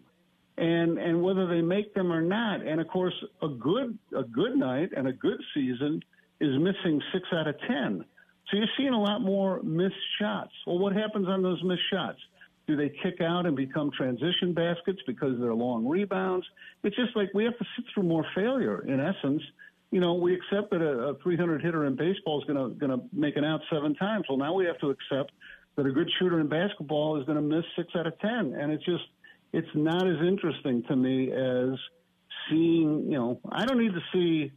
and 0.58 0.98
and 0.98 1.24
whether 1.24 1.48
they 1.48 1.62
make 1.62 1.94
them 1.94 2.12
or 2.12 2.22
not. 2.22 2.62
And 2.68 2.82
of 2.82 2.90
course, 2.90 3.14
a 3.42 3.48
good 3.48 3.98
a 4.14 4.24
good 4.24 4.58
night 4.58 4.90
and 4.98 5.08
a 5.08 5.14
good 5.14 5.40
season 5.54 6.02
is 6.42 6.60
missing 6.60 7.02
six 7.14 7.26
out 7.32 7.48
of 7.48 7.56
ten. 7.70 8.04
So 8.52 8.58
you're 8.58 8.68
seeing 8.76 8.94
a 8.94 9.02
lot 9.02 9.22
more 9.22 9.64
missed 9.64 9.96
shots. 10.20 10.52
Well, 10.68 10.78
what 10.78 10.92
happens 10.92 11.30
on 11.30 11.42
those 11.42 11.64
missed 11.64 11.90
shots? 11.90 12.20
Do 12.68 12.76
they 12.76 12.92
kick 13.02 13.22
out 13.22 13.46
and 13.46 13.56
become 13.56 13.92
transition 13.92 14.54
baskets 14.54 15.00
because 15.08 15.40
they're 15.40 15.54
long 15.54 15.88
rebounds? 15.88 16.46
It's 16.84 16.98
just 16.98 17.16
like 17.16 17.30
we 17.34 17.46
have 17.46 17.58
to 17.58 17.66
sit 17.78 17.86
through 17.94 18.04
more 18.04 18.26
failure. 18.36 18.86
In 18.86 19.00
essence, 19.00 19.42
you 19.90 20.02
know, 20.02 20.16
we 20.16 20.36
accept 20.36 20.72
that 20.72 20.82
a, 20.82 21.12
a 21.12 21.16
300 21.20 21.62
hitter 21.62 21.86
in 21.86 21.96
baseball 21.96 22.42
is 22.42 22.46
going 22.46 22.58
to 22.58 22.78
going 22.78 22.92
to 22.92 23.06
make 23.14 23.38
an 23.38 23.46
out 23.46 23.62
seven 23.72 23.96
times. 23.96 24.26
Well, 24.28 24.38
now 24.38 24.54
we 24.54 24.66
have 24.66 24.80
to 24.80 24.90
accept 24.90 25.32
that 25.76 25.86
a 25.86 25.92
good 25.92 26.10
shooter 26.20 26.40
in 26.40 26.48
basketball 26.48 27.20
is 27.20 27.26
going 27.26 27.38
to 27.38 27.42
miss 27.42 27.66
six 27.76 27.90
out 27.96 28.08
of 28.08 28.18
ten, 28.20 28.56
and 28.60 28.72
it's 28.72 28.86
just 28.86 29.04
it's 29.54 29.68
not 29.74 30.08
as 30.08 30.18
interesting 30.26 30.84
to 30.84 30.96
me 30.96 31.32
as 31.32 31.78
seeing. 32.50 33.06
You 33.12 33.18
know, 33.18 33.40
I 33.52 33.66
don't 33.66 33.80
need 33.80 33.94
to 33.94 34.02
see 34.14 34.52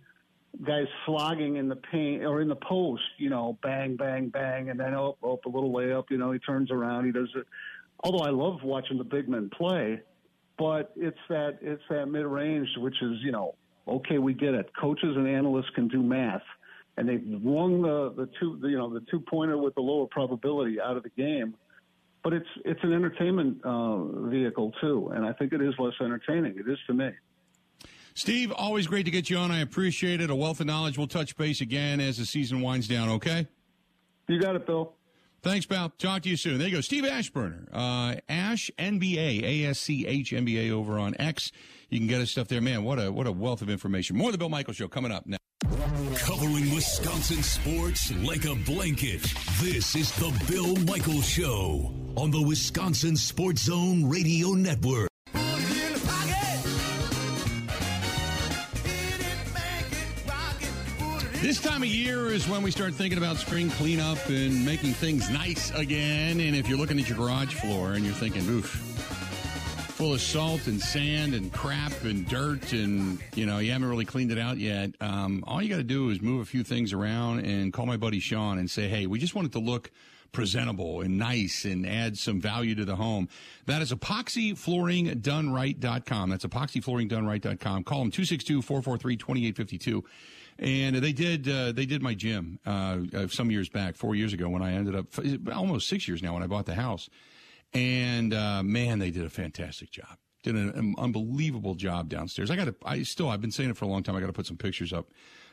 guys 0.65 0.87
slogging 1.07 1.57
in 1.57 1.69
the 1.69 1.77
paint 1.77 2.25
or 2.25 2.41
in 2.41 2.49
the 2.49 2.57
post. 2.57 3.03
You 3.19 3.31
know, 3.31 3.59
bang, 3.63 3.97
bang, 3.97 4.29
bang, 4.29 4.71
and 4.71 4.79
then 4.79 4.95
oh, 4.95 5.17
oh, 5.23 5.41
a 5.45 5.49
little 5.49 5.73
layup. 5.73 6.05
You 6.11 6.19
know, 6.19 6.33
he 6.33 6.39
turns 6.39 6.71
around, 6.71 7.07
he 7.07 7.13
does 7.13 7.31
it 7.35 7.47
although 8.05 8.25
I 8.25 8.31
love 8.31 8.63
watching 8.63 8.99
the 8.99 9.05
big 9.05 9.29
men 9.29 9.51
play, 9.51 10.01
but 10.59 10.93
it's 10.97 11.19
that 11.29 11.59
it's 11.61 11.83
that 11.91 12.07
mid 12.07 12.27
range, 12.27 12.69
which 12.79 12.97
is 13.03 13.19
you 13.23 13.33
know 13.33 13.55
okay, 13.87 14.19
we 14.19 14.35
get 14.35 14.55
it. 14.55 14.71
Coaches 14.79 15.17
and 15.17 15.27
analysts 15.27 15.71
can 15.75 15.89
do 15.89 16.03
math, 16.03 16.43
and 16.99 17.09
they've 17.09 17.25
wrung 17.45 17.81
the 17.81 18.13
the 18.17 18.29
two 18.41 18.59
the, 18.61 18.69
you 18.69 18.77
know 18.77 18.93
the 18.93 19.01
two 19.11 19.21
pointer 19.21 19.57
with 19.57 19.75
the 19.77 19.81
lower 19.81 20.07
probability 20.07 20.81
out 20.81 20.97
of 20.97 21.05
the 21.05 21.11
game. 21.11 21.55
But 22.25 22.33
it's 22.33 22.49
it's 22.65 22.81
an 22.83 22.93
entertainment 22.93 23.59
uh, 23.65 24.03
vehicle 24.29 24.73
too, 24.81 25.13
and 25.15 25.25
I 25.25 25.33
think 25.33 25.53
it 25.53 25.63
is 25.63 25.75
less 25.79 25.95
entertaining. 26.01 26.59
It 26.59 26.69
is 26.69 26.79
to 26.89 26.95
me. 26.95 27.11
Steve, 28.15 28.51
always 28.51 28.89
great 28.89 29.05
to 29.05 29.13
get 29.13 29.31
you 29.31 29.37
on. 29.39 29.53
I 29.53 29.61
appreciate 29.61 30.21
it. 30.21 30.29
A 30.29 30.35
wealth 30.35 30.59
of 30.59 30.67
knowledge. 30.67 30.99
We'll 30.99 31.07
touch 31.07 31.37
base 31.37 31.61
again 31.61 32.01
as 32.01 32.19
the 32.19 32.27
season 32.27 32.61
winds 32.61 32.89
down. 32.89 33.09
Okay. 33.11 33.47
You 34.27 34.41
got 34.41 34.57
it, 34.57 34.67
Bill. 34.67 34.93
Thanks, 35.43 35.67
pal. 35.67 35.91
Talk 35.91 36.23
to 36.23 36.29
you 36.29 36.37
soon. 36.37 36.59
There 36.59 36.67
you 36.67 36.75
go. 36.75 36.81
Steve 36.81 37.05
Aschburner, 37.05 37.69
Uh, 37.73 38.17
Ash 38.29 38.73
NBA, 38.77 39.45
A-S-C-H 39.45 40.33
NBA 40.33 40.73
over 40.73 40.99
on 40.99 41.15
X. 41.21 41.53
You 41.91 42.01
can 42.01 42.09
get 42.09 42.19
his 42.19 42.33
stuff 42.33 42.49
there. 42.49 42.61
Man, 42.61 42.83
what 42.83 42.99
a, 42.99 43.13
what 43.13 43.29
a 43.29 43.33
wealth 43.33 43.63
of 43.63 43.71
information. 43.71 44.17
More 44.17 44.29
of 44.29 44.33
the 44.33 44.39
Bill 44.39 44.49
Michael 44.49 44.75
Show 44.75 44.89
coming 44.89 45.13
up 45.13 45.27
now. 45.27 45.37
Covering 46.19 46.73
Wisconsin 46.75 47.43
sports 47.43 48.13
like 48.23 48.45
a 48.45 48.55
blanket. 48.55 49.23
This 49.61 49.97
is 49.97 50.13
the 50.13 50.33
Bill 50.49 50.77
Michael 50.85 51.21
Show 51.21 51.93
on 52.17 52.31
the 52.31 52.41
Wisconsin 52.41 53.17
Sports 53.17 53.63
Zone 53.63 54.09
Radio 54.09 54.53
Network. 54.53 55.09
This 61.41 61.61
time 61.61 61.83
of 61.83 61.89
year 61.89 62.29
is 62.29 62.49
when 62.49 62.63
we 62.63 62.71
start 62.71 62.95
thinking 62.95 63.19
about 63.19 63.37
spring 63.37 63.71
cleanup 63.71 64.25
and 64.29 64.65
making 64.65 64.93
things 64.93 65.29
nice 65.29 65.71
again. 65.73 66.41
And 66.41 66.55
if 66.55 66.69
you're 66.69 66.79
looking 66.79 67.01
at 67.01 67.09
your 67.09 67.19
garage 67.19 67.55
floor 67.55 67.95
and 67.95 68.05
you're 68.05 68.15
thinking, 68.15 68.49
oof, 68.49 68.77
full 69.99 70.15
of 70.15 70.21
salt 70.21 70.69
and 70.69 70.81
sand 70.81 71.35
and 71.35 71.53
crap 71.53 72.05
and 72.05 72.29
dirt, 72.29 72.73
and 72.73 73.19
you 73.35 73.45
know 73.45 73.59
you 73.59 73.73
haven't 73.73 73.89
really 73.89 74.05
cleaned 74.05 74.31
it 74.31 74.39
out 74.39 74.57
yet, 74.57 74.93
um, 75.01 75.43
all 75.45 75.61
you 75.61 75.69
got 75.69 75.79
to 75.79 75.83
do 75.83 76.11
is 76.11 76.23
move 76.23 76.41
a 76.41 76.45
few 76.45 76.63
things 76.63 76.93
around 76.93 77.41
and 77.41 77.73
call 77.73 77.85
my 77.85 77.97
buddy 77.97 78.21
Sean 78.21 78.59
and 78.59 78.71
say, 78.71 78.87
hey, 78.87 79.09
we 79.09 79.19
just 79.19 79.35
want 79.35 79.49
it 79.49 79.53
to 79.55 79.59
look 79.59 79.91
presentable 80.31 81.01
and 81.01 81.19
nice 81.19 81.65
and 81.65 81.85
add 81.85 82.17
some 82.17 82.41
value 82.41 82.77
to 82.77 82.85
the 82.85 82.95
home. 82.95 83.29
That 83.67 83.83
is 83.83 83.93
epoxyflooringdoneright.com. 83.93 86.31
That's 86.31 86.45
epoxyflooringdoneright.com. 86.45 87.83
Call 87.83 87.99
them 87.99 88.13
262 88.13 88.63
443 88.63 89.17
2852 89.17 90.05
and 90.61 90.95
they 90.95 91.13
did 91.13 91.49
uh, 91.49 91.73
they 91.73 91.87
did 91.87 92.03
my 92.03 92.15
gym 92.15 92.61
uh, 92.65 92.99
uh, 93.15 93.27
some 93.27 93.51
years 93.51 93.69
back, 93.69 93.97
four 93.97 94.15
years 94.15 94.33
ago, 94.33 94.49
when 94.49 94.63
I 94.63 94.75
ended 94.75 94.95
up 94.95 95.07
almost 95.53 95.89
six 95.89 96.07
years 96.07 96.23
now 96.23 96.35
when 96.35 96.45
I 96.45 96.47
bought 96.47 96.67
the 96.67 96.77
house, 96.77 97.11
and 97.73 98.35
uh, 98.35 98.63
man, 98.63 98.99
they 98.99 99.11
did 99.11 99.25
a 99.25 99.31
fantastic 99.31 99.91
job. 99.91 100.17
Did 100.43 100.55
an, 100.55 100.71
an 100.71 100.95
unbelievable 100.99 101.75
job 101.75 102.09
downstairs. 102.09 102.51
I 102.51 102.57
got 102.57 102.67
to, 102.67 102.75
I 102.85 103.03
still, 103.03 103.29
I've 103.29 103.41
been 103.41 103.51
saying 103.51 103.71
it 103.71 103.77
for 103.77 103.85
a 103.85 103.89
long 103.89 104.03
time. 104.03 104.17
I 104.17 104.21
got 104.21 104.27
to 104.29 104.33
put 104.33 104.47
some 104.47 104.57
pictures 104.57 104.93
up 104.93 105.09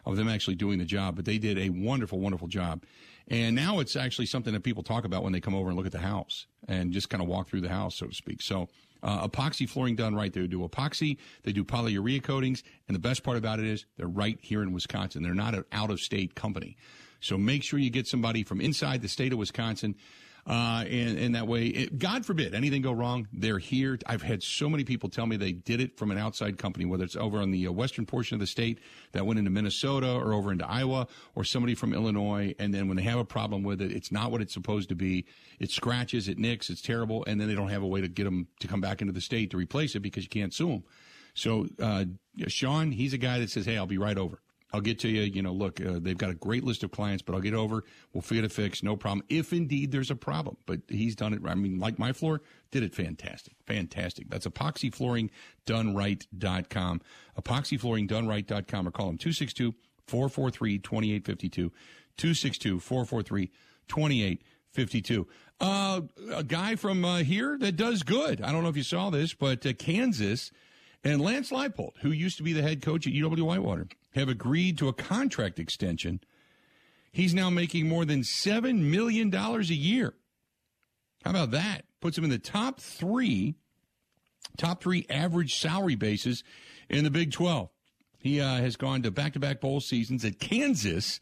of 0.05 0.16
them 0.16 0.30
actually 0.30 0.55
doing 0.55 0.78
the 0.78 0.86
job, 0.86 1.16
but 1.16 1.26
they 1.26 1.38
did 1.38 1.57
a 1.57 1.70
wonderful, 1.70 2.20
wonderful 2.20 2.47
job. 2.47 2.84
And 3.28 3.55
now 3.55 3.80
it's 3.80 3.95
actually 3.95 4.28
something 4.28 4.53
that 4.53 4.61
people 4.61 4.84
talk 4.84 5.03
about 5.03 5.24
when 5.24 5.34
they 5.34 5.39
come 5.39 5.55
over 5.55 5.70
and 5.70 5.78
look 5.78 5.88
at 5.88 5.91
the 5.91 5.97
house 5.97 6.45
and 6.68 6.91
just 6.91 7.09
kind 7.09 7.24
of 7.24 7.28
walk 7.28 7.49
through 7.49 7.61
the 7.61 7.70
house, 7.70 7.95
so 7.95 8.05
to 8.05 8.13
speak. 8.13 8.41
So 8.41 8.70
uh, 9.01 9.28
epoxy 9.28 9.68
flooring 9.68 9.95
done 9.95 10.13
right. 10.13 10.32
They 10.32 10.45
do 10.45 10.59
epoxy, 10.68 11.18
they 11.43 11.51
do 11.51 11.63
polyurea 11.63 12.22
coatings, 12.22 12.63
and 12.88 12.95
the 12.95 12.99
best 12.99 13.24
part 13.24 13.38
about 13.38 13.59
it 13.59 13.66
is 13.66 13.86
they're 13.97 14.07
right 14.07 14.38
here 14.41 14.61
in 14.61 14.72
Wisconsin. 14.72 15.24
They're 15.24 15.34
not 15.34 15.55
an 15.55 15.66
out 15.72 15.89
of 15.89 15.99
state 15.99 16.36
company. 16.36 16.78
So 17.20 17.38
make 17.38 17.63
sure 17.63 17.80
you 17.80 17.89
get 17.89 18.07
somebody 18.07 18.43
from 18.43 18.61
inside 18.61 19.01
the 19.01 19.07
state 19.07 19.34
of 19.34 19.39
Wisconsin 19.39 19.95
uh, 20.47 20.83
and, 20.87 21.17
and 21.17 21.35
that 21.35 21.47
way, 21.47 21.65
it, 21.65 21.97
God 21.97 22.23
forbid 22.23 22.53
anything 22.53 22.83
go 22.83 22.91
wrong, 22.91 23.27
they're 23.33 23.57
here. 23.57 23.97
I've 24.05 24.21
had 24.21 24.43
so 24.43 24.69
many 24.69 24.83
people 24.83 25.09
tell 25.09 25.25
me 25.25 25.37
they 25.37 25.53
did 25.53 25.81
it 25.81 25.97
from 25.97 26.11
an 26.11 26.19
outside 26.19 26.59
company, 26.59 26.85
whether 26.85 27.03
it's 27.03 27.15
over 27.15 27.39
on 27.39 27.49
the 27.49 27.67
uh, 27.67 27.71
western 27.71 28.05
portion 28.05 28.35
of 28.35 28.39
the 28.39 28.47
state 28.47 28.79
that 29.13 29.25
went 29.25 29.39
into 29.39 29.49
Minnesota 29.49 30.11
or 30.11 30.33
over 30.33 30.51
into 30.51 30.69
Iowa 30.69 31.07
or 31.33 31.43
somebody 31.43 31.73
from 31.73 31.93
Illinois. 31.93 32.53
And 32.59 32.71
then 32.71 32.87
when 32.87 32.95
they 32.95 33.03
have 33.03 33.17
a 33.17 33.25
problem 33.25 33.63
with 33.63 33.81
it, 33.81 33.91
it's 33.91 34.11
not 34.11 34.31
what 34.31 34.39
it's 34.39 34.53
supposed 34.53 34.89
to 34.89 34.95
be. 34.95 35.25
It 35.59 35.71
scratches, 35.71 36.27
it 36.27 36.37
nicks, 36.37 36.69
it's 36.69 36.81
terrible. 36.81 37.23
And 37.25 37.41
then 37.41 37.47
they 37.47 37.55
don't 37.55 37.69
have 37.69 37.81
a 37.81 37.87
way 37.87 38.01
to 38.01 38.07
get 38.07 38.25
them 38.25 38.47
to 38.59 38.67
come 38.67 38.81
back 38.81 39.01
into 39.01 39.13
the 39.13 39.21
state 39.21 39.49
to 39.51 39.57
replace 39.57 39.95
it 39.95 40.01
because 40.01 40.23
you 40.23 40.29
can't 40.29 40.53
sue 40.53 40.67
them. 40.67 40.83
So, 41.33 41.67
uh, 41.81 42.05
Sean, 42.47 42.91
he's 42.91 43.13
a 43.13 43.17
guy 43.17 43.39
that 43.39 43.49
says, 43.49 43.65
Hey, 43.65 43.77
I'll 43.77 43.87
be 43.87 43.97
right 43.97 44.17
over. 44.17 44.41
I'll 44.76 44.82
get 44.82 44.99
to 44.99 45.07
you. 45.07 45.21
You 45.21 45.41
know, 45.41 45.53
look, 45.53 45.80
uh, 45.80 45.99
they've 46.01 46.17
got 46.17 46.30
a 46.30 46.36
great 46.36 46.65
list 46.65 46.84
of 46.84 46.91
clients, 46.91 47.23
but 47.23 47.34
I'll 47.34 47.39
get 47.39 47.53
over. 47.53 47.86
We'll 48.13 48.21
get 48.21 48.43
it 48.43 48.51
fix. 48.51 48.84
No 48.84 48.97
problem. 48.97 49.23
If 49.30 49.53
indeed 49.53 49.93
there's 49.93 50.11
a 50.11 50.15
problem, 50.15 50.57
but 50.65 50.82
he's 50.89 51.15
done 51.15 51.34
it. 51.34 51.39
I 51.45 51.55
mean, 51.55 51.80
like 51.80 51.97
my 51.97 52.11
floor 52.11 52.41
did 52.71 52.84
it 52.84 52.93
fantastic. 52.93 53.53
Fantastic. 53.65 54.30
That's 54.30 54.45
epoxyflooringdoneright.com. 54.45 57.01
Epoxyflooringdoneright.com 57.39 58.88
or 58.88 58.91
call 58.91 59.09
him 59.09 59.17
262 59.17 59.73
443 60.07 60.80
2852. 60.80 61.71
262 62.17 62.80
443 62.82 63.51
2852. 63.88 65.28
Uh, 65.61 66.01
a 66.34 66.43
guy 66.43 66.76
from 66.76 67.05
uh, 67.05 67.19
here 67.19 67.57
that 67.57 67.78
does 67.78 68.03
good. 68.03 68.41
I 68.41 68.51
don't 68.51 68.63
know 68.63 68.69
if 68.69 68.76
you 68.76 68.84
saw 68.84 69.09
this, 69.09 69.34
but 69.34 69.65
uh, 69.65 69.71
Kansas 69.71 70.51
and 71.01 71.21
Lance 71.21 71.51
Leipold, 71.51 71.93
who 72.01 72.11
used 72.11 72.36
to 72.38 72.43
be 72.43 72.51
the 72.51 72.61
head 72.61 72.82
coach 72.82 73.07
at 73.07 73.13
UW 73.13 73.43
Whitewater, 73.43 73.88
have 74.16 74.30
agreed 74.30 74.78
to 74.80 74.88
a 74.88 74.93
contract 74.93 75.59
extension. 75.59 76.22
He's 77.11 77.34
now 77.34 77.49
making 77.49 77.88
more 77.88 78.05
than 78.05 78.22
$7 78.22 78.80
million 78.80 79.34
a 79.34 79.59
year. 79.61 80.13
How 81.24 81.32
about 81.32 81.51
that? 81.51 81.86
Puts 82.01 82.18
him 82.18 82.24
in 82.24 82.30
the 82.30 82.39
top 82.39 82.80
three, 82.80 83.55
top 84.57 84.82
three 84.82 85.05
average 85.09 85.55
salary 85.55 85.95
bases 85.95 86.43
in 86.89 87.03
the 87.03 87.11
Big 87.11 87.32
12. 87.32 87.70
He 88.20 88.41
uh, 88.41 88.57
has 88.57 88.76
gone 88.76 89.03
to 89.03 89.11
back 89.11 89.34
to 89.34 89.39
back 89.39 89.61
bowl 89.61 89.82
seasons 89.82 90.26
at 90.26 90.39
Kansas, 90.39 91.20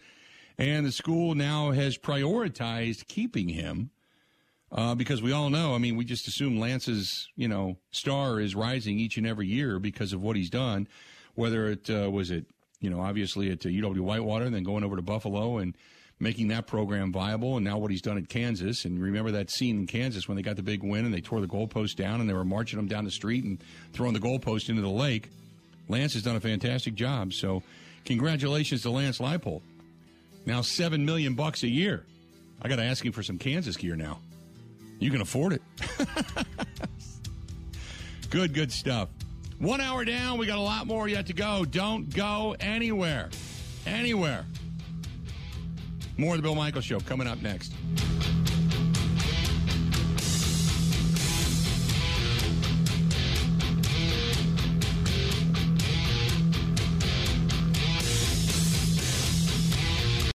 and 0.58 0.86
the 0.86 0.92
school 0.92 1.36
now 1.36 1.72
has 1.72 1.98
prioritized 1.98 3.08
keeping 3.08 3.50
him 3.50 3.92
uh, 4.72 4.96
because 4.96 5.22
we 5.22 5.32
all 5.32 5.50
know, 5.50 5.76
I 5.76 5.78
mean, 5.78 5.96
we 5.96 6.06
just 6.06 6.28
assume 6.28 6.60
Lance's, 6.60 7.30
you 7.36 7.48
know, 7.48 7.78
star 7.92 8.40
is 8.40 8.56
rising 8.56 9.00
each 9.00 9.18
and 9.18 9.28
every 9.28 9.48
year 9.48 9.80
because 9.80 10.14
of 10.14 10.22
what 10.22 10.36
he's 10.36 10.50
done. 10.50 10.88
Whether 11.36 11.68
it 11.68 11.90
uh, 11.90 12.10
was 12.12 12.32
it, 12.32 12.46
you 12.84 12.90
know, 12.90 13.00
obviously 13.00 13.50
at 13.50 13.66
uh, 13.66 13.70
UW 13.70 14.02
Whitewater, 14.02 14.46
and 14.46 14.54
then 14.54 14.64
going 14.64 14.84
over 14.84 14.98
to 14.98 15.02
Buffalo 15.02 15.58
and 15.58 15.74
making 16.20 16.50
that 16.50 16.68
program 16.68 17.14
viable, 17.14 17.56
and 17.56 17.66
now 17.66 17.78
what 17.78 17.90
he's 17.90 18.02
done 18.02 18.18
at 18.18 18.28
Kansas. 18.28 18.84
And 18.84 19.02
remember 19.02 19.32
that 19.32 19.50
scene 19.50 19.80
in 19.80 19.88
Kansas 19.88 20.28
when 20.28 20.36
they 20.36 20.44
got 20.44 20.58
the 20.58 20.64
big 20.64 20.84
win 20.84 21.06
and 21.06 21.14
they 21.14 21.22
tore 21.22 21.40
the 21.40 21.48
goalpost 21.48 21.96
down 21.96 22.20
and 22.20 22.30
they 22.30 22.34
were 22.34 22.44
marching 22.44 22.78
them 22.78 22.88
down 22.88 23.06
the 23.06 23.12
street 23.12 23.46
and 23.46 23.64
throwing 23.94 24.14
the 24.14 24.20
goalpost 24.20 24.70
into 24.70 24.82
the 24.82 24.90
lake. 24.90 25.30
Lance 25.88 26.14
has 26.14 26.24
done 26.24 26.36
a 26.36 26.42
fantastic 26.42 26.94
job. 26.94 27.34
So, 27.34 27.64
congratulations 28.06 28.82
to 28.82 28.90
Lance 28.90 29.20
Leipold. 29.20 29.62
Now 30.46 30.62
seven 30.62 31.06
million 31.06 31.36
bucks 31.36 31.64
a 31.64 31.70
year. 31.70 32.06
I 32.62 32.68
got 32.68 32.76
to 32.76 32.84
ask 32.84 33.04
him 33.04 33.14
for 33.14 33.24
some 33.24 33.38
Kansas 33.38 33.78
gear 33.78 33.96
now. 33.96 34.20
You 35.00 35.10
can 35.10 35.22
afford 35.22 35.54
it. 35.54 35.62
good, 38.30 38.54
good 38.54 38.74
stuff. 38.74 39.08
One 39.60 39.82
hour 39.82 40.04
down. 40.06 40.38
We 40.38 40.46
got 40.46 40.58
a 40.58 40.62
lot 40.62 40.88
more 40.88 41.08
yet 41.08 41.28
to 41.28 41.34
go. 41.34 41.66
Don't 41.66 42.14
go 42.14 42.56
anywhere. 42.60 43.30
Anywhere. 43.86 44.46
More 46.18 46.36
of 46.36 46.38
the 46.38 46.44
Bill 46.44 46.56
Michael 46.56 46.82
Show 46.82 47.00
coming 47.00 47.28
up 47.28 47.42
next. 47.42 47.74